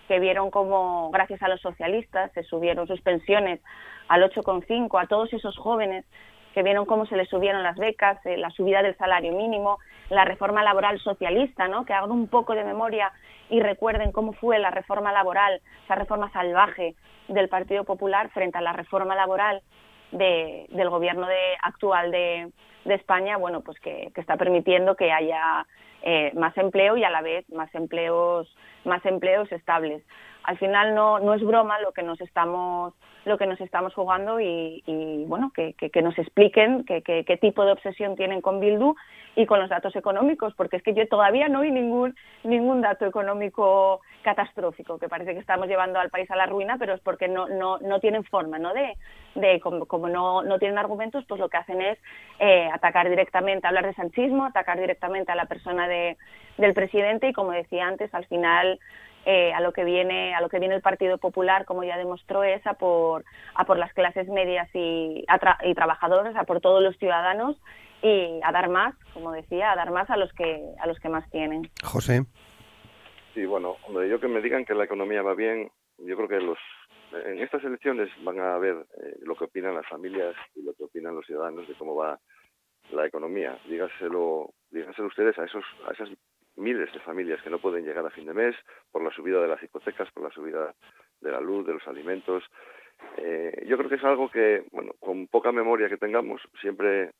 que 0.07 0.19
vieron 0.19 0.51
como, 0.51 1.09
gracias 1.11 1.41
a 1.41 1.47
los 1.47 1.61
socialistas, 1.61 2.31
se 2.33 2.43
subieron 2.43 2.87
sus 2.87 3.01
pensiones 3.01 3.59
al 4.07 4.23
8,5, 4.23 5.01
a 5.01 5.07
todos 5.07 5.33
esos 5.33 5.57
jóvenes 5.57 6.05
que 6.55 6.63
vieron 6.63 6.85
cómo 6.85 7.05
se 7.05 7.17
les 7.17 7.27
subieron 7.27 7.63
las 7.63 7.75
becas, 7.75 8.25
eh, 8.25 8.37
la 8.37 8.49
subida 8.49 8.81
del 8.81 8.95
salario 8.95 9.33
mínimo, 9.33 9.77
la 10.09 10.23
reforma 10.23 10.63
laboral 10.63 10.97
socialista, 11.01 11.67
¿no? 11.67 11.83
que 11.83 11.91
hagan 11.91 12.11
un 12.11 12.29
poco 12.29 12.55
de 12.55 12.63
memoria 12.63 13.11
y 13.49 13.59
recuerden 13.59 14.13
cómo 14.13 14.31
fue 14.31 14.57
la 14.57 14.71
reforma 14.71 15.11
laboral, 15.11 15.59
esa 15.83 15.95
reforma 15.95 16.31
salvaje 16.31 16.95
del 17.27 17.49
Partido 17.49 17.83
Popular 17.83 18.29
frente 18.29 18.57
a 18.57 18.61
la 18.61 18.71
reforma 18.71 19.15
laboral 19.15 19.63
de, 20.13 20.65
del 20.69 20.89
gobierno 20.89 21.27
de, 21.27 21.57
actual 21.61 22.11
de, 22.11 22.49
España, 22.85 23.35
bueno, 23.35 23.61
pues 23.61 23.79
que, 23.79 24.11
que 24.13 24.21
está 24.21 24.37
permitiendo 24.37 24.95
que 24.95 25.11
haya 25.11 25.65
eh, 26.03 26.31
más 26.35 26.55
empleo 26.55 26.95
y 26.95 27.03
a 27.03 27.09
la 27.09 27.21
vez 27.21 27.49
más 27.49 27.73
empleos, 27.73 28.47
más 28.85 29.03
empleos 29.05 29.51
estables. 29.51 30.03
Al 30.45 30.57
final 30.57 30.95
no, 30.95 31.19
no 31.19 31.33
es 31.33 31.43
broma 31.43 31.79
lo 31.79 31.91
que 31.91 32.03
nos 32.03 32.19
estamos 32.21 32.93
lo 33.25 33.39
que 33.39 33.47
nos 33.47 33.59
estamos 33.59 33.91
jugando 33.95 34.39
y, 34.39 34.83
y 34.85 35.25
bueno, 35.25 35.51
que, 35.53 35.73
que, 35.73 35.89
que, 35.89 36.03
nos 36.03 36.15
expliquen 36.19 36.85
qué 36.85 37.39
tipo 37.41 37.65
de 37.65 37.71
obsesión 37.71 38.15
tienen 38.15 38.39
con 38.39 38.59
Bildu 38.59 38.95
y 39.35 39.45
con 39.45 39.59
los 39.59 39.69
datos 39.69 39.95
económicos, 39.95 40.53
porque 40.55 40.77
es 40.77 40.83
que 40.83 40.93
yo 40.93 41.07
todavía 41.07 41.49
no 41.49 41.61
hay 41.61 41.71
ningún, 41.71 42.15
ningún 42.43 42.81
dato 42.81 43.05
económico 43.05 44.01
catastrófico, 44.23 44.97
que 44.97 45.09
parece 45.09 45.33
que 45.33 45.39
estamos 45.39 45.67
llevando 45.67 45.99
al 45.99 46.09
país 46.09 46.29
a 46.31 46.35
la 46.35 46.45
ruina, 46.45 46.77
pero 46.79 46.93
es 46.93 47.01
porque 47.01 47.27
no, 47.27 47.47
no, 47.47 47.77
no 47.79 47.99
tienen 47.99 48.23
forma, 48.23 48.57
¿no? 48.59 48.73
De, 48.73 48.95
de 49.35 49.59
como, 49.59 49.85
como 49.85 50.07
no, 50.07 50.41
no 50.41 50.57
tienen 50.57 50.77
argumentos, 50.77 51.25
pues 51.27 51.39
lo 51.39 51.49
que 51.49 51.57
hacen 51.57 51.81
es 51.81 51.97
eh, 52.39 52.69
atacar 52.73 53.09
directamente, 53.09 53.67
hablar 53.67 53.85
de 53.85 53.93
sanchismo, 53.93 54.45
atacar 54.45 54.79
directamente 54.79 55.31
a 55.31 55.35
la 55.35 55.45
persona 55.45 55.87
de, 55.87 56.17
del 56.57 56.73
presidente 56.73 57.29
y, 57.29 57.33
como 57.33 57.51
decía 57.51 57.87
antes, 57.87 58.13
al 58.13 58.25
final 58.25 58.79
eh, 59.25 59.53
a 59.53 59.61
lo 59.61 59.73
que 59.73 59.83
viene 59.83 60.35
a 60.35 60.41
lo 60.41 60.49
que 60.49 60.59
viene 60.59 60.75
el 60.75 60.81
Partido 60.81 61.17
Popular 61.17 61.65
como 61.65 61.83
ya 61.83 61.97
demostró 61.97 62.43
es 62.43 62.65
a 62.67 62.75
por 62.75 63.25
a 63.55 63.65
por 63.65 63.77
las 63.77 63.91
clases 63.93 64.27
medias 64.27 64.69
y, 64.73 65.25
a 65.27 65.39
tra 65.39 65.57
y 65.63 65.73
trabajadoras 65.73 66.35
a 66.35 66.43
por 66.43 66.61
todos 66.61 66.83
los 66.83 66.95
ciudadanos 66.97 67.59
y 68.01 68.39
a 68.43 68.51
dar 68.51 68.69
más 68.69 68.93
como 69.13 69.31
decía 69.31 69.71
a 69.71 69.75
dar 69.75 69.91
más 69.91 70.09
a 70.09 70.17
los 70.17 70.31
que 70.33 70.63
a 70.79 70.87
los 70.87 70.99
que 70.99 71.09
más 71.09 71.29
tienen. 71.31 71.69
José. 71.83 72.25
Sí 73.33 73.45
bueno 73.45 73.77
hombre 73.87 74.09
yo 74.09 74.19
que 74.19 74.27
me 74.27 74.41
digan 74.41 74.63
que 74.63 74.75
la 74.75 74.85
economía 74.85 75.23
va 75.23 75.33
bien 75.33 75.71
yo 75.97 76.15
creo 76.15 76.27
que 76.27 76.39
los 76.39 76.59
en 77.11 77.39
estas 77.39 77.63
elecciones 77.63 78.09
van 78.23 78.39
a 78.39 78.57
ver 78.57 78.75
eh, 79.01 79.17
lo 79.21 79.35
que 79.35 79.45
opinan 79.45 79.75
las 79.75 79.87
familias 79.87 80.35
y 80.55 80.61
lo 80.61 80.73
que 80.73 80.83
opinan 80.83 81.15
los 81.15 81.25
ciudadanos 81.25 81.67
de 81.67 81.73
cómo 81.75 81.95
va 81.95 82.19
la 82.91 83.05
economía. 83.07 83.57
Dígaselo 83.67 84.51
dígaselo 84.69 85.07
ustedes 85.07 85.37
a 85.39 85.45
esos 85.45 85.63
a 85.87 85.93
esas 85.93 86.09
miles 86.57 86.91
de 86.93 86.99
familias 86.99 87.41
que 87.41 87.49
no 87.49 87.59
pueden 87.59 87.85
llegar 87.85 88.05
a 88.05 88.11
fin 88.11 88.25
de 88.25 88.33
mes 88.33 88.55
por 88.91 89.03
la 89.03 89.11
subida 89.11 89.41
de 89.41 89.47
las 89.47 89.61
hipotecas, 89.61 90.11
por 90.11 90.23
la 90.23 90.31
subida 90.31 90.73
de 91.21 91.31
la 91.31 91.41
luz, 91.41 91.65
de 91.65 91.73
los 91.73 91.87
alimentos. 91.87 92.43
Eh, 93.17 93.65
yo 93.67 93.77
creo 93.77 93.89
que 93.89 93.95
es 93.95 94.03
algo 94.03 94.29
que, 94.29 94.65
bueno, 94.71 94.93
con 94.99 95.27
poca 95.27 95.51
memoria 95.51 95.89
que 95.89 95.97
tengamos, 95.97 96.41
siempre 96.61 97.11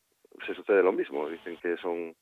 se 0.45 0.53
sucede 0.53 0.83
lo 0.83 0.91
mismo. 0.91 1.29
Dicen 1.29 1.57
que 1.57 1.77
son 1.77 2.15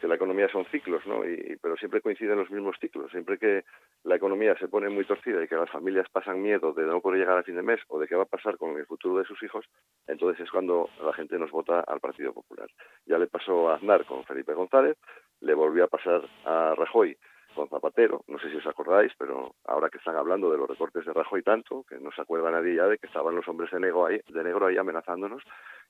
que 0.00 0.08
la 0.08 0.14
economía 0.14 0.48
son 0.48 0.64
ciclos, 0.66 1.06
¿no? 1.06 1.24
Y, 1.28 1.58
pero 1.60 1.76
siempre 1.76 2.00
coinciden 2.00 2.38
los 2.38 2.50
mismos 2.50 2.76
ciclos. 2.80 3.10
Siempre 3.10 3.38
que 3.38 3.64
la 4.04 4.16
economía 4.16 4.56
se 4.58 4.68
pone 4.68 4.88
muy 4.88 5.04
torcida 5.04 5.44
y 5.44 5.48
que 5.48 5.56
las 5.56 5.70
familias 5.70 6.06
pasan 6.10 6.42
miedo 6.42 6.72
de 6.72 6.84
no 6.86 7.00
poder 7.00 7.20
llegar 7.20 7.38
a 7.38 7.42
fin 7.42 7.56
de 7.56 7.62
mes 7.62 7.80
o 7.88 7.98
de 7.98 8.08
qué 8.08 8.16
va 8.16 8.22
a 8.22 8.26
pasar 8.26 8.56
con 8.56 8.76
el 8.76 8.86
futuro 8.86 9.18
de 9.18 9.24
sus 9.26 9.42
hijos, 9.42 9.66
entonces 10.06 10.42
es 10.42 10.50
cuando 10.50 10.88
la 11.04 11.12
gente 11.12 11.38
nos 11.38 11.50
vota 11.50 11.80
al 11.80 12.00
Partido 12.00 12.32
Popular. 12.32 12.68
Ya 13.06 13.18
le 13.18 13.26
pasó 13.26 13.70
a 13.70 13.76
Aznar 13.76 14.06
con 14.06 14.24
Felipe 14.24 14.54
González, 14.54 14.96
le 15.40 15.54
volvió 15.54 15.84
a 15.84 15.88
pasar 15.88 16.22
a 16.44 16.74
Rajoy 16.74 17.16
con 17.54 17.68
Zapatero, 17.68 18.22
no 18.28 18.38
sé 18.38 18.50
si 18.50 18.56
os 18.56 18.66
acordáis, 18.66 19.12
pero 19.18 19.54
ahora 19.66 19.88
que 19.90 19.98
están 19.98 20.16
hablando 20.16 20.50
de 20.50 20.58
los 20.58 20.68
recortes 20.68 21.04
de 21.04 21.12
Rajoy 21.12 21.42
tanto, 21.42 21.84
que 21.88 21.98
no 21.98 22.10
se 22.12 22.22
acuerda 22.22 22.50
nadie 22.50 22.76
ya 22.76 22.86
de 22.86 22.98
que 22.98 23.06
estaban 23.06 23.34
los 23.34 23.46
hombres 23.48 23.70
de 23.70 23.80
negro 23.80 24.06
ahí, 24.06 24.20
de 24.28 24.44
negro 24.44 24.66
ahí 24.66 24.76
amenazándonos 24.76 25.42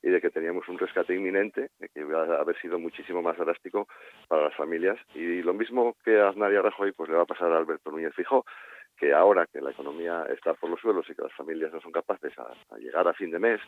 y 0.02 0.10
de 0.10 0.20
que 0.20 0.30
teníamos 0.30 0.68
un 0.68 0.78
rescate 0.78 1.14
inminente, 1.14 1.70
de 1.78 1.88
que 1.88 2.00
iba 2.00 2.22
a 2.22 2.40
haber 2.40 2.58
sido 2.60 2.78
muchísimo 2.78 3.22
más 3.22 3.36
drástico 3.36 3.86
para 4.28 4.44
las 4.44 4.56
familias. 4.56 4.98
Y 5.14 5.42
lo 5.42 5.52
mismo 5.52 5.94
que 6.04 6.20
a 6.20 6.28
Aznar 6.28 6.52
y 6.52 6.56
a 6.56 6.62
Rajoy, 6.62 6.92
pues 6.92 7.10
le 7.10 7.16
va 7.16 7.22
a 7.22 7.26
pasar 7.26 7.52
a 7.52 7.58
Alberto 7.58 7.90
Núñez 7.90 8.14
Fijó, 8.14 8.44
que 9.00 9.14
ahora 9.14 9.46
que 9.50 9.62
la 9.62 9.70
economía 9.70 10.26
está 10.28 10.52
por 10.52 10.68
los 10.68 10.78
suelos 10.78 11.08
y 11.08 11.14
que 11.14 11.22
las 11.22 11.32
familias 11.32 11.72
no 11.72 11.80
son 11.80 11.90
capaces 11.90 12.38
a, 12.38 12.52
a 12.74 12.78
llegar 12.78 13.08
a 13.08 13.14
fin 13.14 13.30
de 13.30 13.38
mes 13.38 13.58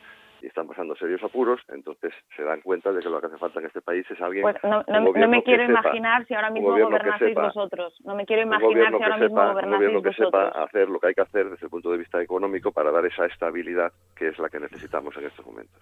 y 0.42 0.46
están 0.46 0.66
pasando 0.66 0.94
serios 0.94 1.22
apuros, 1.22 1.58
entonces 1.70 2.12
se 2.36 2.42
dan 2.42 2.60
cuenta 2.60 2.92
de 2.92 3.00
que 3.00 3.08
lo 3.08 3.18
que 3.18 3.28
hace 3.28 3.38
falta 3.38 3.60
en 3.60 3.66
este 3.66 3.80
país 3.80 4.04
es 4.10 4.20
alguien. 4.20 4.42
Pues 4.42 4.56
no, 4.62 5.28
me 5.28 5.42
quiero 5.42 5.64
imaginar 5.64 6.26
si 6.26 6.34
ahora 6.34 6.50
mismo 6.50 6.76
gobernaseis 6.78 7.34
vosotros. 7.34 7.94
No 8.04 8.14
me 8.14 8.26
quiero 8.26 8.42
imaginar 8.42 8.92
si 8.94 9.02
ahora 9.02 9.16
mismo 9.16 9.40
gobernaseis 9.40 9.64
Un 9.64 9.78
gobierno 9.78 10.02
que 10.02 10.12
sepa 10.12 10.48
hacer 10.64 10.90
lo 10.90 11.00
que 11.00 11.06
hay 11.06 11.14
que 11.14 11.22
hacer 11.22 11.48
desde 11.48 11.64
el 11.64 11.70
punto 11.70 11.90
de 11.90 11.96
vista 11.96 12.20
económico 12.20 12.70
para 12.70 12.90
dar 12.90 13.06
esa 13.06 13.24
estabilidad 13.24 13.90
que 14.14 14.28
es 14.28 14.38
la 14.38 14.50
que 14.50 14.60
necesitamos 14.60 15.16
en 15.16 15.24
estos 15.24 15.46
momentos. 15.46 15.80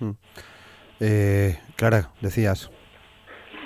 Hmm. 0.00 0.10
Eh, 0.98 1.56
Clara, 1.76 2.10
decías. 2.20 2.68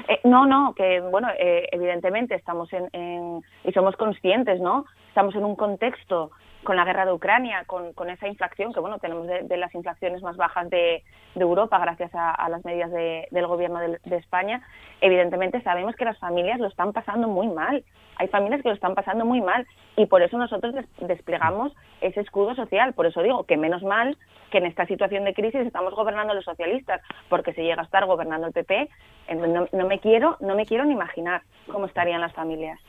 Eh, 0.08 0.20
no, 0.24 0.46
no, 0.46 0.74
que 0.74 1.00
bueno, 1.00 1.28
eh, 1.38 1.68
evidentemente 1.72 2.34
estamos 2.34 2.68
en, 2.72 3.42
y 3.64 3.72
somos 3.72 3.96
conscientes, 3.96 4.60
¿no? 4.60 4.84
Estamos 5.08 5.34
en 5.34 5.44
un 5.44 5.56
contexto 5.56 6.30
con 6.66 6.76
la 6.76 6.84
guerra 6.84 7.06
de 7.06 7.12
Ucrania, 7.12 7.62
con, 7.66 7.92
con 7.94 8.10
esa 8.10 8.26
inflación, 8.26 8.74
que 8.74 8.80
bueno, 8.80 8.98
tenemos 8.98 9.26
de, 9.26 9.56
las 9.56 9.72
inflaciones 9.74 10.20
más 10.20 10.36
bajas 10.36 10.68
de, 10.68 11.02
Europa 11.36 11.78
gracias 11.78 12.10
a, 12.14 12.48
las 12.48 12.64
medidas 12.64 12.90
del 12.90 13.46
gobierno 13.46 13.78
de, 13.78 14.16
España, 14.16 14.62
evidentemente 15.00 15.62
sabemos 15.62 15.94
que 15.94 16.04
las 16.04 16.18
familias 16.18 16.58
lo 16.58 16.66
están 16.66 16.92
pasando 16.92 17.28
muy 17.28 17.46
mal. 17.46 17.84
Hay 18.16 18.28
familias 18.28 18.62
que 18.62 18.70
lo 18.70 18.74
están 18.74 18.94
pasando 18.94 19.24
muy 19.24 19.42
mal 19.42 19.66
y 19.96 20.06
por 20.06 20.22
eso 20.22 20.38
nosotros 20.38 20.74
desplegamos 21.00 21.72
ese 22.00 22.20
escudo 22.20 22.54
social. 22.54 22.94
Por 22.94 23.06
eso 23.06 23.22
digo 23.22 23.44
que 23.44 23.58
menos 23.58 23.82
mal 23.82 24.16
que 24.50 24.58
en 24.58 24.66
esta 24.66 24.86
situación 24.86 25.24
de 25.24 25.34
crisis 25.34 25.60
estamos 25.60 25.94
gobernando 25.94 26.32
los 26.32 26.44
socialistas, 26.44 27.02
porque 27.28 27.52
si 27.52 27.62
llega 27.62 27.82
a 27.82 27.84
estar 27.84 28.06
gobernando 28.06 28.46
el 28.46 28.54
PP, 28.54 28.88
no, 29.36 29.68
no 29.70 29.86
me 29.86 30.00
quiero, 30.00 30.36
no 30.40 30.54
me 30.56 30.64
quiero 30.64 30.84
ni 30.84 30.94
imaginar 30.94 31.42
cómo 31.70 31.86
estarían 31.86 32.22
las 32.22 32.32
familias. 32.32 32.80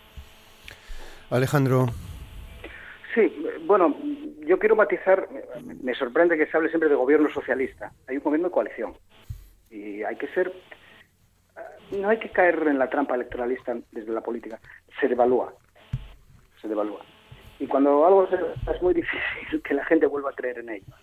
Alejandro, 1.30 1.88
Sí, 3.18 3.34
bueno, 3.66 3.96
yo 4.46 4.60
quiero 4.60 4.76
matizar, 4.76 5.28
me 5.82 5.96
sorprende 5.96 6.38
que 6.38 6.46
se 6.46 6.56
hable 6.56 6.70
siempre 6.70 6.88
de 6.88 6.94
gobierno 6.94 7.32
socialista. 7.32 7.92
Hay 8.08 8.18
un 8.18 8.24
gobierno 8.24 8.50
de 8.50 8.54
coalición 8.54 8.94
y 9.72 10.04
hay 10.04 10.16
que 10.18 10.28
ser, 10.28 10.54
no 12.00 12.10
hay 12.10 12.20
que 12.20 12.30
caer 12.30 12.68
en 12.68 12.78
la 12.78 12.92
trampa 12.92 13.16
electoralista 13.16 13.76
desde 13.92 14.14
la 14.14 14.22
política, 14.22 14.60
se 15.00 15.08
devalúa, 15.08 15.52
se 16.62 16.68
devalúa. 16.68 17.02
Y 17.58 17.66
cuando 17.66 18.06
algo 18.06 18.28
se, 18.28 18.36
es 18.72 18.82
muy 18.84 18.94
difícil 18.94 19.64
que 19.68 19.74
la 19.74 19.86
gente 19.86 20.06
vuelva 20.06 20.30
a 20.30 20.36
creer 20.36 20.60
en 20.60 20.70
ello. 20.70 20.94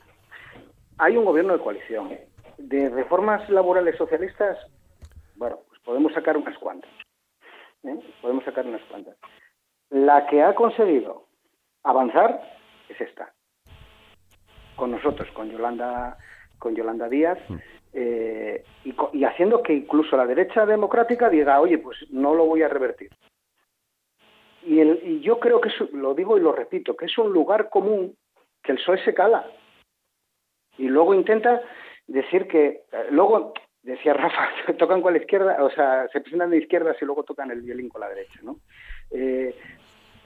Hay 0.98 1.16
un 1.16 1.24
gobierno 1.24 1.54
de 1.54 1.64
coalición. 1.64 2.16
De 2.58 2.90
reformas 2.90 3.50
laborales 3.50 3.96
socialistas, 3.96 4.56
bueno, 5.34 5.58
pues 5.66 5.80
podemos 5.80 6.12
sacar 6.12 6.36
unas 6.36 6.56
cuantas. 6.58 6.92
¿eh? 7.82 7.98
Podemos 8.22 8.44
sacar 8.44 8.64
unas 8.64 8.82
cuantas. 8.82 9.16
La 9.90 10.28
que 10.28 10.44
ha 10.44 10.54
conseguido 10.54 11.24
avanzar 11.84 12.40
es 12.88 13.00
esta. 13.00 13.32
Con 14.76 14.90
nosotros, 14.90 15.28
con 15.32 15.50
Yolanda, 15.50 16.18
con 16.58 16.74
Yolanda 16.74 17.08
Díaz, 17.08 17.38
mm. 17.48 17.56
eh, 17.92 18.64
y, 18.84 19.24
haciendo 19.24 19.62
que 19.62 19.74
incluso 19.74 20.16
la 20.16 20.26
derecha 20.26 20.66
democrática 20.66 21.28
diga, 21.28 21.60
oye, 21.60 21.78
pues 21.78 21.98
no 22.10 22.34
lo 22.34 22.46
voy 22.46 22.62
a 22.62 22.68
revertir. 22.68 23.10
Y, 24.66 24.80
el, 24.80 25.20
yo 25.20 25.38
creo 25.38 25.60
que, 25.60 25.70
lo 25.92 26.14
digo 26.14 26.36
y 26.36 26.40
lo 26.40 26.52
repito, 26.52 26.96
que 26.96 27.04
es 27.04 27.18
un 27.18 27.32
lugar 27.32 27.68
común 27.68 28.16
que 28.62 28.72
el 28.72 28.78
PSOE 28.78 29.04
se 29.04 29.14
cala. 29.14 29.46
Y 30.78 30.88
luego 30.88 31.14
intenta 31.14 31.62
decir 32.06 32.48
que, 32.48 32.82
eh, 32.90 33.06
luego, 33.10 33.52
decía 33.82 34.14
Rafa, 34.14 34.48
tocan 34.78 35.02
con 35.02 35.12
la 35.12 35.20
izquierda, 35.20 35.62
o 35.62 35.70
sea, 35.70 36.08
se 36.08 36.20
presentan 36.20 36.50
de 36.50 36.58
izquierdas 36.58 36.96
y 37.00 37.04
luego 37.04 37.22
tocan 37.22 37.50
el 37.50 37.62
violín 37.62 37.88
con 37.88 38.00
la 38.00 38.08
derecha, 38.08 38.40
¿no? 38.42 38.58
Eh, 39.10 39.54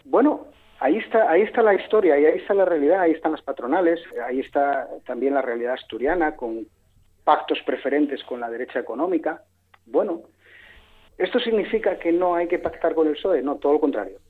bueno, 0.04 0.46
Ahí 0.80 0.96
está, 0.98 1.28
ahí 1.28 1.42
está 1.42 1.62
la 1.62 1.74
historia 1.74 2.18
y 2.18 2.24
ahí 2.24 2.38
está 2.38 2.54
la 2.54 2.64
realidad, 2.64 3.00
ahí 3.00 3.10
están 3.10 3.32
las 3.32 3.42
patronales, 3.42 4.00
ahí 4.24 4.38
está 4.38 4.88
también 5.04 5.34
la 5.34 5.42
realidad 5.42 5.74
asturiana 5.74 6.36
con 6.36 6.68
pactos 7.24 7.58
preferentes 7.66 8.22
con 8.22 8.38
la 8.38 8.48
derecha 8.48 8.78
económica. 8.78 9.42
Bueno, 9.86 10.22
¿esto 11.16 11.40
significa 11.40 11.98
que 11.98 12.12
no 12.12 12.36
hay 12.36 12.46
que 12.46 12.60
pactar 12.60 12.94
con 12.94 13.08
el 13.08 13.14
PSOE? 13.14 13.42
No, 13.42 13.56
todo 13.56 13.72
lo 13.72 13.80
contrario. 13.80 14.20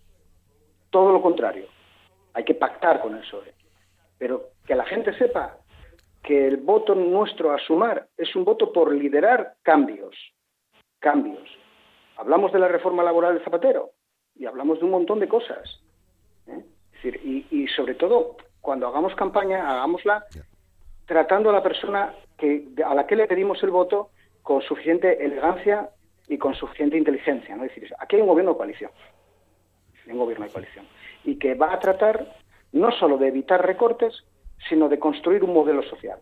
Todo 0.89 1.13
lo 1.13 1.21
contrario. 1.21 1.67
Hay 2.33 2.45
que 2.45 2.55
pactar 2.55 3.03
con 3.03 3.15
el 3.15 3.21
PSOE. 3.21 3.53
Pero 4.17 4.53
que 4.67 4.75
la 4.75 4.87
gente 4.87 5.13
sepa 5.19 5.59
que 6.23 6.49
el 6.49 6.57
voto 6.57 6.95
nuestro 6.95 7.53
a 7.53 7.59
sumar 7.59 8.09
es 8.17 8.35
un 8.35 8.45
voto 8.45 8.73
por 8.73 8.95
liderar 8.95 9.57
cambios. 9.63 10.17
Cambios. 10.99 11.47
Hablamos 12.17 12.53
de 12.53 12.59
la 12.59 12.69
reforma 12.69 13.03
laboral 13.03 13.39
de 13.39 13.45
Zapatero 13.45 13.91
y 14.35 14.47
hablamos 14.47 14.79
de 14.79 14.87
un 14.87 14.93
montón 14.93 15.21
de 15.21 15.29
cosas 15.29 15.83
y, 17.05 17.67
sobre 17.69 17.95
todo, 17.95 18.37
cuando 18.61 18.89
hagamos 18.89 19.15
campaña, 19.15 19.71
hagámosla 19.71 20.25
tratando 21.07 21.51
a 21.51 21.53
la 21.53 21.63
persona 21.63 22.15
que, 22.37 22.69
a 22.85 22.95
la 22.95 23.07
que 23.07 23.17
le 23.17 23.27
pedimos 23.27 23.63
el 23.63 23.71
voto 23.71 24.11
con 24.43 24.61
suficiente 24.63 25.25
elegancia 25.25 25.91
y 26.29 26.39
con 26.39 26.55
suficiente 26.55 26.99
inteligencia. 26.99 27.57
¿no? 27.57 27.65
Es 27.65 27.75
decir, 27.75 27.95
aquí 27.99 28.17
hay 28.17 28.23
un 28.23 28.29
gobierno 28.29 28.53
de 28.53 28.59
coalición, 28.59 28.91
un 30.07 30.19
gobierno 30.19 30.47
de 30.47 30.53
coalición, 30.53 30.87
y 31.25 31.37
que 31.37 31.55
va 31.55 31.73
a 31.73 31.79
tratar 31.79 32.37
no 32.73 32.91
solo 32.93 33.17
de 33.17 33.29
evitar 33.29 33.65
recortes, 33.65 34.25
sino 34.69 34.89
de 34.89 34.99
construir 34.99 35.45
un 35.45 35.55
modelo 35.55 35.83
social. 35.83 36.19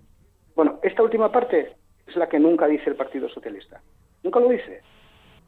Bueno, 0.55 0.79
esta 0.83 1.03
última 1.03 1.33
parte 1.33 1.75
es 2.07 2.17
la 2.17 2.29
que 2.29 2.39
nunca 2.39 2.67
dice 2.67 2.91
el 2.91 2.97
Partido 2.97 3.29
Socialista. 3.29 3.81
Nunca 4.23 4.41
lo 4.41 4.49
dice. 4.49 4.83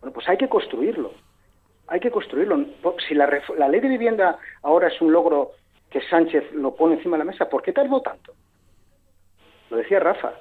Bueno, 0.01 0.13
pues 0.13 0.29
hay 0.29 0.37
que 0.37 0.49
construirlo 0.49 1.13
hay 1.89 2.01
que 2.01 2.11
construirlo. 2.11 2.65
Si 3.07 3.15
la, 3.15 3.27
ley 3.27 3.81
de 3.81 3.89
vivienda 3.89 4.39
ahora 4.63 4.89
es 4.89 5.01
un 5.01 5.13
logro 5.13 5.53
que 5.91 6.01
Sánchez 6.03 6.53
lo 6.53 6.75
pone 6.75 6.95
encima 6.95 7.17
de 7.17 7.25
la 7.25 7.31
mesa, 7.31 7.49
¿por 7.49 7.63
qué 7.63 7.73
tardó 7.73 8.01
tanto? 8.03 8.35
Lo 9.71 9.79
decía 9.79 9.99
Rafa. 9.99 10.35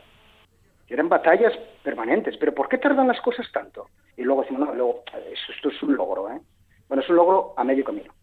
Eran 0.89 1.09
batallas 1.09 1.53
permanentes, 1.83 2.37
pero 2.37 2.53
¿por 2.53 2.69
qué 2.69 2.77
tardan 2.77 3.07
las 3.07 3.19
cosas 3.21 3.49
tanto? 3.51 3.87
Y 4.15 4.23
luego 4.23 4.41
decimos, 4.41 4.67
no, 4.67 4.73
luego, 4.73 5.03
esto 5.31 5.69
es 5.69 5.83
un 5.83 5.95
logro, 5.95 6.29
¿eh? 6.31 6.39
Bueno, 6.87 7.03
es 7.03 7.09
un 7.09 7.17
logro 7.17 7.53
a 7.57 7.63
medio 7.63 7.83
camino. 7.83 8.13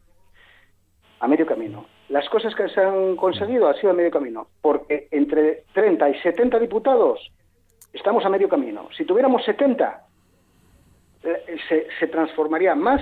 A 1.21 1.29
medio 1.29 1.47
camino. 1.47 1.87
Las 2.09 2.29
cosas 2.29 2.55
que 2.55 2.69
se 2.69 2.81
han 2.81 3.17
conseguido 3.17 3.69
han 3.69 3.77
sido 3.77 3.91
a 3.91 3.95
medio 3.95 4.11
camino, 4.11 4.49
porque 4.63 5.09
entre 5.11 5.65
30 5.75 6.09
y 6.11 6.21
70 6.21 6.59
diputados 6.59 7.31
estamos 7.93 8.25
a 8.25 8.29
medio 8.29 8.49
camino. 8.49 8.89
Si 8.97 9.05
tuviéramos 9.05 9.45
70, 9.45 9.85
eh, 9.85 10.04
se, 11.69 11.87
se, 11.99 12.07
transformaría 12.09 12.75
más 12.75 13.01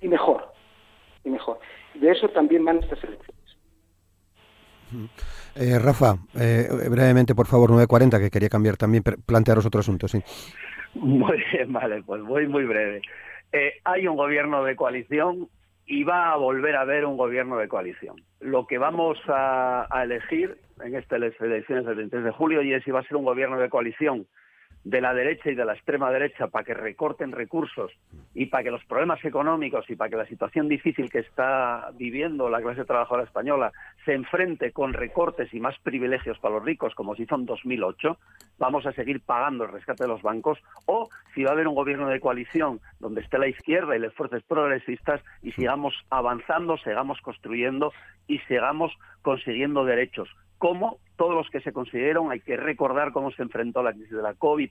y 0.00 0.08
mejor. 0.08 0.52
Y 1.24 1.30
mejor. 1.30 1.58
De 1.94 2.10
eso 2.10 2.28
también 2.28 2.64
van 2.64 2.78
estas 2.78 3.02
elecciones. 3.04 3.36
Eh, 5.56 5.78
Rafa, 5.78 6.16
eh, 6.38 6.68
brevemente, 6.90 7.34
por 7.34 7.46
favor, 7.46 7.70
9.40, 7.70 8.20
que 8.20 8.30
quería 8.30 8.48
cambiar 8.48 8.76
también, 8.76 9.02
plantearos 9.02 9.66
otro 9.66 9.80
asunto, 9.80 10.06
sí. 10.06 10.22
Muy 10.94 11.42
bien, 11.52 11.72
vale, 11.72 12.02
pues 12.02 12.22
voy 12.22 12.46
muy 12.46 12.64
breve. 12.64 13.02
hay 13.84 14.06
un 14.06 14.16
gobierno 14.16 14.64
de 14.64 14.76
coalición 14.76 15.48
y 15.86 16.04
va 16.04 16.32
a 16.32 16.36
volver 16.36 16.76
a 16.76 16.82
haber 16.82 17.04
un 17.04 17.16
gobierno 17.16 17.56
de 17.58 17.68
coalición. 17.68 18.16
Lo 18.40 18.66
que 18.66 18.78
vamos 18.78 19.18
a, 19.28 19.86
a 19.90 20.04
elegir 20.04 20.58
en 20.84 20.94
estas 20.94 21.22
elecciones 21.40 21.86
del 21.86 21.96
23 21.96 22.24
de 22.24 22.30
julio 22.32 22.62
y 22.62 22.74
es 22.74 22.84
si 22.84 22.90
va 22.90 23.00
a 23.00 23.04
ser 23.04 23.16
un 23.16 23.24
gobierno 23.24 23.58
de 23.58 23.68
coalición 23.68 24.26
de 24.86 25.00
la 25.00 25.12
derecha 25.12 25.50
y 25.50 25.56
de 25.56 25.64
la 25.64 25.72
extrema 25.72 26.12
derecha 26.12 26.46
para 26.46 26.64
que 26.64 26.72
recorten 26.72 27.32
recursos 27.32 27.90
y 28.34 28.46
para 28.46 28.62
que 28.62 28.70
los 28.70 28.84
problemas 28.84 29.22
económicos 29.24 29.84
y 29.90 29.96
para 29.96 30.08
que 30.08 30.16
la 30.16 30.26
situación 30.26 30.68
difícil 30.68 31.10
que 31.10 31.18
está 31.18 31.90
viviendo 31.94 32.48
la 32.48 32.62
clase 32.62 32.84
trabajadora 32.84 33.24
española 33.24 33.72
se 34.04 34.14
enfrente 34.14 34.70
con 34.70 34.92
recortes 34.92 35.52
y 35.52 35.58
más 35.58 35.76
privilegios 35.80 36.38
para 36.38 36.54
los 36.54 36.64
ricos, 36.64 36.94
como 36.94 37.16
se 37.16 37.24
hizo 37.24 37.34
en 37.34 37.46
2008, 37.46 38.16
vamos 38.58 38.86
a 38.86 38.92
seguir 38.92 39.20
pagando 39.22 39.64
el 39.64 39.72
rescate 39.72 40.04
de 40.04 40.08
los 40.08 40.22
bancos, 40.22 40.60
o 40.86 41.08
si 41.34 41.42
va 41.42 41.50
a 41.50 41.54
haber 41.54 41.66
un 41.66 41.74
gobierno 41.74 42.06
de 42.06 42.20
coalición 42.20 42.80
donde 43.00 43.22
esté 43.22 43.38
la 43.38 43.48
izquierda 43.48 43.96
y 43.96 43.98
las 43.98 44.14
fuerzas 44.14 44.44
progresistas 44.44 45.20
y 45.42 45.50
sigamos 45.50 45.94
avanzando, 46.10 46.76
sigamos 46.78 47.20
construyendo 47.22 47.92
y 48.28 48.38
sigamos 48.46 48.96
consiguiendo 49.22 49.84
derechos 49.84 50.28
como 50.58 50.98
todos 51.16 51.34
los 51.34 51.48
que 51.50 51.60
se 51.60 51.72
consiguieron, 51.72 52.30
hay 52.30 52.40
que 52.40 52.56
recordar 52.56 53.12
cómo 53.12 53.30
se 53.30 53.42
enfrentó 53.42 53.82
la 53.82 53.92
crisis 53.92 54.16
de 54.16 54.22
la 54.22 54.34
COVID 54.34 54.70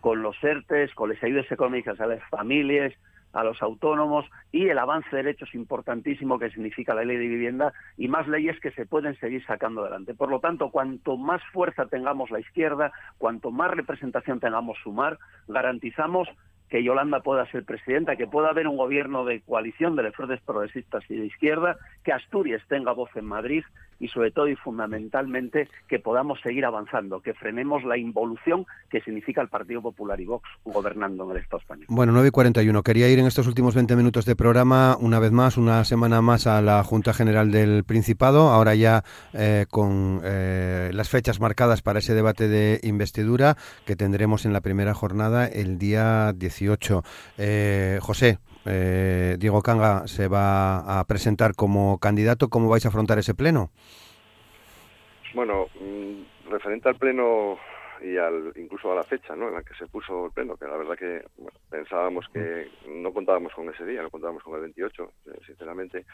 con 0.00 0.22
los 0.22 0.36
ERTES, 0.42 0.94
con 0.94 1.10
las 1.10 1.22
ayudas 1.22 1.50
económicas 1.50 2.00
a 2.00 2.06
las 2.06 2.22
familias, 2.28 2.92
a 3.34 3.42
los 3.42 3.60
autónomos 3.62 4.26
y 4.52 4.68
el 4.68 4.78
avance 4.78 5.08
de 5.10 5.22
derechos 5.22 5.54
importantísimo 5.54 6.38
que 6.38 6.50
significa 6.50 6.94
la 6.94 7.04
ley 7.04 7.16
de 7.16 7.26
vivienda 7.26 7.72
y 7.96 8.08
más 8.08 8.28
leyes 8.28 8.58
que 8.60 8.70
se 8.70 8.86
pueden 8.86 9.18
seguir 9.18 9.44
sacando 9.44 9.82
adelante. 9.82 10.14
Por 10.14 10.30
lo 10.30 10.40
tanto, 10.40 10.70
cuanto 10.70 11.16
más 11.16 11.42
fuerza 11.52 11.86
tengamos 11.86 12.30
la 12.30 12.40
izquierda, 12.40 12.92
cuanto 13.18 13.50
más 13.50 13.72
representación 13.72 14.40
tengamos 14.40 14.78
sumar, 14.82 15.18
garantizamos 15.48 16.28
que 16.68 16.82
Yolanda 16.82 17.20
pueda 17.20 17.50
ser 17.50 17.64
presidenta, 17.64 18.16
que 18.16 18.26
pueda 18.26 18.48
haber 18.48 18.66
un 18.66 18.76
gobierno 18.76 19.24
de 19.24 19.42
coalición 19.42 19.96
de 19.96 20.10
fuerzas 20.12 20.40
progresistas 20.44 21.04
y 21.08 21.16
de 21.16 21.26
izquierda, 21.26 21.76
que 22.02 22.12
Asturias 22.12 22.62
tenga 22.68 22.92
voz 22.92 23.10
en 23.16 23.26
Madrid 23.26 23.64
y 24.00 24.08
sobre 24.08 24.30
todo 24.30 24.48
y 24.48 24.56
fundamentalmente 24.56 25.68
que 25.88 25.98
podamos 25.98 26.40
seguir 26.40 26.64
avanzando, 26.64 27.20
que 27.20 27.34
frenemos 27.34 27.84
la 27.84 27.96
involución 27.96 28.66
que 28.90 29.00
significa 29.00 29.40
el 29.40 29.48
Partido 29.48 29.82
Popular 29.82 30.20
y 30.20 30.26
Vox 30.26 30.48
gobernando 30.64 31.24
en 31.24 31.30
el 31.32 31.42
Estado 31.42 31.60
español. 31.60 31.86
Bueno, 31.88 32.12
9 32.12 32.28
y 32.28 32.30
41. 32.30 32.82
Quería 32.82 33.08
ir 33.08 33.18
en 33.18 33.26
estos 33.26 33.46
últimos 33.46 33.74
20 33.74 33.96
minutos 33.96 34.24
de 34.24 34.36
programa 34.36 34.96
una 35.00 35.18
vez 35.18 35.32
más, 35.32 35.56
una 35.56 35.84
semana 35.84 36.20
más 36.22 36.46
a 36.46 36.60
la 36.62 36.82
Junta 36.84 37.12
General 37.12 37.50
del 37.50 37.84
Principado, 37.84 38.50
ahora 38.50 38.74
ya 38.74 39.04
eh, 39.32 39.66
con 39.70 40.20
eh, 40.24 40.90
las 40.92 41.08
fechas 41.08 41.40
marcadas 41.40 41.82
para 41.82 41.98
ese 41.98 42.14
debate 42.14 42.48
de 42.48 42.80
investidura 42.82 43.56
que 43.86 43.96
tendremos 43.96 44.44
en 44.46 44.52
la 44.52 44.60
primera 44.60 44.94
jornada 44.94 45.46
el 45.46 45.78
día 45.78 46.32
18. 46.32 47.02
Eh, 47.38 47.98
José, 48.00 48.38
eh, 48.66 49.36
Diego 49.38 49.62
Canga 49.62 50.06
se 50.06 50.28
va 50.28 51.00
a 51.00 51.04
presentar 51.04 51.54
como 51.54 51.98
candidato. 51.98 52.48
¿Cómo 52.48 52.68
vais 52.68 52.84
a 52.84 52.88
afrontar 52.88 53.18
ese 53.18 53.34
pleno? 53.34 53.70
Bueno, 55.34 55.66
mm, 55.80 56.50
referente 56.50 56.88
al 56.88 56.96
pleno 56.96 57.58
y 58.00 58.16
al, 58.16 58.52
incluso 58.56 58.92
a 58.92 58.94
la 58.94 59.02
fecha 59.02 59.34
¿no? 59.34 59.48
en 59.48 59.54
la 59.54 59.62
que 59.62 59.74
se 59.74 59.86
puso 59.86 60.26
el 60.26 60.32
pleno, 60.32 60.56
que 60.56 60.66
la 60.66 60.76
verdad 60.76 60.96
que 60.96 61.24
pensábamos 61.70 62.26
que 62.32 62.68
no 62.88 63.12
contábamos 63.12 63.52
con 63.54 63.68
ese 63.68 63.84
día, 63.84 64.02
no 64.02 64.10
contábamos 64.10 64.42
con 64.42 64.54
el 64.54 64.60
28, 64.62 65.12
eh, 65.26 65.30
sinceramente, 65.46 66.04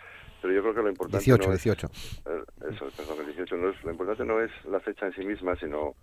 pero 0.41 0.55
yo 0.55 0.63
creo 0.63 0.75
que 0.75 0.83
lo 0.83 0.89
importante 0.89 1.25
18, 1.25 1.43
no 1.43 1.51
18. 1.51 1.87
Es, 1.87 2.75
eso, 2.75 2.89
perdón, 2.97 3.21
el 3.21 3.27
18 3.27 3.57
no 3.57 3.69
es, 3.71 3.85
lo 3.85 3.91
importante 3.91 4.25
no 4.25 4.41
es 4.41 4.51
la 4.67 4.81
fecha 4.81 5.07
en 5.07 5.15
sí 5.15 5.25
misma, 5.25 5.57
sino 5.57 5.95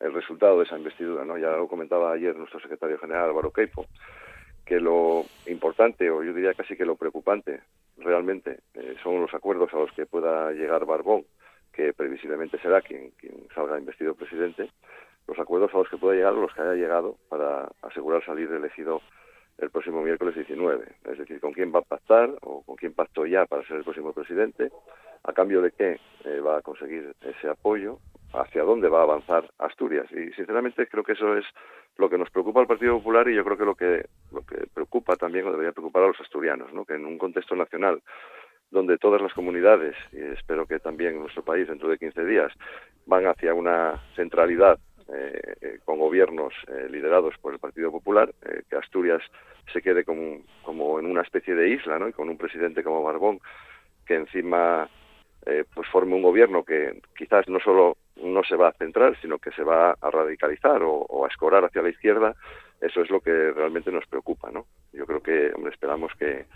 el 0.00 0.12
resultado 0.12 0.58
de 0.58 0.64
esa 0.64 0.76
investidura, 0.76 1.24
¿no? 1.24 1.38
Ya 1.38 1.50
lo 1.50 1.68
comentaba 1.68 2.12
ayer 2.12 2.36
nuestro 2.36 2.60
secretario 2.60 2.98
general 2.98 3.30
Álvaro 3.30 3.52
Queipo, 3.52 3.86
que 4.64 4.80
lo 4.80 5.24
importante, 5.46 6.10
o 6.10 6.22
yo 6.22 6.32
diría 6.32 6.54
casi 6.54 6.76
que 6.76 6.84
lo 6.84 6.96
preocupante, 6.96 7.60
realmente, 7.98 8.60
eh, 8.74 8.96
son 9.02 9.20
los 9.20 9.32
acuerdos 9.34 9.72
a 9.74 9.78
los 9.78 9.92
que 9.92 10.06
pueda 10.06 10.52
llegar 10.52 10.84
Barbón, 10.86 11.24
que 11.72 11.92
previsiblemente 11.92 12.58
será 12.58 12.80
quien, 12.80 13.10
quien 13.12 13.48
salga 13.54 13.78
investido 13.78 14.14
presidente, 14.14 14.70
los 15.26 15.38
acuerdos 15.38 15.72
a 15.74 15.78
los 15.78 15.88
que 15.88 15.96
pueda 15.96 16.16
llegar, 16.16 16.34
los 16.34 16.52
que 16.54 16.62
haya 16.62 16.74
llegado, 16.74 17.16
para 17.28 17.70
asegurar 17.82 18.24
salir 18.24 18.50
elegido 18.50 19.00
el 19.58 19.70
próximo 19.70 20.02
miércoles 20.02 20.34
19. 20.34 20.84
Es 21.04 21.18
decir, 21.18 21.40
con 21.40 21.52
quién 21.52 21.72
va 21.74 21.80
a 21.80 21.82
pactar 21.82 22.30
o 22.42 22.62
con 22.62 22.76
quién 22.76 22.92
pactó 22.92 23.26
ya 23.26 23.46
para 23.46 23.66
ser 23.66 23.78
el 23.78 23.84
próximo 23.84 24.12
presidente, 24.12 24.70
a 25.24 25.32
cambio 25.32 25.62
de 25.62 25.70
qué 25.70 26.00
eh, 26.24 26.40
va 26.40 26.58
a 26.58 26.62
conseguir 26.62 27.14
ese 27.22 27.48
apoyo, 27.48 27.98
hacia 28.32 28.62
dónde 28.62 28.88
va 28.88 29.00
a 29.00 29.04
avanzar 29.04 29.50
Asturias. 29.58 30.06
Y 30.12 30.32
sinceramente 30.32 30.86
creo 30.86 31.04
que 31.04 31.12
eso 31.12 31.36
es 31.36 31.44
lo 31.96 32.08
que 32.08 32.18
nos 32.18 32.30
preocupa 32.30 32.60
al 32.60 32.66
Partido 32.66 32.96
Popular 32.98 33.28
y 33.28 33.34
yo 33.34 33.44
creo 33.44 33.58
que 33.58 33.64
lo 33.64 33.74
que 33.74 34.06
lo 34.32 34.40
que 34.42 34.66
preocupa 34.72 35.16
también 35.16 35.46
o 35.46 35.50
debería 35.50 35.72
preocupar 35.72 36.04
a 36.04 36.08
los 36.08 36.20
asturianos, 36.20 36.72
¿no? 36.72 36.84
que 36.84 36.94
en 36.94 37.04
un 37.04 37.18
contexto 37.18 37.54
nacional 37.54 38.02
donde 38.70 38.96
todas 38.96 39.20
las 39.20 39.34
comunidades, 39.34 39.94
y 40.12 40.20
espero 40.32 40.66
que 40.66 40.78
también 40.78 41.18
nuestro 41.18 41.44
país 41.44 41.68
dentro 41.68 41.90
de 41.90 41.98
15 41.98 42.24
días, 42.24 42.50
van 43.04 43.26
hacia 43.26 43.52
una 43.52 44.02
centralidad 44.16 44.78
eh, 45.12 45.54
eh, 45.60 45.78
con 45.84 45.98
gobiernos 45.98 46.54
eh, 46.68 46.88
liderados 46.88 47.34
por 47.42 47.52
el 47.52 47.58
Partido 47.58 47.90
Popular, 47.92 48.32
eh, 48.46 48.62
que 48.70 48.76
Asturias 48.76 49.20
se 49.70 49.82
quede 49.82 50.04
como, 50.04 50.40
como 50.62 50.98
en 50.98 51.04
una 51.04 51.20
especie 51.20 51.54
de 51.54 51.68
isla, 51.68 51.98
¿no? 51.98 52.08
Y 52.08 52.14
con 52.14 52.30
un 52.30 52.38
presidente 52.38 52.82
como 52.82 53.02
Barbón, 53.02 53.40
que 54.06 54.14
encima 54.14 54.88
eh, 55.44 55.64
pues 55.74 55.88
forme 55.88 56.14
un 56.14 56.22
gobierno 56.22 56.64
que 56.64 57.00
quizás 57.16 57.48
no 57.48 57.58
solo 57.58 57.96
no 58.16 58.42
se 58.44 58.56
va 58.56 58.68
a 58.68 58.72
centrar, 58.72 59.18
sino 59.20 59.38
que 59.38 59.50
se 59.52 59.62
va 59.62 59.96
a 60.00 60.10
radicalizar 60.10 60.82
o, 60.82 61.24
a 61.24 61.28
escorar 61.28 61.64
hacia 61.64 61.82
la 61.82 61.90
izquierda, 61.90 62.34
eso 62.80 63.00
es 63.00 63.10
lo 63.10 63.20
que 63.20 63.52
realmente 63.52 63.90
nos 63.90 64.06
preocupa, 64.06 64.50
¿no? 64.50 64.66
Yo 64.92 65.06
creo 65.06 65.22
que 65.22 65.52
hombre, 65.54 65.72
esperamos 65.72 66.12
que, 66.18 66.46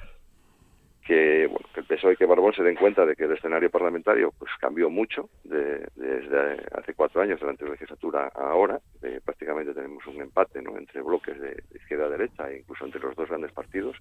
que, 1.07 1.46
bueno, 1.46 1.66
que 1.72 1.80
el 1.80 1.86
PSOE 1.86 2.14
y 2.14 2.16
que 2.16 2.26
Barbón 2.26 2.52
se 2.52 2.62
den 2.62 2.76
cuenta 2.76 3.07
de 3.07 3.14
que 3.14 3.24
el 3.24 3.32
escenario 3.32 3.70
parlamentario 3.70 4.32
pues 4.38 4.50
cambió 4.61 4.90
mucho 4.90 5.30
de, 5.44 5.86
desde 5.94 6.66
hace 6.72 6.94
cuatro 6.94 7.22
años, 7.22 7.40
durante 7.40 7.64
la 7.64 7.70
legislatura, 7.72 8.30
a 8.34 8.50
ahora. 8.50 8.80
Eh, 9.02 9.20
prácticamente 9.24 9.72
tenemos 9.72 10.04
un 10.07 10.20
empate 10.20 10.61
¿no? 10.62 10.76
entre 10.76 11.00
bloques 11.02 11.40
de, 11.40 11.50
de 11.50 11.78
izquierda 11.78 12.07
a 12.07 12.11
derecha 12.11 12.50
e 12.50 12.59
incluso 12.59 12.84
entre 12.84 13.00
los 13.00 13.14
dos 13.14 13.28
grandes 13.28 13.52
partidos 13.52 13.96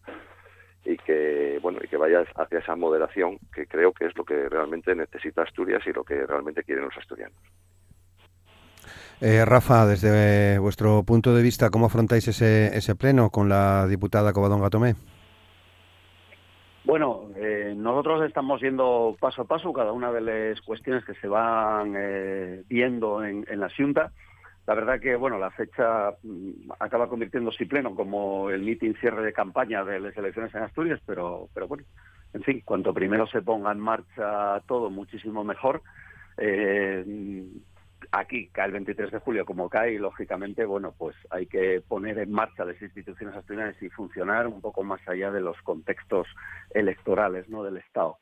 y 0.85 0.97
que 0.97 1.59
bueno 1.61 1.79
y 1.83 1.87
que 1.87 1.97
vaya 1.97 2.23
hacia 2.35 2.59
esa 2.59 2.75
moderación 2.75 3.37
que 3.53 3.65
creo 3.65 3.91
que 3.91 4.05
es 4.05 4.15
lo 4.15 4.23
que 4.23 4.47
realmente 4.47 4.95
necesita 4.95 5.41
Asturias 5.41 5.81
y 5.85 5.93
lo 5.93 6.03
que 6.03 6.25
realmente 6.25 6.63
quieren 6.63 6.85
los 6.85 6.97
asturianos. 6.97 7.37
Eh, 9.21 9.45
Rafa, 9.45 9.85
desde 9.85 10.59
vuestro 10.59 11.03
punto 11.03 11.33
de 11.33 11.41
vista, 11.41 11.69
¿cómo 11.69 11.85
afrontáis 11.85 12.27
ese, 12.27 12.77
ese 12.77 12.95
pleno 12.95 13.29
con 13.29 13.47
la 13.47 13.87
diputada 13.87 14.33
Covadonga 14.33 14.69
Tomé? 14.69 14.95
Bueno, 16.83 17.29
eh, 17.35 17.73
nosotros 17.75 18.23
estamos 18.25 18.61
yendo 18.61 19.15
paso 19.19 19.41
a 19.41 19.45
paso 19.45 19.73
cada 19.73 19.91
una 19.91 20.11
de 20.11 20.21
las 20.21 20.61
cuestiones 20.61 21.03
que 21.03 21.15
se 21.15 21.27
van 21.27 21.93
eh, 21.97 22.63
viendo 22.67 23.23
en, 23.23 23.45
en, 23.49 23.59
la 23.59 23.69
Junta. 23.75 24.11
La 24.67 24.73
verdad 24.73 24.99
que, 24.99 25.15
bueno, 25.15 25.37
la 25.37 25.51
fecha 25.51 26.11
mm, 26.23 26.71
acaba 26.79 27.07
convirtiéndose 27.07 27.65
pleno 27.65 27.95
como 27.95 28.49
el 28.49 28.61
mitin 28.61 28.95
cierre 28.95 29.23
de 29.23 29.33
campaña 29.33 29.83
de 29.83 29.99
las 29.99 30.17
elecciones 30.17 30.53
en 30.55 30.63
Asturias, 30.63 30.99
pero, 31.05 31.49
pero 31.53 31.67
bueno, 31.67 31.83
en 32.33 32.43
fin, 32.43 32.61
cuanto 32.65 32.93
primero 32.93 33.27
se 33.27 33.41
ponga 33.41 33.71
en 33.71 33.79
marcha 33.79 34.59
todo, 34.67 34.89
muchísimo 34.89 35.43
mejor. 35.43 35.81
Eh, 36.37 37.45
aquí 38.11 38.47
cae 38.47 38.67
el 38.67 38.73
23 38.73 39.11
de 39.11 39.19
julio 39.19 39.45
como 39.45 39.69
cae 39.69 39.93
y 39.93 39.97
lógicamente 39.97 40.65
bueno 40.65 40.93
pues 40.97 41.15
hay 41.29 41.47
que 41.47 41.81
poner 41.87 42.19
en 42.19 42.31
marcha 42.31 42.65
las 42.65 42.79
instituciones 42.81 43.35
asturianas 43.35 43.81
y 43.81 43.89
funcionar 43.89 44.47
un 44.47 44.61
poco 44.61 44.83
más 44.83 45.01
allá 45.07 45.31
de 45.31 45.41
los 45.41 45.59
contextos 45.61 46.27
electorales 46.71 47.49
no 47.49 47.63
del 47.63 47.77
estado 47.77 48.17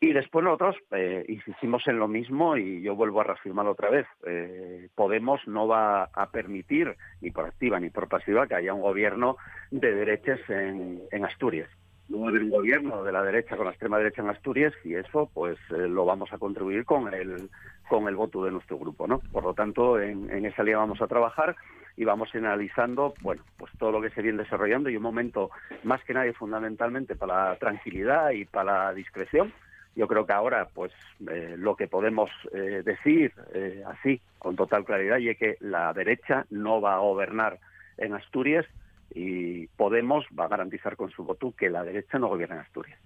y 0.00 0.12
después 0.12 0.44
nosotros 0.44 0.76
eh, 0.90 1.24
insistimos 1.28 1.86
en 1.86 1.98
lo 1.98 2.08
mismo 2.08 2.56
y 2.56 2.82
yo 2.82 2.94
vuelvo 2.94 3.20
a 3.20 3.24
reafirmar 3.24 3.66
otra 3.66 3.90
vez 3.90 4.06
eh, 4.26 4.88
Podemos 4.94 5.40
no 5.46 5.66
va 5.66 6.04
a 6.12 6.30
permitir 6.30 6.94
ni 7.20 7.30
por 7.30 7.46
activa 7.46 7.80
ni 7.80 7.90
por 7.90 8.08
pasiva 8.08 8.46
que 8.46 8.54
haya 8.54 8.74
un 8.74 8.82
gobierno 8.82 9.36
de 9.70 9.94
derechas 9.94 10.40
en, 10.48 11.00
en 11.10 11.24
Asturias. 11.24 11.70
No 12.08 12.20
va 12.20 12.26
a 12.26 12.28
haber 12.28 12.42
un 12.42 12.50
gobierno 12.50 13.02
de 13.02 13.12
la 13.12 13.22
derecha 13.22 13.56
con 13.56 13.64
la 13.64 13.70
extrema 13.70 13.96
derecha 13.96 14.20
en 14.20 14.28
Asturias 14.28 14.74
y 14.84 14.94
eso 14.94 15.30
pues 15.32 15.58
eh, 15.70 15.88
lo 15.88 16.04
vamos 16.04 16.32
a 16.32 16.38
contribuir 16.38 16.84
con 16.84 17.12
el 17.14 17.48
con 17.88 18.08
el 18.08 18.16
voto 18.16 18.44
de 18.44 18.50
nuestro 18.50 18.78
grupo 18.78 19.06
no 19.06 19.20
por 19.32 19.44
lo 19.44 19.54
tanto 19.54 19.98
en, 20.00 20.30
en 20.30 20.44
esa 20.44 20.62
línea 20.62 20.78
vamos 20.78 21.00
a 21.00 21.06
trabajar 21.06 21.56
y 21.96 22.04
vamos 22.04 22.28
analizando 22.34 23.14
bueno 23.22 23.42
pues 23.56 23.72
todo 23.78 23.92
lo 23.92 24.02
que 24.02 24.10
se 24.10 24.20
viene 24.20 24.42
desarrollando 24.42 24.90
y 24.90 24.96
un 24.96 25.02
momento 25.02 25.50
más 25.82 26.04
que 26.04 26.12
nadie 26.12 26.34
fundamentalmente 26.34 27.16
para 27.16 27.50
la 27.50 27.56
tranquilidad 27.56 28.32
y 28.32 28.44
para 28.44 28.84
la 28.84 28.94
discreción 28.94 29.52
yo 29.96 30.08
creo 30.08 30.26
que 30.26 30.32
ahora 30.32 30.68
pues 30.72 30.92
eh, 31.30 31.54
lo 31.56 31.76
que 31.76 31.88
podemos 31.88 32.30
eh, 32.52 32.82
decir 32.84 33.32
eh, 33.54 33.82
así 33.86 34.20
con 34.38 34.56
total 34.56 34.84
claridad 34.84 35.18
y 35.18 35.30
es 35.30 35.38
que 35.38 35.56
la 35.60 35.92
derecha 35.92 36.46
no 36.50 36.80
va 36.80 36.94
a 36.94 36.98
gobernar 36.98 37.58
en 37.98 38.14
Asturias 38.14 38.66
y 39.14 39.66
Podemos 39.68 40.24
va 40.38 40.44
a 40.44 40.48
garantizar 40.48 40.96
con 40.96 41.10
su 41.10 41.24
voto 41.24 41.54
que 41.56 41.70
la 41.70 41.84
derecha 41.84 42.18
no 42.18 42.28
gobierna 42.28 42.56
en 42.56 42.60
Asturias. 42.62 42.98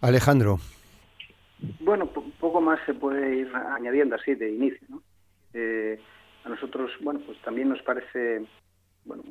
Alejandro. 0.00 0.58
Bueno, 1.80 2.06
poco 2.06 2.60
más 2.60 2.78
se 2.86 2.94
puede 2.94 3.36
ir 3.36 3.52
añadiendo 3.54 4.16
así 4.16 4.34
de 4.34 4.50
inicio. 4.50 4.86
¿no? 4.88 5.02
Eh, 5.54 6.00
a 6.44 6.48
nosotros, 6.48 6.90
bueno, 7.00 7.20
pues 7.26 7.40
también 7.42 7.68
nos 7.68 7.82
parece 7.82 8.44
bueno, 9.04 9.22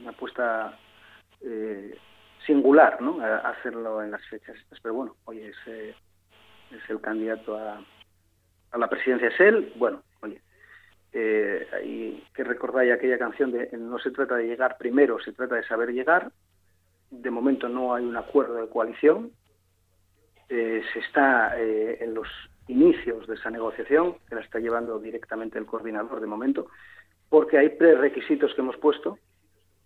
una 0.00 0.10
apuesta 0.10 0.78
eh, 1.40 1.96
singular, 2.46 3.00
¿no? 3.00 3.20
Hacerlo 3.20 4.02
en 4.02 4.10
las 4.10 4.24
fechas 4.26 4.56
estas. 4.56 4.80
Pero 4.80 4.94
bueno, 4.94 5.16
oye, 5.24 5.48
es, 5.48 5.56
eh, 5.66 5.94
es 6.70 6.90
el 6.90 7.00
candidato 7.00 7.56
a, 7.56 7.84
a 8.72 8.78
la 8.78 8.88
presidencia, 8.88 9.28
es 9.28 9.40
él. 9.40 9.72
Bueno, 9.76 10.02
oye, 10.22 10.40
eh, 11.12 11.66
hay 11.72 12.24
que 12.34 12.44
recordar 12.44 12.90
aquella 12.90 13.18
canción 13.18 13.52
de 13.52 13.68
no 13.76 13.98
se 13.98 14.10
trata 14.10 14.36
de 14.36 14.46
llegar 14.46 14.78
primero, 14.78 15.20
se 15.20 15.32
trata 15.32 15.56
de 15.56 15.64
saber 15.64 15.92
llegar. 15.92 16.32
De 17.10 17.30
momento 17.30 17.68
no 17.68 17.94
hay 17.94 18.04
un 18.04 18.16
acuerdo 18.16 18.54
de 18.54 18.68
coalición. 18.68 19.30
Eh, 20.48 20.82
se 20.92 20.98
está 21.00 21.58
eh, 21.60 21.98
en 22.00 22.14
los 22.14 22.28
inicios 22.68 23.26
de 23.26 23.34
esa 23.34 23.50
negociación, 23.50 24.16
que 24.28 24.34
la 24.34 24.40
está 24.40 24.58
llevando 24.58 24.98
directamente 24.98 25.58
el 25.58 25.66
coordinador 25.66 26.20
de 26.20 26.26
momento, 26.26 26.68
porque 27.28 27.58
hay 27.58 27.70
prerequisitos 27.70 28.54
que 28.54 28.60
hemos 28.60 28.76
puesto 28.76 29.18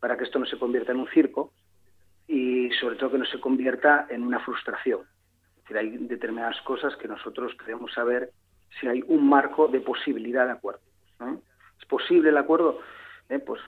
para 0.00 0.16
que 0.16 0.24
esto 0.24 0.38
no 0.38 0.46
se 0.46 0.58
convierta 0.58 0.92
en 0.92 1.00
un 1.00 1.08
circo 1.08 1.52
y 2.66 2.72
sobre 2.72 2.96
todo 2.96 3.12
que 3.12 3.18
no 3.18 3.24
se 3.26 3.40
convierta 3.40 4.06
en 4.10 4.22
una 4.22 4.40
frustración. 4.40 5.00
Es 5.68 5.76
hay 5.76 5.96
determinadas 5.96 6.60
cosas 6.62 6.96
que 6.96 7.08
nosotros 7.08 7.54
queremos 7.58 7.92
saber 7.92 8.30
si 8.80 8.88
hay 8.88 9.02
un 9.06 9.28
marco 9.28 9.68
de 9.68 9.80
posibilidad 9.80 10.46
de 10.46 10.52
acuerdo. 10.52 10.80
¿Es 11.78 11.86
posible 11.86 12.30
el 12.30 12.36
acuerdo? 12.36 12.80
Eh, 13.28 13.38
pues 13.38 13.60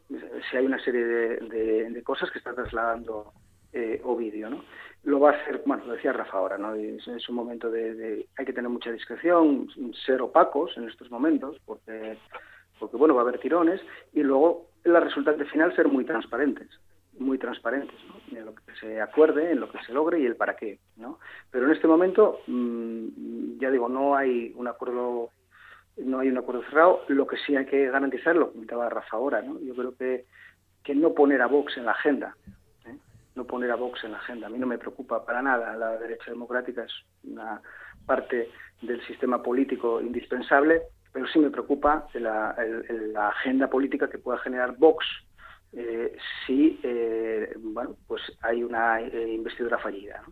si 0.51 0.57
hay 0.57 0.67
una 0.67 0.79
serie 0.81 1.05
de, 1.05 2.03
cosas 2.05 2.31
que 2.31 2.39
está 2.39 2.55
trasladando 2.55 3.33
eh, 3.73 4.01
Ovidio, 4.05 4.51
¿no? 4.51 4.65
Lo 5.05 5.21
va 5.21 5.31
a 5.31 5.35
hacer, 5.35 5.63
bueno, 5.65 5.85
lo 5.87 5.93
decía 5.93 6.13
Rafa 6.13 6.39
ahora, 6.39 6.59
¿no? 6.59 6.75
Es, 6.75 7.07
es 7.07 7.29
un 7.29 7.37
momento 7.37 7.71
de, 7.71 7.95
de, 7.95 8.27
hay 8.37 8.45
que 8.45 8.53
tener 8.53 8.71
mucha 8.71 8.91
discreción, 8.91 9.69
ser 10.07 10.23
opacos 10.23 10.77
en 10.77 10.89
estos 10.89 11.11
momentos, 11.11 11.61
porque, 11.65 12.19
porque 12.79 12.97
bueno, 12.97 13.15
va 13.15 13.21
a 13.21 13.25
haber 13.25 13.41
tirones, 13.41 13.81
y 14.13 14.23
luego 14.23 14.71
la 14.85 15.01
resultante 15.01 15.45
final 15.45 15.75
ser 15.77 15.89
muy 15.89 16.05
transparentes. 16.05 16.69
Muy 17.19 17.39
transparentes, 17.39 17.97
en 18.31 18.45
lo 18.45 18.55
que 18.55 18.75
se 18.81 19.01
acuerde, 19.01 19.53
en 19.53 19.61
lo 19.61 19.71
que 19.71 19.79
se 19.85 19.93
logre 19.93 20.21
y 20.21 20.27
el 20.27 20.37
para 20.37 20.57
qué. 20.57 20.79
¿no? 20.97 21.19
Pero 21.51 21.67
en 21.67 21.73
este 21.73 21.89
momento, 21.89 22.41
mm, 22.47 23.59
ya 23.59 23.71
digo, 23.71 23.89
no 23.89 24.17
hay 24.17 24.53
un 24.57 24.69
acuerdo 24.69 25.31
no 25.99 26.21
hay 26.21 26.29
un 26.29 26.39
acuerdo 26.39 26.63
cerrado. 26.65 27.03
Lo 27.09 27.27
que 27.27 27.37
sí 27.39 27.57
hay 27.57 27.67
que 27.67 27.91
garantizar, 27.91 28.37
lo 28.37 28.53
comentaba 28.53 28.89
Rafa 28.89 29.17
ahora, 29.17 29.43
¿no? 29.43 29.59
yo 29.61 29.75
creo 29.75 29.97
que, 29.97 30.27
que 30.83 30.95
no 30.95 31.13
poner 31.13 31.43
a 31.43 31.47
Vox 31.47 31.77
en 31.77 31.87
la 31.87 31.93
agenda, 31.93 32.37
¿eh? 32.87 32.97
no 33.35 33.45
poner 33.45 33.71
a 33.71 33.77
Vox 33.77 34.05
en 34.05 34.13
la 34.13 34.19
agenda. 34.19 34.47
A 34.47 34.51
mí 34.51 34.59
no 34.59 34.67
me 34.67 34.79
preocupa 34.79 35.25
para 35.25 35.43
nada. 35.43 35.77
La 35.77 35.99
derecha 35.99 36.31
democrática 36.31 36.85
es 36.85 36.93
una 37.25 37.61
parte 38.07 38.49
del 38.81 39.05
sistema 39.07 39.43
político 39.43 40.01
indispensable, 40.01 40.83
pero 41.13 41.27
sí 41.27 41.39
me 41.39 41.51
preocupa 41.51 42.07
la, 42.15 42.57
la 43.13 43.29
agenda 43.29 43.69
política 43.69 44.09
que 44.09 44.19
pueda 44.19 44.39
generar 44.39 44.77
Vox 44.77 45.05
eh, 45.73 46.17
si 46.47 46.79
eh, 46.83 47.53
bueno, 47.59 47.97
pues 48.07 48.23
hay 48.43 48.63
una 48.63 49.01
eh, 49.01 49.33
investidura 49.33 49.79
fallida. 49.79 50.23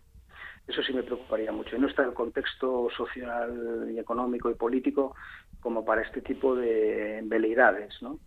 Eso 0.67 0.83
sí 0.83 0.93
me 0.93 1.03
preocuparía 1.03 1.51
mucho. 1.51 1.75
Y 1.75 1.79
no 1.79 1.87
está 1.87 2.03
el 2.03 2.13
contexto 2.13 2.89
social 2.95 3.89
y 3.89 3.99
económico 3.99 4.49
y 4.49 4.55
político 4.55 5.15
como 5.61 5.85
para 5.85 6.01
este 6.01 6.21
tipo 6.21 6.55
de 6.55 7.21
veleidades. 7.23 8.01
¿no? 8.01 8.19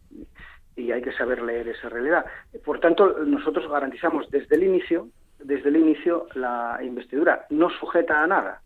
Y 0.77 0.91
hay 0.91 1.03
que 1.03 1.13
saber 1.13 1.43
leer 1.43 1.69
esa 1.69 1.91
realidad. 1.91 2.25
Por 2.65 2.81
tanto, 2.81 3.19
nosotros 3.25 3.71
garantizamos 3.71 4.31
desde 4.31 4.57
el 4.57 4.65
inicio, 4.65 5.09
desde 5.39 5.69
el 5.69 5.77
inicio 5.77 6.29
la 6.35 6.79
investidura 6.83 7.47
no 7.51 7.69
sujeta 7.71 8.23
a 8.23 8.27
nada, 8.27 8.63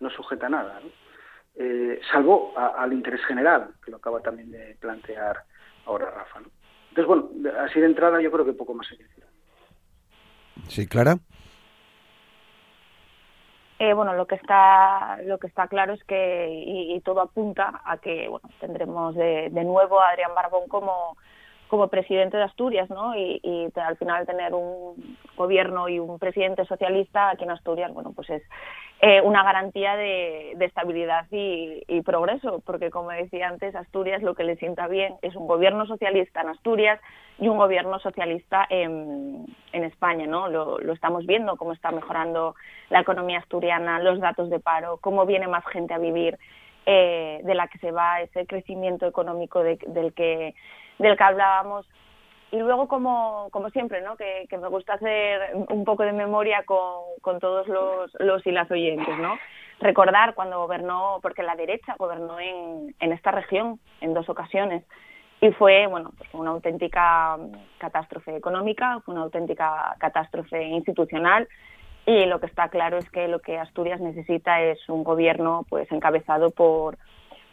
no 0.00 0.10
sujeta 0.10 0.46
a 0.46 0.50
nada, 0.50 0.80
eh, 1.54 2.00
salvo 2.12 2.52
al 2.56 2.92
interés 2.92 3.24
general, 3.24 3.70
que 3.84 3.90
lo 3.90 3.96
acaba 3.96 4.20
también 4.20 4.50
de 4.50 4.76
plantear 4.80 5.42
ahora 5.86 6.10
Rafa. 6.10 6.40
¿no? 6.40 6.48
Entonces, 6.98 7.30
bueno, 7.30 7.60
así 7.60 7.78
de 7.78 7.86
entrada 7.86 8.20
yo 8.20 8.32
creo 8.32 8.44
que 8.44 8.52
poco 8.54 8.74
más 8.74 8.90
hay 8.90 8.96
que 8.96 9.04
decir. 9.04 9.24
Sí, 10.66 10.88
Clara. 10.88 11.16
Eh, 13.78 13.92
bueno, 13.94 14.14
lo 14.14 14.26
que 14.26 14.34
está 14.34 15.22
lo 15.22 15.38
que 15.38 15.46
está 15.46 15.68
claro 15.68 15.92
es 15.92 16.02
que 16.02 16.48
y, 16.50 17.00
todo 17.02 17.20
apunta 17.20 17.82
a 17.84 17.98
que 17.98 18.26
bueno 18.26 18.50
tendremos 18.58 19.14
de, 19.14 19.48
de 19.48 19.62
nuevo 19.62 20.00
a 20.00 20.08
Adrián 20.08 20.34
Barbón 20.34 20.66
como 20.66 21.16
como 21.68 21.88
presidente 21.88 22.36
de 22.36 22.42
Asturias, 22.42 22.90
¿no? 22.90 23.16
Y, 23.16 23.70
al 23.76 23.96
final 23.96 24.26
tener 24.26 24.54
un 24.54 25.16
gobierno 25.36 25.88
y 25.88 25.98
un 25.98 26.18
presidente 26.18 26.64
socialista 26.64 27.30
aquí 27.30 27.44
en 27.44 27.50
Asturias, 27.50 27.92
bueno, 27.92 28.12
pues 28.14 28.28
es 28.30 28.42
eh, 29.00 29.20
una 29.20 29.44
garantía 29.44 29.94
de, 29.94 30.56
estabilidad 30.60 31.26
y, 31.30 32.00
progreso, 32.02 32.60
porque 32.64 32.90
como 32.90 33.10
decía 33.10 33.48
antes, 33.48 33.74
Asturias 33.74 34.22
lo 34.22 34.34
que 34.34 34.44
le 34.44 34.56
sienta 34.56 34.88
bien 34.88 35.14
es 35.22 35.36
un 35.36 35.46
gobierno 35.46 35.86
socialista 35.86 36.40
en 36.40 36.48
Asturias 36.48 37.00
y 37.38 37.48
un 37.48 37.58
gobierno 37.58 37.98
socialista 38.00 38.66
en, 38.68 39.46
España, 39.72 40.26
¿no? 40.26 40.48
Lo, 40.48 40.92
estamos 40.92 41.24
viendo, 41.24 41.56
cómo 41.56 41.72
está 41.72 41.92
mejorando 41.92 42.56
la 42.90 43.00
economía 43.00 43.38
asturiana, 43.38 44.00
los 44.00 44.18
datos 44.18 44.50
de 44.50 44.58
paro, 44.58 44.98
cómo 45.00 45.24
viene 45.24 45.46
más 45.46 45.64
gente 45.66 45.94
a 45.94 45.98
vivir, 45.98 46.36
eh, 46.84 47.40
de 47.44 47.54
la 47.54 47.68
que 47.68 47.78
se 47.78 47.92
va 47.92 48.20
ese 48.20 48.46
crecimiento 48.46 49.06
económico 49.06 49.62
del 49.62 50.12
que 50.14 50.54
del 50.98 51.16
que 51.16 51.24
hablábamos. 51.24 51.86
Y 52.50 52.58
luego, 52.58 52.88
como, 52.88 53.48
como 53.50 53.68
siempre, 53.70 54.00
¿no? 54.00 54.16
Que, 54.16 54.46
que 54.48 54.56
me 54.56 54.68
gusta 54.68 54.94
hacer 54.94 55.54
un 55.68 55.84
poco 55.84 56.02
de 56.02 56.12
memoria 56.12 56.62
con, 56.64 57.02
con 57.20 57.40
todos 57.40 57.68
los, 57.68 58.10
los 58.20 58.46
y 58.46 58.52
las 58.52 58.70
oyentes, 58.70 59.18
¿no? 59.18 59.38
Recordar 59.80 60.34
cuando 60.34 60.58
gobernó, 60.58 61.18
porque 61.22 61.42
la 61.42 61.56
derecha 61.56 61.94
gobernó 61.98 62.40
en, 62.40 62.94
en 63.00 63.12
esta 63.12 63.30
región 63.30 63.78
en 64.00 64.14
dos 64.14 64.28
ocasiones, 64.28 64.82
y 65.40 65.50
fue 65.52 65.86
bueno 65.86 66.12
pues 66.16 66.28
una 66.32 66.50
auténtica 66.50 67.36
catástrofe 67.78 68.36
económica, 68.36 69.00
fue 69.04 69.14
una 69.14 69.24
auténtica 69.24 69.94
catástrofe 69.98 70.62
institucional 70.64 71.48
y 72.06 72.26
lo 72.26 72.40
que 72.40 72.46
está 72.46 72.68
claro 72.68 72.98
es 72.98 73.08
que 73.10 73.28
lo 73.28 73.40
que 73.40 73.58
Asturias 73.58 74.00
necesita 74.00 74.60
es 74.62 74.88
un 74.88 75.04
gobierno 75.04 75.64
pues 75.68 75.90
encabezado 75.92 76.50
por 76.50 76.98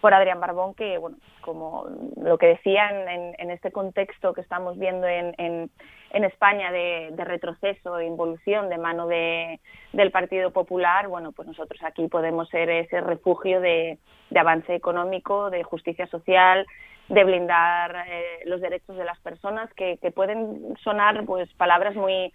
por 0.01 0.13
Adrián 0.13 0.39
Barbón, 0.39 0.75
que, 0.75 0.97
bueno, 0.97 1.17
como 1.41 1.85
lo 2.21 2.37
que 2.37 2.47
decían 2.47 3.07
en, 3.07 3.51
este 3.51 3.71
contexto 3.71 4.33
que 4.33 4.41
estamos 4.41 4.77
viendo 4.77 5.07
en, 5.07 5.33
en, 5.37 6.23
España 6.23 6.71
de, 6.71 7.11
retroceso 7.17 7.99
e 7.99 8.05
involución 8.05 8.69
de 8.69 8.77
mano 8.77 9.07
de, 9.07 9.59
del 9.93 10.11
Partido 10.11 10.51
Popular, 10.51 11.07
bueno, 11.07 11.31
pues 11.31 11.47
nosotros 11.47 11.81
aquí 11.83 12.07
podemos 12.07 12.49
ser 12.49 12.69
ese 12.69 13.01
refugio 13.01 13.61
de, 13.61 13.97
avance 14.35 14.75
económico, 14.75 15.49
de 15.49 15.63
justicia 15.63 16.07
social, 16.07 16.65
de 17.09 17.23
blindar 17.23 18.05
eh, 18.07 18.39
los 18.45 18.61
derechos 18.61 18.97
de 18.97 19.05
las 19.05 19.19
personas, 19.19 19.71
que, 19.73 19.97
que 19.97 20.11
pueden 20.11 20.75
sonar 20.83 21.25
pues 21.25 21.51
palabras 21.53 21.95
muy 21.95 22.31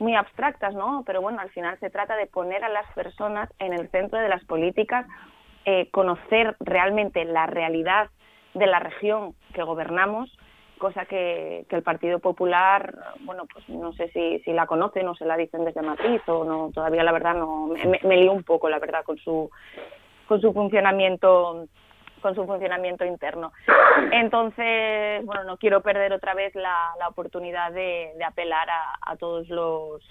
muy 0.00 0.14
abstractas, 0.14 0.74
¿no? 0.74 1.02
Pero 1.06 1.20
bueno, 1.20 1.40
al 1.40 1.50
final 1.50 1.78
se 1.80 1.90
trata 1.90 2.16
de 2.16 2.26
poner 2.26 2.64
a 2.64 2.68
las 2.68 2.86
personas 2.94 3.52
en 3.58 3.72
el 3.72 3.90
centro 3.90 4.18
de 4.20 4.28
las 4.28 4.44
políticas 4.44 5.06
eh, 5.70 5.90
conocer 5.90 6.56
realmente 6.60 7.26
la 7.26 7.44
realidad 7.44 8.08
de 8.54 8.66
la 8.66 8.78
región 8.80 9.34
que 9.52 9.62
gobernamos, 9.62 10.34
cosa 10.78 11.04
que, 11.04 11.66
el 11.68 11.82
Partido 11.82 12.20
Popular, 12.20 12.94
bueno, 13.20 13.44
pues 13.52 13.68
no 13.68 13.92
sé 13.92 14.08
si, 14.14 14.50
la 14.50 14.66
conocen 14.66 15.06
o 15.08 15.14
se 15.14 15.26
la 15.26 15.36
dicen 15.36 15.66
desde 15.66 15.82
Madrid 15.82 16.22
o 16.26 16.42
no, 16.44 16.70
todavía 16.72 17.02
la 17.02 17.12
verdad 17.12 17.34
no, 17.34 17.66
me, 17.66 18.00
me 18.02 18.16
lío 18.16 18.32
un 18.32 18.44
poco 18.44 18.70
la 18.70 18.78
verdad 18.78 19.04
con 19.04 19.18
su, 19.18 19.50
con 20.26 20.40
su 20.40 20.54
funcionamiento 20.54 21.66
con 22.22 22.34
su 22.34 22.46
funcionamiento 22.46 23.04
interno. 23.04 23.52
Entonces, 24.10 25.22
bueno, 25.26 25.44
no 25.44 25.58
quiero 25.58 25.82
perder 25.82 26.14
otra 26.14 26.32
vez 26.32 26.54
la, 26.54 26.94
la 26.98 27.08
oportunidad 27.08 27.72
de, 27.72 28.14
de 28.16 28.24
apelar 28.24 28.70
a, 28.70 28.98
a 29.02 29.16
todos 29.16 29.50
los, 29.50 30.02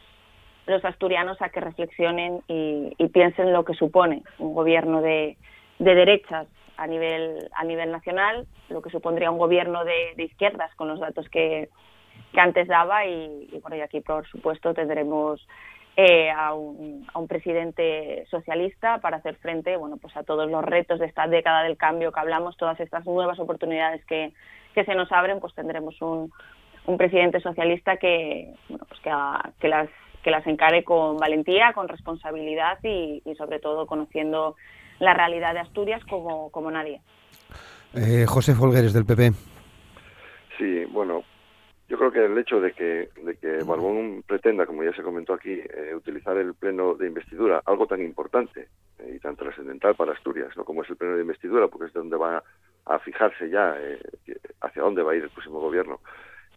los 0.68 0.84
asturianos 0.86 1.42
a 1.42 1.50
que 1.50 1.62
reflexionen 1.62 2.42
y, 2.48 2.94
piensen 3.14 3.54
lo 3.54 3.64
que 3.66 3.74
supone 3.74 4.24
un 4.38 4.54
gobierno 4.54 5.02
de, 5.02 5.38
derechas 5.80 6.48
a 6.76 6.86
nivel 6.86 7.50
a 7.56 7.64
nivel 7.64 7.92
nacional, 7.92 8.46
lo 8.70 8.82
que 8.82 8.92
supondría 8.92 9.32
un 9.32 9.40
gobierno 9.40 9.84
de, 9.84 10.14
izquierdas 10.18 10.74
con 10.76 10.88
los 10.88 11.00
datos 11.00 11.28
que, 11.30 11.70
antes 12.36 12.68
daba. 12.68 13.06
Y, 13.06 13.48
y, 13.52 13.60
bueno, 13.62 13.78
y 13.78 13.82
aquí 13.82 14.02
por 14.02 14.28
supuesto 14.28 14.74
tendremos 14.74 15.48
eh, 15.96 16.30
a, 16.30 16.54
un, 16.54 17.08
a 17.12 17.18
un 17.18 17.28
presidente 17.28 18.28
socialista 18.30 19.00
para 19.00 19.18
hacer 19.18 19.36
frente 19.38 19.78
bueno 19.78 19.98
pues 19.98 20.16
a 20.16 20.22
todos 20.22 20.48
los 20.48 20.64
retos 20.64 21.00
de 21.00 21.08
esta 21.08 21.26
década 21.26 21.64
del 21.64 21.76
cambio 21.76 22.12
que 22.12 22.20
hablamos, 22.20 22.56
todas 22.58 22.80
estas 22.80 23.04
nuevas 23.08 23.40
oportunidades 23.40 24.06
que, 24.06 24.32
que 24.76 24.86
se 24.86 24.94
nos 24.94 25.12
abren, 25.12 25.40
pues 25.40 25.56
tendremos 25.56 26.00
un, 26.04 26.32
un 26.86 26.98
presidente 26.98 27.40
socialista 27.40 27.98
que 27.98 28.54
bueno 28.70 28.86
pues 28.88 29.02
que, 29.02 29.12
que 29.60 29.68
las 29.70 29.90
que 30.28 30.32
las 30.32 30.46
encare 30.46 30.84
con 30.84 31.16
valentía, 31.16 31.72
con 31.72 31.88
responsabilidad 31.88 32.80
y, 32.84 33.24
sobre 33.38 33.60
todo 33.60 33.88
conociendo 33.88 34.58
la 35.00 35.14
realidad 35.14 35.54
de 35.54 35.62
Asturias 35.62 36.04
como, 36.04 36.52
como 36.52 36.70
nadie. 36.70 37.00
Eh, 37.94 38.26
José 38.28 38.54
Folgueres 38.54 38.92
del 38.92 39.06
PP. 39.06 39.32
Sí, 40.58 40.84
bueno, 40.92 41.24
yo 41.88 41.98
creo 41.98 42.12
que 42.12 42.26
el 42.26 42.38
hecho 42.38 42.60
de 42.60 42.74
que, 42.74 43.08
de 43.24 43.38
que 43.38 43.64
Barbón 43.64 44.22
pretenda, 44.28 44.66
como 44.66 44.84
ya 44.84 44.92
se 44.92 45.02
comentó 45.02 45.34
aquí, 45.34 45.54
eh, 45.54 45.96
utilizar 45.96 46.36
el 46.36 46.56
pleno 46.56 46.96
de 46.96 47.08
investidura, 47.08 47.62
algo 47.66 47.88
tan 47.88 48.02
importante 48.02 48.68
eh, 49.00 49.14
y 49.16 49.20
tan 49.20 49.38
trascendental 49.38 49.96
para 49.96 50.12
Asturias, 50.12 50.50
no 50.58 50.66
como 50.66 50.84
es 50.84 50.90
el 50.90 50.98
pleno 50.98 51.16
de 51.16 51.22
investidura, 51.22 51.70
porque 51.70 51.86
es 51.86 51.94
donde 51.94 52.18
va 52.18 52.44
a 52.84 53.00
fijarse 53.00 53.50
ya 53.50 53.78
hacia 54.60 54.82
dónde 54.82 55.04
va 55.04 55.14
a 55.14 55.16
ir 55.16 55.24
el 55.24 55.30
próximo 55.30 55.62
gobierno, 55.62 56.02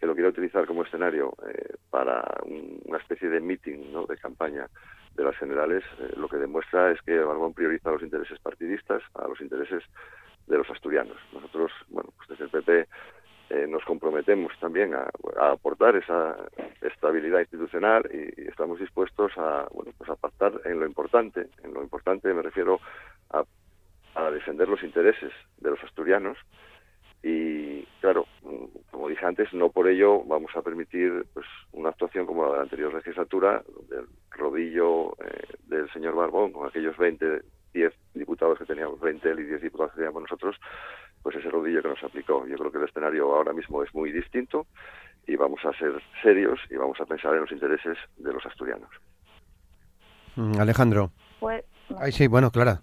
que 0.01 0.07
lo 0.07 0.15
quiere 0.15 0.31
utilizar 0.31 0.67
como 0.67 0.83
escenario 0.83 1.35
eh, 1.47 1.75
para 1.91 2.25
una 2.45 2.99
especie 2.99 3.29
de 3.29 3.41
meeting 3.41 3.93
de 4.09 4.17
campaña 4.17 4.67
de 5.15 5.25
las 5.25 5.37
generales, 5.37 5.85
eh, 5.99 6.15
lo 6.17 6.27
que 6.29 6.39
demuestra 6.39 6.91
es 6.91 7.03
que 7.03 7.19
Barbón 7.19 7.53
prioriza 7.53 7.91
los 7.91 8.03
intereses 8.03 8.39
partidistas 8.41 9.03
a 9.15 9.29
los 9.29 9.41
intereses 9.43 9.83
de 10.47 10.57
los 10.57 10.71
asturianos. 10.71 11.17
Nosotros, 11.33 11.71
bueno, 11.89 12.11
pues 12.17 12.31
desde 12.31 12.45
el 12.45 12.51
PP 12.51 12.89
eh, 13.51 13.67
nos 13.69 13.85
comprometemos 13.85 14.53
también 14.59 14.95
a, 14.95 15.11
aportar 15.51 15.97
esa 15.97 16.37
estabilidad 16.81 17.41
institucional 17.41 18.09
y, 18.11 18.49
estamos 18.49 18.81
dispuestos 18.81 19.33
a, 19.37 19.67
bueno, 19.73 19.93
pues 19.99 20.09
a 20.09 20.17
pactar 20.17 20.53
en 20.65 20.81
lo 20.81 20.87
importante. 20.87 21.49
En 21.63 21.75
lo 21.75 21.83
importante 21.83 22.33
me 22.33 22.43
refiero 22.43 22.81
a, 23.31 23.45
a 24.15 24.31
defender 24.31 24.69
los 24.69 24.83
intereses 24.83 25.33
de 25.59 25.71
los 25.71 25.83
asturianos 25.85 26.39
y 27.23 27.83
claro, 28.01 28.27
como 28.91 29.09
dije 29.09 29.27
antes, 29.27 29.53
no 29.53 29.69
por 29.69 29.89
ello 29.89 30.23
vamos 30.25 30.51
a 30.57 30.63
permitir 30.63 31.27
pues 31.35 31.47
una 31.73 31.91
actuación 31.91 32.27
como 32.27 32.45
la 32.45 32.51
de 32.51 32.57
la 32.57 32.63
anterior 32.63 32.95
legislatura, 32.95 33.63
del 33.89 34.07
rodillo 34.31 35.13
eh, 35.23 35.47
del 35.67 35.91
señor 35.93 36.15
Barbón, 36.15 36.53
con 36.53 36.67
aquellos 36.67 36.97
20, 36.97 37.43
10 37.75 37.95
diputados 38.15 38.59
que 38.59 38.65
teníamos, 38.65 39.01
20 39.01 39.31
él 39.31 39.41
y 39.41 39.45
10 39.45 39.63
diputados 39.63 39.93
que 39.93 39.99
teníamos 39.99 40.23
nosotros, 40.23 40.57
pues 41.23 41.37
ese 41.37 41.51
rodillo 41.51 41.83
que 41.83 41.89
nos 41.89 42.03
aplicó. 42.03 42.47
Yo 42.47 42.57
creo 42.57 42.73
que 42.73 42.79
el 42.79 42.85
escenario 42.85 43.35
ahora 43.35 43.53
mismo 43.53 43.83
es 43.83 43.95
muy 43.95 44.11
distinto 44.13 44.67
y 45.27 45.37
vamos 45.37 45.61
a 45.65 45.73
ser 45.79 45.93
serios 46.23 46.59
y 46.71 46.77
vamos 46.77 46.99
a 47.01 47.05
pensar 47.05 47.35
en 47.35 47.43
los 47.43 47.53
intereses 47.53 47.99
de 48.17 48.33
los 48.33 48.45
asturianos. 48.47 48.91
Mm, 50.37 50.59
Alejandro. 50.59 51.11
Pues, 51.39 51.65
Ay, 51.99 52.13
sí, 52.13 52.27
bueno, 52.29 52.51
Clara. 52.51 52.81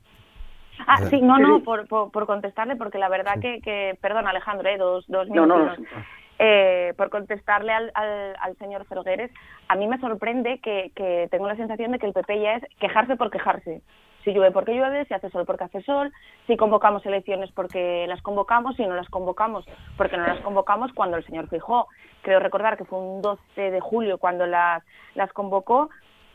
Ah, 0.88 1.00
sí, 1.10 1.22
no, 1.22 1.38
no, 1.38 1.64
por, 1.64 1.86
por, 1.88 2.26
contestarle, 2.26 2.78
porque 2.78 2.98
la 2.98 3.10
verdad 3.10 3.40
que, 3.42 3.60
que 3.62 3.98
perdón 4.02 4.26
Alejandro, 4.26 4.70
eh, 4.70 4.78
dos, 4.78 5.06
dos 5.08 5.28
minutos. 5.30 5.78
eh, 6.40 6.94
por 6.96 7.10
contestarle 7.10 7.74
al, 7.74 7.92
al, 7.94 8.56
señor 8.58 8.86
Felgueres, 8.86 9.30
a 9.68 9.76
mí 9.76 9.86
me 9.86 10.00
sorprende 10.00 10.60
que, 10.60 10.92
que 10.96 11.28
tengo 11.30 11.46
la 11.46 11.58
sensación 11.58 11.92
de 11.92 12.00
que 12.00 12.06
el 12.06 12.14
PP 12.14 12.40
ya 12.40 12.54
es 12.56 12.64
quejarse 12.80 13.18
por 13.18 13.30
quejarse. 13.30 13.82
Si 14.24 14.34
llueve 14.34 14.52
porque 14.52 14.74
llueve, 14.74 15.06
si 15.06 15.14
hace 15.14 15.30
sol 15.30 15.46
porque 15.46 15.66
hace 15.66 15.82
sol, 15.84 16.12
si 16.48 16.58
convocamos 16.58 17.06
elecciones 17.06 17.52
porque 17.52 18.06
las 18.08 18.22
convocamos, 18.22 18.76
si 18.76 18.86
no 18.86 18.96
las 18.96 19.10
convocamos 19.10 19.66
porque 19.98 20.18
no 20.18 20.26
las 20.26 20.40
convocamos 20.40 20.92
cuando 20.94 21.18
el 21.18 21.26
señor 21.26 21.50
Fijó, 21.50 21.88
creo 22.22 22.40
recordar 22.40 22.78
que 22.78 22.86
fue 22.86 23.00
un 23.00 23.22
12 23.22 23.72
de 23.72 23.80
julio 23.80 24.18
cuando 24.18 24.46
las, 24.46 24.84
las 25.16 25.32
convocó, 25.34 25.90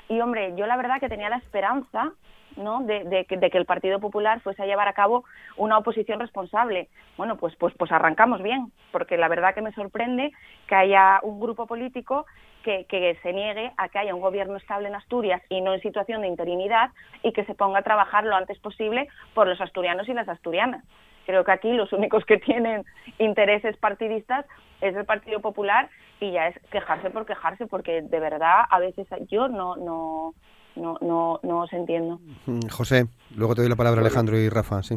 y 0.09 0.21
hombre, 0.21 0.55
yo 0.57 0.67
la 0.67 0.77
verdad 0.77 1.01
que 1.01 1.09
tenía 1.09 1.29
la 1.29 1.37
esperanza 1.37 2.13
¿no? 2.57 2.83
De, 2.83 3.27
que, 3.27 3.59
el 3.59 3.67
Partido 3.67 4.01
Popular 4.01 4.41
fuese 4.41 4.63
a 4.63 4.67
llevar 4.67 4.89
a 4.89 4.93
cabo 4.93 5.25
una 5.57 5.79
oposición 5.79 6.21
responsable. 6.21 6.89
Bueno, 7.17 7.37
pues, 7.37 7.55
pues, 7.57 7.75
pues 7.77 7.91
arrancamos 7.93 8.43
bien, 8.43 8.73
porque 8.91 9.17
la 9.17 9.29
verdad 9.29 9.55
que 9.55 9.63
me 9.63 9.73
sorprende 9.73 10.33
que 10.67 10.75
haya 10.75 11.21
un 11.23 11.41
grupo 11.41 11.67
político 11.67 12.27
que, 12.63 12.85
que, 12.89 13.19
se 13.23 13.33
niegue 13.33 13.73
a 13.77 13.89
que 13.89 13.99
haya 13.99 14.15
un 14.15 14.21
gobierno 14.21 14.57
estable 14.57 14.89
en 14.89 14.95
Asturias 14.95 15.43
y 15.49 15.61
no 15.61 15.75
en 15.75 15.81
situación 15.81 16.23
de 16.23 16.29
interinidad 16.29 16.91
y 17.23 17.33
que 17.33 17.45
se 17.45 17.55
ponga 17.55 17.81
a 17.81 17.83
trabajar 17.83 18.25
lo 18.25 18.37
antes 18.37 18.59
posible 18.59 19.09
por 19.35 19.49
los 19.49 19.61
asturianos 19.61 20.09
y 20.09 20.15
las 20.15 20.29
asturianas. 20.29 20.85
Creo 21.27 21.45
que 21.45 21.53
aquí 21.53 21.73
los 21.73 21.93
únicos 21.93 22.25
que 22.25 22.39
tienen 22.39 22.85
intereses 23.19 23.77
partidistas 23.77 24.47
es 24.81 24.97
el 24.97 25.05
Partido 25.05 25.41
Popular 25.41 25.89
y 26.21 26.33
ya 26.33 26.49
es 26.49 26.59
quejarse 26.71 27.11
por 27.11 27.27
quejarse, 27.27 27.67
porque 27.67 28.03
de 28.03 28.21
verdad 28.21 28.65
a 28.71 28.79
veces 28.79 29.07
yo 29.29 29.49
no, 29.49 29.77
no, 29.77 30.35
no, 30.77 30.99
no, 31.01 31.41
no 31.43 31.61
os 31.61 31.73
entiendo. 31.73 32.21
Mm, 32.47 32.69
José, 32.71 33.07
luego 33.37 33.55
te 33.55 33.63
doy 33.63 33.71
la 33.71 33.77
palabra 33.77 34.01
a 34.01 34.05
Alejandro 34.05 34.37
y 34.37 34.49
Rafa, 34.49 34.83
sí. 34.83 34.97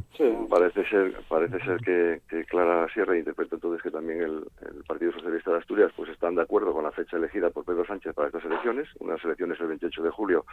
parece 0.50 0.86
ser, 0.86 1.14
parece 1.28 1.60
ser 1.60 1.78
que, 1.82 2.46
Clara 2.46 2.88
Sierra 2.94 3.18
interpreta 3.18 3.56
entonces 3.56 3.82
que 3.82 3.92
también 3.92 4.22
el, 4.22 4.44
Partido 4.88 5.12
Socialista 5.14 5.52
de 5.52 5.58
Asturias 5.58 5.92
pues 5.96 6.10
están 6.12 6.36
de 6.36 6.44
acuerdo 6.44 6.72
con 6.74 6.84
la 6.84 6.92
fecha 6.92 7.18
elegida 7.18 7.50
por 7.50 7.66
Pedro 7.66 7.86
Sánchez 7.86 8.14
para 8.14 8.28
estas 8.28 8.46
elecciones, 8.46 8.88
unas 9.00 9.24
elecciones 9.26 9.60
el 9.60 9.68
28 9.68 10.04
de 10.04 10.10
julio, 10.12 10.46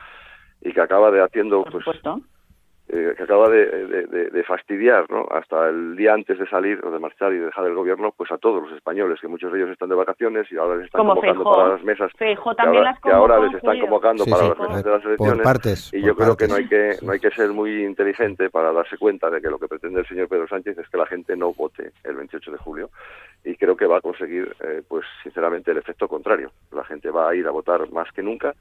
y 0.63 0.73
que 0.73 0.81
acaba 0.81 1.11
de 1.11 1.23
haciendo 1.23 1.65
pues, 1.65 1.85
eh, 2.89 3.15
que 3.17 3.23
acaba 3.23 3.49
de, 3.49 4.45
fastidiar 4.47 5.09
¿no? 5.09 5.27
hasta 5.31 5.69
el 5.69 5.97
día 5.97 6.13
antes 6.15 6.39
de 6.39 6.47
salir 6.49 6.85
o 6.85 6.91
de 6.91 6.99
marchar 6.99 7.33
y 7.33 7.39
dejar 7.39 7.67
el 7.67 7.75
gobierno 7.75 8.13
pues 8.17 8.31
a 8.33 8.39
todos 8.39 8.63
los 8.63 8.73
españoles 8.73 9.21
que 9.21 9.29
muchos 9.29 9.53
de 9.53 9.61
ellos 9.61 9.71
están 9.71 9.89
de 9.89 9.95
vacaciones 9.95 10.51
y 10.51 10.57
ahora 10.57 10.77
les 10.77 10.87
están 10.87 11.07
convocando 11.07 11.45
para 11.45 11.69
las 11.69 11.85
mesas 11.85 12.13
que, 12.19 12.37
ahora, 13.11 13.39
les 13.39 13.55
están 13.55 13.81
convocando 13.81 14.25
para 14.27 14.49
las 14.49 14.59
mesas 14.59 14.85
de 14.85 14.91
las 14.91 15.05
elecciones. 15.05 15.93
y 15.93 16.03
yo 16.03 16.17
creo 16.17 16.37
que 16.37 16.49
no 16.49 16.57
hay 16.57 16.69
que 16.69 16.97
no 17.03 17.13
hay 17.13 17.21
que 17.21 17.31
ser 17.31 17.51
muy 17.51 17.85
inteligente 17.85 18.51
para 18.51 18.73
darse 18.73 18.99
cuenta 18.99 19.31
de 19.31 19.41
que 19.41 19.49
lo 19.49 19.59
que 19.59 19.69
pretende 19.69 20.01
el 20.01 20.07
señor 20.07 20.29
Pedro 20.29 20.49
Sánchez 20.49 20.77
es 20.79 20.89
que 20.89 20.99
la 20.99 21.07
gente 21.07 21.37
no 21.37 21.53
vote 21.53 21.93
el 22.05 22.17
28 22.17 22.51
de 22.51 22.59
julio. 22.59 22.91
Y 23.45 23.57
creo 23.57 23.77
que 23.77 23.87
va 23.87 23.99
a 23.99 24.01
conseguir 24.01 24.55
eh, 24.61 24.83
pues 24.87 25.05
sinceramente 25.23 25.71
el 25.71 25.79
efecto 25.79 26.09
contrario. 26.09 26.51
La 26.73 26.85
gente 26.85 27.11
va 27.11 27.31
a 27.31 27.35
ir 27.35 27.47
a 27.47 27.51
votar 27.51 27.91
más 27.91 28.11
que 28.13 28.23
nunca 28.23 28.55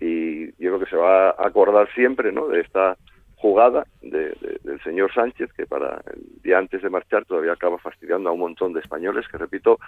y 0.00 0.46
yo 0.62 0.70
creo 0.70 0.80
que 0.80 0.90
se 0.90 0.96
va 0.96 1.30
a 1.30 1.46
acordar 1.46 1.88
siempre 1.94 2.32
no 2.32 2.48
de 2.48 2.60
esta 2.60 2.96
jugada 3.36 3.86
de, 4.00 4.34
del 4.62 4.82
señor 4.82 5.12
Sánchez, 5.12 5.52
que 5.52 5.66
para 5.66 6.00
el 6.12 6.42
día 6.42 6.58
antes 6.58 6.82
de 6.82 6.90
marchar 6.90 7.24
todavía 7.26 7.52
acaba 7.52 7.78
fastidiando 7.78 8.30
a 8.30 8.32
un 8.32 8.40
montón 8.40 8.72
de 8.72 8.80
españoles 8.80 9.28
que, 9.28 9.36
repito, 9.36 9.78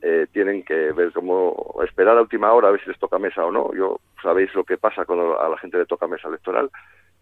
eh, 0.00 0.26
tienen 0.32 0.62
que 0.62 0.92
ver 0.92 1.12
cómo 1.12 1.76
esperar 1.86 2.16
a 2.16 2.22
última 2.22 2.52
hora 2.52 2.68
a 2.68 2.70
ver 2.70 2.80
si 2.80 2.88
les 2.88 2.98
toca 2.98 3.18
mesa 3.18 3.44
o 3.44 3.52
no. 3.52 3.74
Yo 3.74 4.00
sabéis 4.22 4.54
lo 4.54 4.64
que 4.64 4.78
pasa 4.78 5.04
cuando 5.04 5.38
a 5.38 5.48
la 5.48 5.58
gente 5.58 5.76
le 5.76 5.86
toca 5.86 6.08
mesa 6.08 6.28
electoral. 6.28 6.70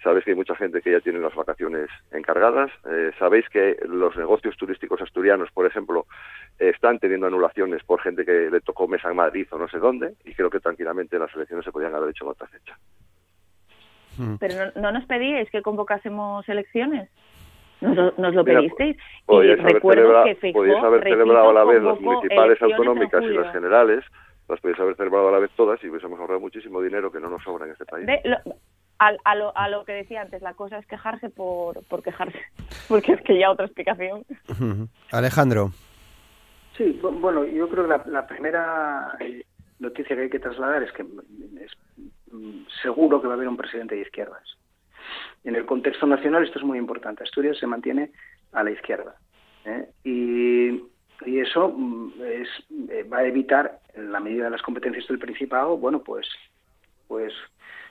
Sabéis 0.04 0.24
que 0.24 0.30
hay 0.32 0.36
mucha 0.36 0.56
gente 0.56 0.80
que 0.82 0.92
ya 0.92 1.00
tiene 1.00 1.18
las 1.18 1.34
vacaciones 1.34 1.88
encargadas. 2.12 2.70
Eh, 2.86 3.10
sabéis 3.18 3.48
que 3.48 3.76
los 3.86 4.16
negocios 4.16 4.56
turísticos 4.56 5.00
asturianos, 5.00 5.50
por 5.52 5.66
ejemplo, 5.66 6.06
están 6.58 6.98
teniendo 6.98 7.26
anulaciones 7.26 7.82
por 7.84 8.00
gente 8.00 8.24
que 8.24 8.50
le 8.50 8.60
tocó 8.60 8.88
mesa 8.88 9.10
en 9.10 9.16
Madrid 9.16 9.46
o 9.50 9.58
no 9.58 9.68
sé 9.68 9.78
dónde. 9.78 10.14
Y 10.24 10.34
creo 10.34 10.50
que 10.50 10.60
tranquilamente 10.60 11.18
las 11.18 11.34
elecciones 11.34 11.64
se 11.64 11.72
podían 11.72 11.94
haber 11.94 12.10
hecho 12.10 12.24
en 12.24 12.30
otra 12.30 12.46
fecha. 12.48 12.76
Mm. 14.18 14.34
Pero 14.36 14.72
no, 14.76 14.92
nos 14.92 15.04
pedíais 15.06 15.50
que 15.50 15.62
convocásemos 15.62 16.48
elecciones. 16.48 17.08
Nos, 17.80 18.34
lo 18.34 18.44
pedisteis. 18.44 18.96
y 19.28 19.54
recuerdo 19.56 20.22
que 20.22 20.36
Feijóo, 20.36 20.62
podíais 20.62 20.84
haber 20.84 21.02
celebrado 21.02 21.50
a 21.50 21.52
la 21.52 21.64
vez 21.64 21.82
las 21.82 22.00
municipales 22.00 22.62
autonómicas 22.62 23.24
y 23.24 23.30
las 23.30 23.52
generales, 23.52 24.04
las 24.48 24.60
podíais 24.60 24.78
haber 24.78 24.96
celebrado 24.96 25.28
a 25.28 25.32
la 25.32 25.38
vez 25.40 25.50
todas 25.56 25.82
y 25.82 25.88
hubiésemos 25.88 26.20
ahorrado 26.20 26.38
muchísimo 26.38 26.80
dinero 26.80 27.10
que 27.10 27.18
no 27.18 27.28
nos 27.28 27.42
sobra 27.42 27.66
en 27.66 27.72
este 27.72 27.84
país. 27.84 28.06
a, 28.98 29.34
lo, 29.34 29.56
a 29.56 29.68
lo 29.68 29.84
que 29.84 29.94
decía 29.94 30.22
antes, 30.22 30.42
la 30.42 30.54
cosa 30.54 30.78
es 30.78 30.86
quejarse 30.86 31.28
por, 31.28 31.84
por 31.86 32.04
quejarse, 32.04 32.38
porque 32.88 33.14
es 33.14 33.20
que 33.22 33.36
ya 33.36 33.50
otra 33.50 33.66
explicación. 33.66 34.24
Alejandro. 35.10 35.70
Sí, 36.76 36.98
bueno, 37.02 37.44
yo 37.44 37.68
creo 37.68 37.84
que 37.84 38.10
la, 38.10 38.26
primera 38.26 39.16
eh, 39.20 39.44
noticia 39.78 40.16
que 40.16 40.22
hay 40.22 40.30
que 40.30 40.38
trasladar 40.38 40.82
es 40.82 40.92
que 40.92 41.02
es 41.02 41.72
seguro 42.82 43.20
que 43.20 43.26
va 43.26 43.34
a 43.34 43.36
haber 43.36 43.48
un 43.48 43.56
presidente 43.56 43.94
de 43.94 44.02
izquierdas. 44.02 44.42
En 45.44 45.56
el 45.56 45.66
contexto 45.66 46.06
nacional 46.06 46.44
esto 46.44 46.58
es 46.58 46.64
muy 46.64 46.78
importante. 46.78 47.24
Asturias 47.24 47.58
se 47.58 47.66
mantiene 47.66 48.10
a 48.52 48.62
la 48.62 48.70
izquierda. 48.70 49.16
¿eh? 49.64 49.88
Y, 50.04 50.92
eso 51.24 51.68
mm, 51.68 52.12
eh, 52.20 53.04
va 53.04 53.18
a 53.18 53.26
evitar, 53.26 53.78
en 53.94 54.10
la 54.10 54.18
medida 54.18 54.44
de 54.44 54.50
las 54.50 54.62
competencias 54.62 55.06
del 55.06 55.20
Principado, 55.20 55.76
bueno, 55.76 56.02
pues, 56.02 56.26
pues 57.06 57.32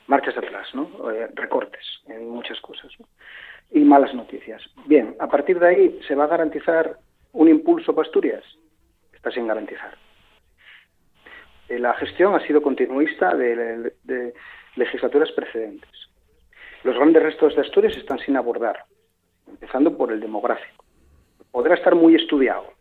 marchas 0.08 0.38
atrás, 0.38 0.68
¿no? 0.74 0.90
Eh, 1.12 1.30
recortes 1.36 1.84
en 2.08 2.30
muchas 2.30 2.60
cosas. 2.60 2.92
Y 3.72 3.80
malas 3.86 4.14
noticias. 4.14 4.62
Bien, 4.86 5.16
a 5.20 5.28
partir 5.28 5.60
de 5.60 5.68
ahí, 5.68 6.00
¿se 6.06 6.16
va 6.16 6.26
a 6.26 6.28
garantizar 6.28 6.98
un 7.32 7.48
impulso 7.48 7.96
para 7.96 8.06
Asturias? 8.06 8.44
Está 9.14 9.32
sin 9.32 9.48
garantizar. 9.48 9.98
Eh, 11.72 11.80
la 11.80 11.94
gestión 11.94 12.36
ha 12.36 12.46
sido 12.46 12.62
continuista 12.62 13.34
de, 13.34 13.94
legislaturas 14.76 15.32
precedentes. 15.32 15.90
Los 16.84 16.96
grandes 16.96 17.24
restos 17.24 17.56
de 17.56 17.62
Asturias 17.62 17.96
están 17.96 18.20
sin 18.20 18.36
abordar, 18.36 18.84
empezando 19.48 19.96
por 19.96 20.12
el 20.12 20.20
demográfico. 20.20 20.84
Podrá 21.50 21.76
estar 21.76 21.96
muy 21.96 22.16
estudiado, 22.16 22.74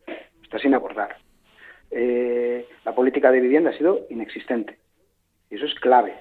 está 0.43 0.59
sin 0.59 0.75
abordar. 0.75 1.17
Eh, 1.93 2.67
la 2.85 2.93
política 2.93 3.31
de 3.31 3.41
vivienda 3.41 3.71
ha 3.71 3.79
sido 3.79 4.07
inexistente, 4.11 4.79
y 5.51 5.55
eso 5.55 5.67
es 5.67 5.75
clave. 5.77 6.15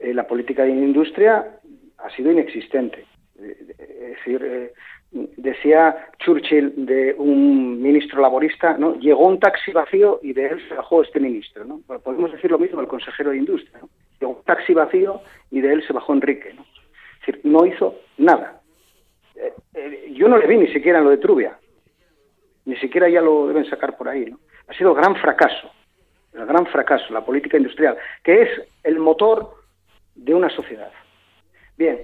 Eh, 0.00 0.12
la 0.12 0.26
política 0.26 0.64
de 0.64 0.70
industria 0.70 1.60
ha 1.96 2.10
sido 2.10 2.30
inexistente. 2.30 3.06
Es 3.38 4.16
decir, 4.16 4.72
decía 5.12 6.08
Churchill 6.18 6.86
de 6.86 7.14
un 7.18 7.82
ministro 7.82 8.20
laborista, 8.20 8.76
¿no? 8.78 8.94
Llegó 8.96 9.26
un 9.26 9.40
taxi 9.40 9.72
vacío 9.72 10.20
y 10.22 10.32
de 10.32 10.46
él 10.46 10.68
se 10.68 10.74
bajó 10.74 11.02
este 11.02 11.18
ministro, 11.18 11.64
¿no? 11.64 11.80
Podemos 12.02 12.30
decir 12.32 12.50
lo 12.50 12.58
mismo 12.58 12.78
del 12.78 12.88
consejero 12.88 13.30
de 13.30 13.38
Industria, 13.38 13.80
Llegó 14.20 14.34
un 14.34 14.44
taxi 14.44 14.74
vacío 14.74 15.22
y 15.50 15.60
de 15.60 15.72
él 15.72 15.84
se 15.86 15.92
bajó 15.92 16.12
Enrique, 16.12 16.52
¿no? 16.54 16.62
Es 16.62 17.26
decir, 17.26 17.40
no 17.44 17.66
hizo 17.66 17.96
nada. 18.18 18.60
Eh, 19.34 19.52
eh, 19.74 20.12
yo 20.12 20.28
no 20.28 20.36
le 20.36 20.46
vi 20.46 20.58
ni 20.58 20.68
siquiera 20.68 20.98
en 20.98 21.04
lo 21.04 21.10
de 21.10 21.18
Trubia. 21.18 21.58
Ni 22.66 22.76
siquiera 22.76 23.08
ya 23.08 23.20
lo 23.20 23.48
deben 23.48 23.64
sacar 23.64 23.96
por 23.96 24.08
ahí, 24.08 24.26
¿no? 24.26 24.38
Ha 24.68 24.74
sido 24.74 24.94
gran 24.94 25.16
fracaso, 25.16 25.72
el 26.34 26.46
gran 26.46 26.66
fracaso, 26.66 27.12
la 27.12 27.24
política 27.24 27.56
industrial, 27.56 27.96
que 28.22 28.42
es 28.42 28.48
el 28.84 28.98
motor 29.00 29.54
de 30.14 30.34
una 30.34 30.50
sociedad. 30.50 30.92
Bien, 31.76 31.98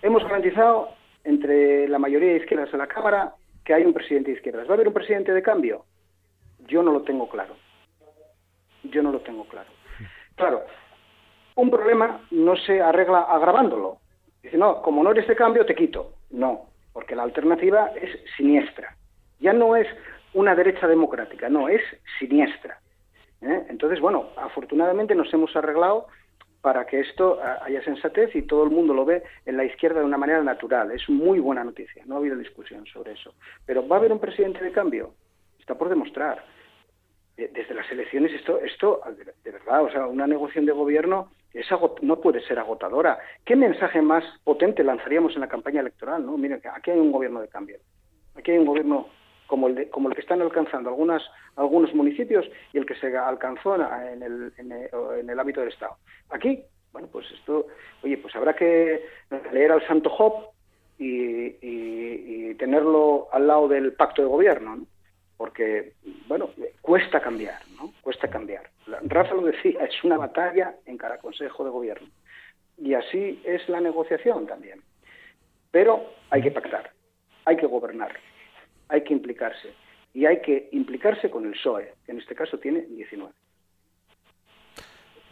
hemos 0.00 0.22
garantizado 0.22 0.94
entre 1.24 1.88
la 1.88 1.98
mayoría 1.98 2.32
de 2.32 2.38
izquierdas 2.38 2.72
en 2.72 2.78
la 2.78 2.86
Cámara 2.86 3.34
que 3.64 3.74
hay 3.74 3.84
un 3.84 3.94
presidente 3.94 4.30
de 4.30 4.36
izquierdas. 4.36 4.66
¿Va 4.68 4.72
a 4.72 4.74
haber 4.74 4.88
un 4.88 4.94
presidente 4.94 5.32
de 5.32 5.42
cambio? 5.42 5.84
Yo 6.66 6.82
no 6.82 6.92
lo 6.92 7.02
tengo 7.02 7.28
claro. 7.28 7.56
Yo 8.84 9.02
no 9.02 9.10
lo 9.10 9.20
tengo 9.20 9.44
claro. 9.48 9.70
Claro, 10.36 10.64
un 11.56 11.70
problema 11.70 12.20
no 12.30 12.56
se 12.56 12.80
arregla 12.80 13.20
agravándolo. 13.22 13.98
Dice, 14.42 14.58
no, 14.58 14.82
como 14.82 15.02
no 15.02 15.12
eres 15.12 15.26
de 15.26 15.36
cambio, 15.36 15.64
te 15.64 15.74
quito. 15.74 16.14
No, 16.30 16.66
porque 16.92 17.14
la 17.14 17.22
alternativa 17.22 17.92
es 17.94 18.10
siniestra. 18.36 18.96
Ya 19.40 19.52
no 19.52 19.76
es 19.76 19.86
una 20.34 20.54
derecha 20.54 20.86
democrática, 20.86 21.48
no, 21.48 21.68
es 21.68 21.80
siniestra. 22.18 22.78
¿eh? 23.40 23.66
Entonces, 23.68 24.00
bueno, 24.00 24.30
afortunadamente 24.36 25.14
nos 25.14 25.32
hemos 25.32 25.54
arreglado 25.56 26.08
para 26.64 26.86
que 26.86 26.98
esto 26.98 27.38
haya 27.60 27.84
sensatez 27.84 28.34
y 28.34 28.40
todo 28.40 28.64
el 28.64 28.70
mundo 28.70 28.94
lo 28.94 29.04
ve 29.04 29.22
en 29.44 29.58
la 29.58 29.66
izquierda 29.66 30.00
de 30.00 30.06
una 30.06 30.16
manera 30.16 30.42
natural. 30.42 30.92
Es 30.92 31.06
muy 31.10 31.38
buena 31.38 31.62
noticia, 31.62 32.02
no 32.06 32.14
ha 32.14 32.18
habido 32.20 32.38
discusión 32.38 32.86
sobre 32.86 33.12
eso. 33.12 33.34
Pero 33.66 33.86
¿va 33.86 33.96
a 33.96 33.98
haber 33.98 34.12
un 34.12 34.18
presidente 34.18 34.64
de 34.64 34.72
cambio? 34.72 35.12
Está 35.60 35.74
por 35.76 35.90
demostrar. 35.90 36.42
Desde 37.36 37.74
las 37.74 37.90
elecciones 37.92 38.32
esto, 38.32 38.60
esto 38.60 39.02
de 39.44 39.50
verdad, 39.50 39.84
o 39.84 39.90
sea, 39.90 40.06
una 40.06 40.26
negociación 40.26 40.64
de 40.64 40.72
gobierno 40.72 41.28
es 41.52 41.66
no 42.00 42.20
puede 42.22 42.40
ser 42.46 42.58
agotadora. 42.58 43.18
¿Qué 43.44 43.56
mensaje 43.56 44.00
más 44.00 44.24
potente 44.42 44.82
lanzaríamos 44.82 45.34
en 45.34 45.42
la 45.42 45.48
campaña 45.48 45.82
electoral? 45.82 46.24
¿no? 46.24 46.38
Miren, 46.38 46.62
aquí 46.72 46.92
hay 46.92 46.98
un 46.98 47.12
gobierno 47.12 47.42
de 47.42 47.48
cambio. 47.48 47.76
Aquí 48.36 48.52
hay 48.52 48.58
un 48.58 48.66
gobierno 48.66 49.08
como 49.54 49.68
el, 49.68 49.88
como 49.88 50.08
el 50.08 50.16
que 50.16 50.20
están 50.20 50.42
alcanzando 50.42 50.90
algunas, 50.90 51.22
algunos 51.54 51.94
municipios 51.94 52.44
y 52.72 52.78
el 52.78 52.86
que 52.86 52.96
se 52.96 53.16
alcanzó 53.16 53.76
en 53.76 54.20
el, 54.20 54.52
en 54.58 55.30
el, 55.30 55.38
ámbito 55.38 55.60
del 55.60 55.68
Estado. 55.68 55.96
Aquí, 56.30 56.64
bueno, 56.92 57.06
pues 57.06 57.30
esto, 57.30 57.68
oye, 58.02 58.18
pues 58.18 58.34
habrá 58.34 58.56
que 58.56 59.04
leer 59.52 59.70
al 59.70 59.86
Santo 59.86 60.10
Job 60.10 60.48
y, 60.98 62.54
tenerlo 62.54 63.28
al 63.30 63.46
lado 63.46 63.68
del 63.68 63.92
pacto 63.92 64.22
de 64.22 64.28
gobierno, 64.28 64.86
porque, 65.36 65.92
bueno, 66.26 66.50
cuesta 66.80 67.20
cambiar, 67.20 67.60
¿no? 67.76 67.92
Cuesta 68.00 68.28
cambiar. 68.28 68.68
Rafa 69.04 69.34
lo 69.34 69.42
decía, 69.42 69.84
es 69.84 70.02
una 70.02 70.18
batalla 70.18 70.74
en 70.86 70.96
cada 70.98 71.18
Consejo 71.18 71.62
de 71.62 71.70
Gobierno. 71.70 72.08
Y 72.78 72.94
así 72.94 73.40
es 73.44 73.68
la 73.68 73.80
negociación 73.80 74.48
también. 74.48 74.82
Pero 75.70 76.10
hay 76.30 76.42
que 76.42 76.50
pactar, 76.50 76.90
hay 77.44 77.56
que 77.56 77.66
gobernar, 77.66 78.16
hay 78.88 79.04
que 79.04 79.12
implicarse. 79.12 79.74
Y 80.12 80.26
hay 80.26 80.40
que 80.42 80.68
implicarse 80.72 81.30
con 81.30 81.44
el 81.44 81.52
PSOE, 81.52 81.94
que 82.06 82.12
en 82.12 82.18
este 82.18 82.34
caso 82.34 82.58
tiene 82.58 82.82
19. 82.82 83.32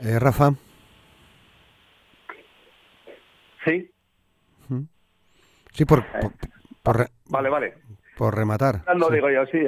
Eh, 0.00 0.18
Rafa. 0.18 0.50
Sí. 3.64 3.88
Sí, 5.72 5.84
por, 5.86 6.04
por, 6.82 7.08
vale, 7.30 7.48
vale. 7.48 7.74
Por 8.16 8.36
rematar. 8.36 8.82
No 8.94 9.08
digo 9.08 9.30
yo, 9.30 9.46
sí, 9.46 9.60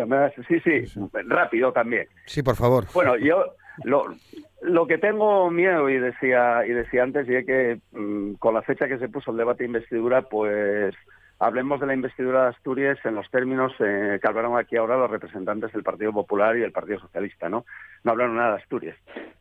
sí, 0.47 0.61
sí, 0.61 1.01
rápido 1.27 1.73
también. 1.73 2.07
Sí, 2.27 2.43
por 2.43 2.57
favor. 2.57 2.85
Bueno, 2.93 3.17
yo 3.17 3.55
lo, 3.85 4.15
lo 4.61 4.87
que 4.87 4.99
tengo 4.99 5.51
miedo, 5.51 5.89
y 5.89 5.99
decía, 5.99 6.67
y 6.67 6.71
decía 6.71 7.03
antes, 7.03 7.27
y 7.29 7.37
es 7.37 7.47
que 7.47 7.81
mm, 7.93 8.35
con 8.35 8.55
la 8.55 8.63
fecha 8.63 8.87
que 8.87 8.99
se 8.99 9.09
puso 9.09 9.31
el 9.31 9.39
debate 9.39 9.63
de 9.65 9.69
investidura, 9.69 10.23
pues 10.23 10.95
hablemos 11.39 11.81
de 11.81 11.87
la 11.87 11.95
investidura 11.95 12.43
de 12.45 12.49
Asturias 12.51 12.99
en 13.05 13.15
los 13.15 13.31
términos 13.31 13.73
eh, 13.81 14.19
que 14.21 14.29
hablaron 14.29 14.57
aquí 14.57 14.77
ahora 14.77 14.97
los 14.97 15.11
representantes 15.11 15.73
del 15.73 15.83
Partido 15.83 16.13
Popular 16.13 16.57
y 16.57 16.63
el 16.63 16.73
Partido 16.73 17.01
Socialista, 17.01 17.49
¿no? 17.49 17.65
No 18.03 18.13
hablaron 18.13 18.37
nada 18.37 18.57
de 18.57 18.63
Asturias. 18.63 18.97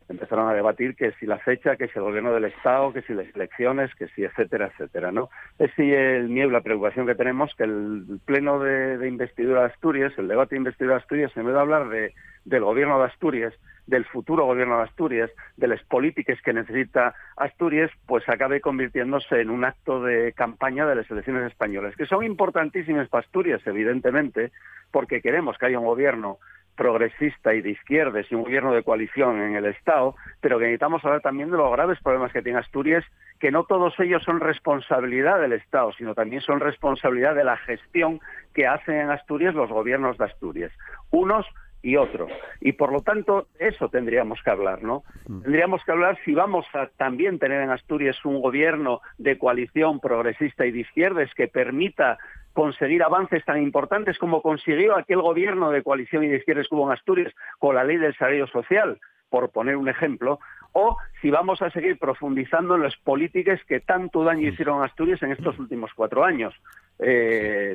Empezaron 0.08 0.48
a 0.48 0.54
debatir 0.54 0.96
que 0.96 1.12
si 1.12 1.26
la 1.26 1.38
fecha, 1.38 1.76
que 1.76 1.88
si 1.88 1.98
el 1.98 2.04
gobierno 2.04 2.32
del 2.32 2.44
Estado, 2.44 2.92
que 2.92 3.02
si 3.02 3.14
las 3.14 3.26
elecciones, 3.34 3.94
que 3.94 4.08
si 4.08 4.24
etcétera, 4.24 4.66
etcétera, 4.66 5.12
¿no? 5.12 5.30
Es 5.58 5.70
si 5.76 5.92
el 5.92 6.28
miedo 6.28 6.50
la 6.50 6.60
preocupación 6.60 7.06
que 7.06 7.14
tenemos 7.14 7.54
que 7.56 7.64
el 7.64 8.20
pleno 8.24 8.58
de, 8.58 9.06
investidura 9.08 9.60
de 9.60 9.66
Asturias, 9.66 10.12
el 10.18 10.28
debate 10.28 10.54
de 10.54 10.58
investidura 10.58 10.96
de 10.96 11.00
Asturias, 11.00 11.32
en 11.36 11.46
vez 11.46 11.54
de 11.54 11.60
hablar 11.60 11.88
de, 11.88 12.14
del 12.44 12.64
gobierno 12.64 12.98
de 12.98 13.06
Asturias, 13.06 13.54
del 13.86 14.04
futuro 14.04 14.46
gobierno 14.46 14.78
de 14.78 14.84
Asturias, 14.84 15.30
de 15.56 15.68
las 15.68 15.82
políticas 15.84 16.40
que 16.42 16.52
necesita 16.52 17.14
Asturias, 17.36 17.90
pues 18.06 18.28
acabe 18.28 18.60
convirtiéndose 18.60 19.40
en 19.40 19.50
un 19.50 19.64
acto 19.64 20.02
de 20.02 20.32
campaña 20.32 20.86
de 20.86 20.96
las 20.96 21.10
elecciones 21.10 21.50
españolas, 21.50 21.94
que 21.96 22.06
son 22.06 22.24
importantísimas 22.24 23.08
para 23.08 23.24
Asturias, 23.24 23.60
evidentemente, 23.66 24.52
porque 24.90 25.20
queremos 25.20 25.58
que 25.58 25.66
haya 25.66 25.78
un 25.78 25.86
gobierno 25.86 26.38
progresista 26.76 27.54
y 27.54 27.60
de 27.62 27.70
izquierdas 27.70 28.26
y 28.28 28.34
un 28.34 28.42
gobierno 28.42 28.72
de 28.72 28.82
coalición 28.82 29.40
en 29.40 29.56
el 29.56 29.66
Estado, 29.66 30.16
pero 30.40 30.58
que 30.58 30.64
necesitamos 30.64 31.04
hablar 31.04 31.20
también 31.20 31.50
de 31.50 31.56
los 31.56 31.70
graves 31.70 31.98
problemas 32.02 32.32
que 32.32 32.42
tiene 32.42 32.58
Asturias, 32.58 33.04
que 33.38 33.50
no 33.50 33.64
todos 33.64 33.94
ellos 34.00 34.22
son 34.24 34.40
responsabilidad 34.40 35.40
del 35.40 35.52
Estado, 35.52 35.92
sino 35.92 36.14
también 36.14 36.42
son 36.42 36.60
responsabilidad 36.60 37.34
de 37.34 37.44
la 37.44 37.56
gestión 37.58 38.20
que 38.54 38.66
hacen 38.66 38.96
en 38.96 39.10
Asturias 39.10 39.54
los 39.54 39.70
gobiernos 39.70 40.18
de 40.18 40.24
Asturias. 40.24 40.72
Unos 41.10 41.46
y 41.84 41.96
otros. 41.96 42.32
Y 42.60 42.72
por 42.72 42.90
lo 42.90 43.02
tanto, 43.02 43.46
eso 43.58 43.90
tendríamos 43.90 44.42
que 44.42 44.50
hablar, 44.50 44.82
¿no? 44.82 45.04
Mm. 45.28 45.42
Tendríamos 45.42 45.84
que 45.84 45.92
hablar 45.92 46.18
si 46.24 46.32
vamos 46.32 46.66
a 46.72 46.88
también 46.96 47.38
tener 47.38 47.60
en 47.60 47.70
Asturias 47.70 48.16
un 48.24 48.40
gobierno 48.40 49.02
de 49.18 49.38
coalición 49.38 50.00
progresista 50.00 50.64
y 50.64 50.72
de 50.72 50.80
izquierdas 50.80 51.30
que 51.34 51.46
permita 51.46 52.18
conseguir 52.54 53.02
avances 53.02 53.44
tan 53.44 53.62
importantes 53.62 54.16
como 54.16 54.40
consiguió 54.40 54.96
aquel 54.96 55.20
gobierno 55.20 55.70
de 55.70 55.82
coalición 55.82 56.24
y 56.24 56.28
de 56.28 56.38
izquierdas 56.38 56.68
que 56.68 56.74
hubo 56.74 56.86
en 56.86 56.96
Asturias 56.96 57.34
con 57.58 57.74
la 57.74 57.84
ley 57.84 57.98
del 57.98 58.16
salario 58.16 58.46
social, 58.46 58.98
por 59.28 59.50
poner 59.50 59.76
un 59.76 59.88
ejemplo, 59.90 60.38
o 60.72 60.96
si 61.20 61.30
vamos 61.30 61.60
a 61.60 61.70
seguir 61.70 61.98
profundizando 61.98 62.76
en 62.76 62.82
las 62.82 62.96
políticas 62.96 63.60
que 63.68 63.80
tanto 63.80 64.24
daño 64.24 64.48
mm. 64.48 64.52
hicieron 64.52 64.80
a 64.80 64.86
Asturias 64.86 65.22
en 65.22 65.32
estos 65.32 65.58
últimos 65.58 65.92
cuatro 65.94 66.24
años. 66.24 66.54
Eh, 67.00 67.74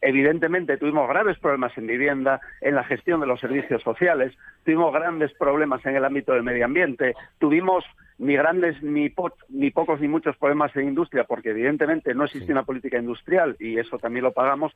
evidentemente 0.00 0.76
tuvimos 0.76 1.08
graves 1.08 1.38
problemas 1.38 1.76
en 1.78 1.86
vivienda, 1.86 2.40
en 2.60 2.74
la 2.74 2.84
gestión 2.84 3.20
de 3.20 3.26
los 3.26 3.40
servicios 3.40 3.82
sociales, 3.82 4.36
tuvimos 4.64 4.92
grandes 4.92 5.32
problemas 5.34 5.84
en 5.86 5.96
el 5.96 6.04
ámbito 6.04 6.32
del 6.32 6.42
medio 6.42 6.66
ambiente, 6.66 7.14
tuvimos 7.38 7.84
ni 8.18 8.34
grandes 8.36 8.82
ni, 8.82 9.12
ni 9.48 9.70
pocos 9.70 10.00
ni 10.00 10.08
muchos 10.08 10.36
problemas 10.36 10.74
en 10.76 10.88
industria, 10.88 11.24
porque 11.24 11.50
evidentemente 11.50 12.14
no 12.14 12.24
existe 12.24 12.52
una 12.52 12.64
política 12.64 12.98
industrial 12.98 13.56
y 13.58 13.78
eso 13.78 13.98
también 13.98 14.24
lo 14.24 14.32
pagamos. 14.32 14.72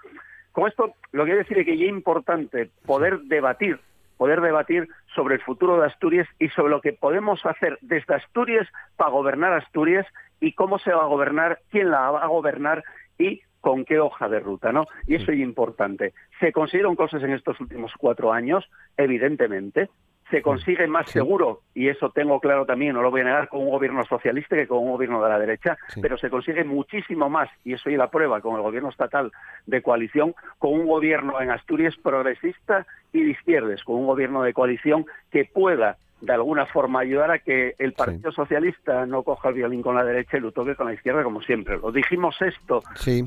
Con 0.53 0.69
esto 0.69 0.95
lo 1.13 1.25
que 1.25 1.31
quiero 1.31 1.43
decir 1.43 1.59
es 1.59 1.67
que 1.67 1.75
es 1.75 1.89
importante 1.89 2.71
poder 2.87 3.21
debatir 3.23 3.79
poder 4.23 4.41
debatir 4.41 4.89
sobre 5.17 5.35
el 5.35 5.41
futuro 5.41 5.81
de 5.81 5.87
Asturias 5.87 6.29
y 6.39 6.49
sobre 6.51 6.71
lo 6.71 6.81
que 6.81 6.93
podemos 6.93 7.45
hacer 7.45 7.77
desde 7.81 8.15
Asturias 8.15 8.69
para 8.95 9.11
gobernar 9.11 9.53
Asturias 9.53 10.07
y 10.39 10.53
cómo 10.53 10.79
se 10.79 10.93
va 10.93 11.03
a 11.03 11.07
gobernar, 11.07 11.59
quién 11.73 11.91
la 11.91 12.09
va 12.09 12.23
a 12.23 12.29
gobernar 12.29 12.85
y 13.19 13.43
con 13.63 13.87
qué 13.87 14.01
hoja 14.01 14.29
de 14.29 14.41
ruta, 14.41 14.73
¿no? 14.73 14.87
Y 15.07 15.15
eso 15.15 15.33
es 15.33 15.39
importante. 15.39 16.13
Se 16.41 16.53
consiguieron 16.53 16.97
cosas 16.97 17.23
en 17.23 17.33
estos 17.33 17.59
últimos 17.61 17.93
cuatro 17.97 18.33
años, 18.33 18.69
evidentemente. 18.99 19.89
Se 20.31 20.43
consigue 20.43 20.87
más 20.87 21.11
seguro, 21.11 21.61
y 21.75 21.89
eso 21.89 22.11
tengo 22.11 22.41
claro 22.41 22.65
también, 22.65 22.95
no 22.95 23.03
lo 23.03 23.11
voy 23.11 23.21
a 23.21 23.25
negar, 23.25 23.49
con 23.49 23.61
un 23.61 23.71
gobierno 23.71 24.03
socialista 24.05 24.57
que 24.57 24.67
con 24.67 24.79
un 24.79 24.93
gobierno 24.93 25.23
de 25.23 25.29
la 25.29 25.39
derecha, 25.39 25.77
pero 26.01 26.17
se 26.17 26.31
consigue 26.31 26.65
muchísimo 26.65 27.29
más, 27.29 27.51
y 27.65 27.75
eso 27.75 27.91
es 27.91 27.99
la 27.99 28.11
prueba, 28.11 28.41
con 28.41 28.57
el 28.57 28.63
gobierno 28.63 28.89
estatal 28.89 29.31
de 29.67 29.83
coalición, 29.83 30.35
con 30.59 30.73
un 30.73 30.87
gobierno 30.87 31.39
en 31.41 31.51
Asturias 31.51 31.95
progresista 32.03 32.87
y 33.13 33.23
de 33.23 33.31
izquierdas, 33.31 33.85
con 33.85 33.97
un 33.97 34.07
gobierno 34.07 34.43
de 34.43 34.55
coalición 34.55 35.05
que 35.31 35.45
pueda 35.45 35.99
de 36.23 36.33
alguna 36.33 36.67
forma 36.67 37.01
ayudar 37.01 37.33
a 37.33 37.39
que 37.41 37.75
el 37.79 37.93
Partido 37.93 38.31
Socialista 38.31 39.05
no 39.07 39.25
coja 39.25 39.49
el 39.49 39.57
violín 39.57 39.83
con 39.83 39.97
la 39.97 40.05
derecha 40.05 40.37
y 40.37 40.41
lo 40.41 40.53
toque 40.53 40.77
con 40.77 40.87
la 40.87 40.95
izquierda 40.95 41.25
como 41.25 41.43
siempre. 41.43 41.77
Lo 41.79 41.91
dijimos 41.91 42.37
esto, 42.41 42.83
sí, 42.95 43.25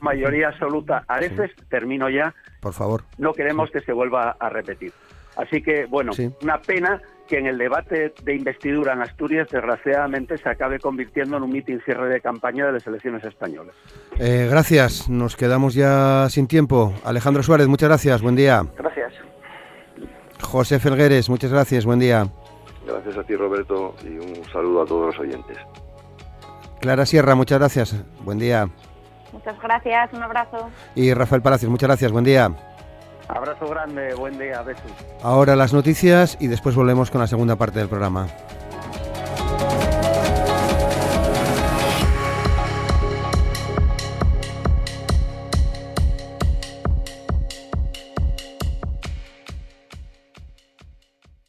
mayoría 0.00 0.48
absoluta. 0.48 1.04
A 1.06 1.20
veces, 1.20 1.52
termino 1.70 2.10
ya, 2.10 2.34
por 2.60 2.72
favor. 2.72 3.04
No 3.18 3.32
queremos 3.32 3.70
que 3.70 3.80
se 3.80 3.92
vuelva 3.92 4.36
a 4.38 4.48
repetir. 4.48 4.92
Así 5.36 5.62
que, 5.62 5.86
bueno, 5.86 6.12
una 6.42 6.58
pena 6.58 7.00
que 7.28 7.38
en 7.38 7.46
el 7.46 7.56
debate 7.56 8.12
de 8.22 8.34
investidura 8.34 8.92
en 8.92 9.02
Asturias, 9.02 9.48
desgraciadamente, 9.50 10.36
se 10.36 10.48
acabe 10.48 10.78
convirtiendo 10.78 11.36
en 11.36 11.44
un 11.44 11.50
mitin 11.50 11.80
cierre 11.84 12.08
de 12.08 12.20
campaña 12.20 12.66
de 12.66 12.72
las 12.72 12.86
elecciones 12.86 13.24
españolas. 13.24 13.74
Eh, 14.18 14.48
gracias, 14.50 15.08
nos 15.08 15.36
quedamos 15.36 15.74
ya 15.74 16.28
sin 16.30 16.46
tiempo. 16.46 16.92
Alejandro 17.04 17.42
Suárez, 17.42 17.68
muchas 17.68 17.88
gracias, 17.88 18.22
buen 18.22 18.36
día. 18.36 18.62
Gracias. 18.76 19.14
José 20.54 20.78
Felgueres, 20.78 21.28
muchas 21.28 21.50
gracias, 21.50 21.84
buen 21.84 21.98
día. 21.98 22.28
Gracias 22.86 23.18
a 23.18 23.24
ti, 23.24 23.34
Roberto, 23.34 23.96
y 24.04 24.18
un 24.18 24.44
saludo 24.52 24.82
a 24.82 24.86
todos 24.86 25.06
los 25.06 25.18
oyentes. 25.18 25.58
Clara 26.80 27.04
Sierra, 27.06 27.34
muchas 27.34 27.58
gracias, 27.58 27.96
buen 28.20 28.38
día. 28.38 28.68
Muchas 29.32 29.60
gracias, 29.60 30.12
un 30.12 30.22
abrazo. 30.22 30.70
Y 30.94 31.12
Rafael 31.12 31.42
Palacios, 31.42 31.68
muchas 31.72 31.88
gracias, 31.88 32.12
buen 32.12 32.24
día. 32.24 32.52
Abrazo 33.26 33.66
grande, 33.66 34.14
buen 34.14 34.38
día, 34.38 34.62
besos. 34.62 34.92
Ahora 35.24 35.56
las 35.56 35.72
noticias 35.72 36.36
y 36.38 36.46
después 36.46 36.76
volvemos 36.76 37.10
con 37.10 37.20
la 37.20 37.26
segunda 37.26 37.56
parte 37.56 37.80
del 37.80 37.88
programa. 37.88 38.28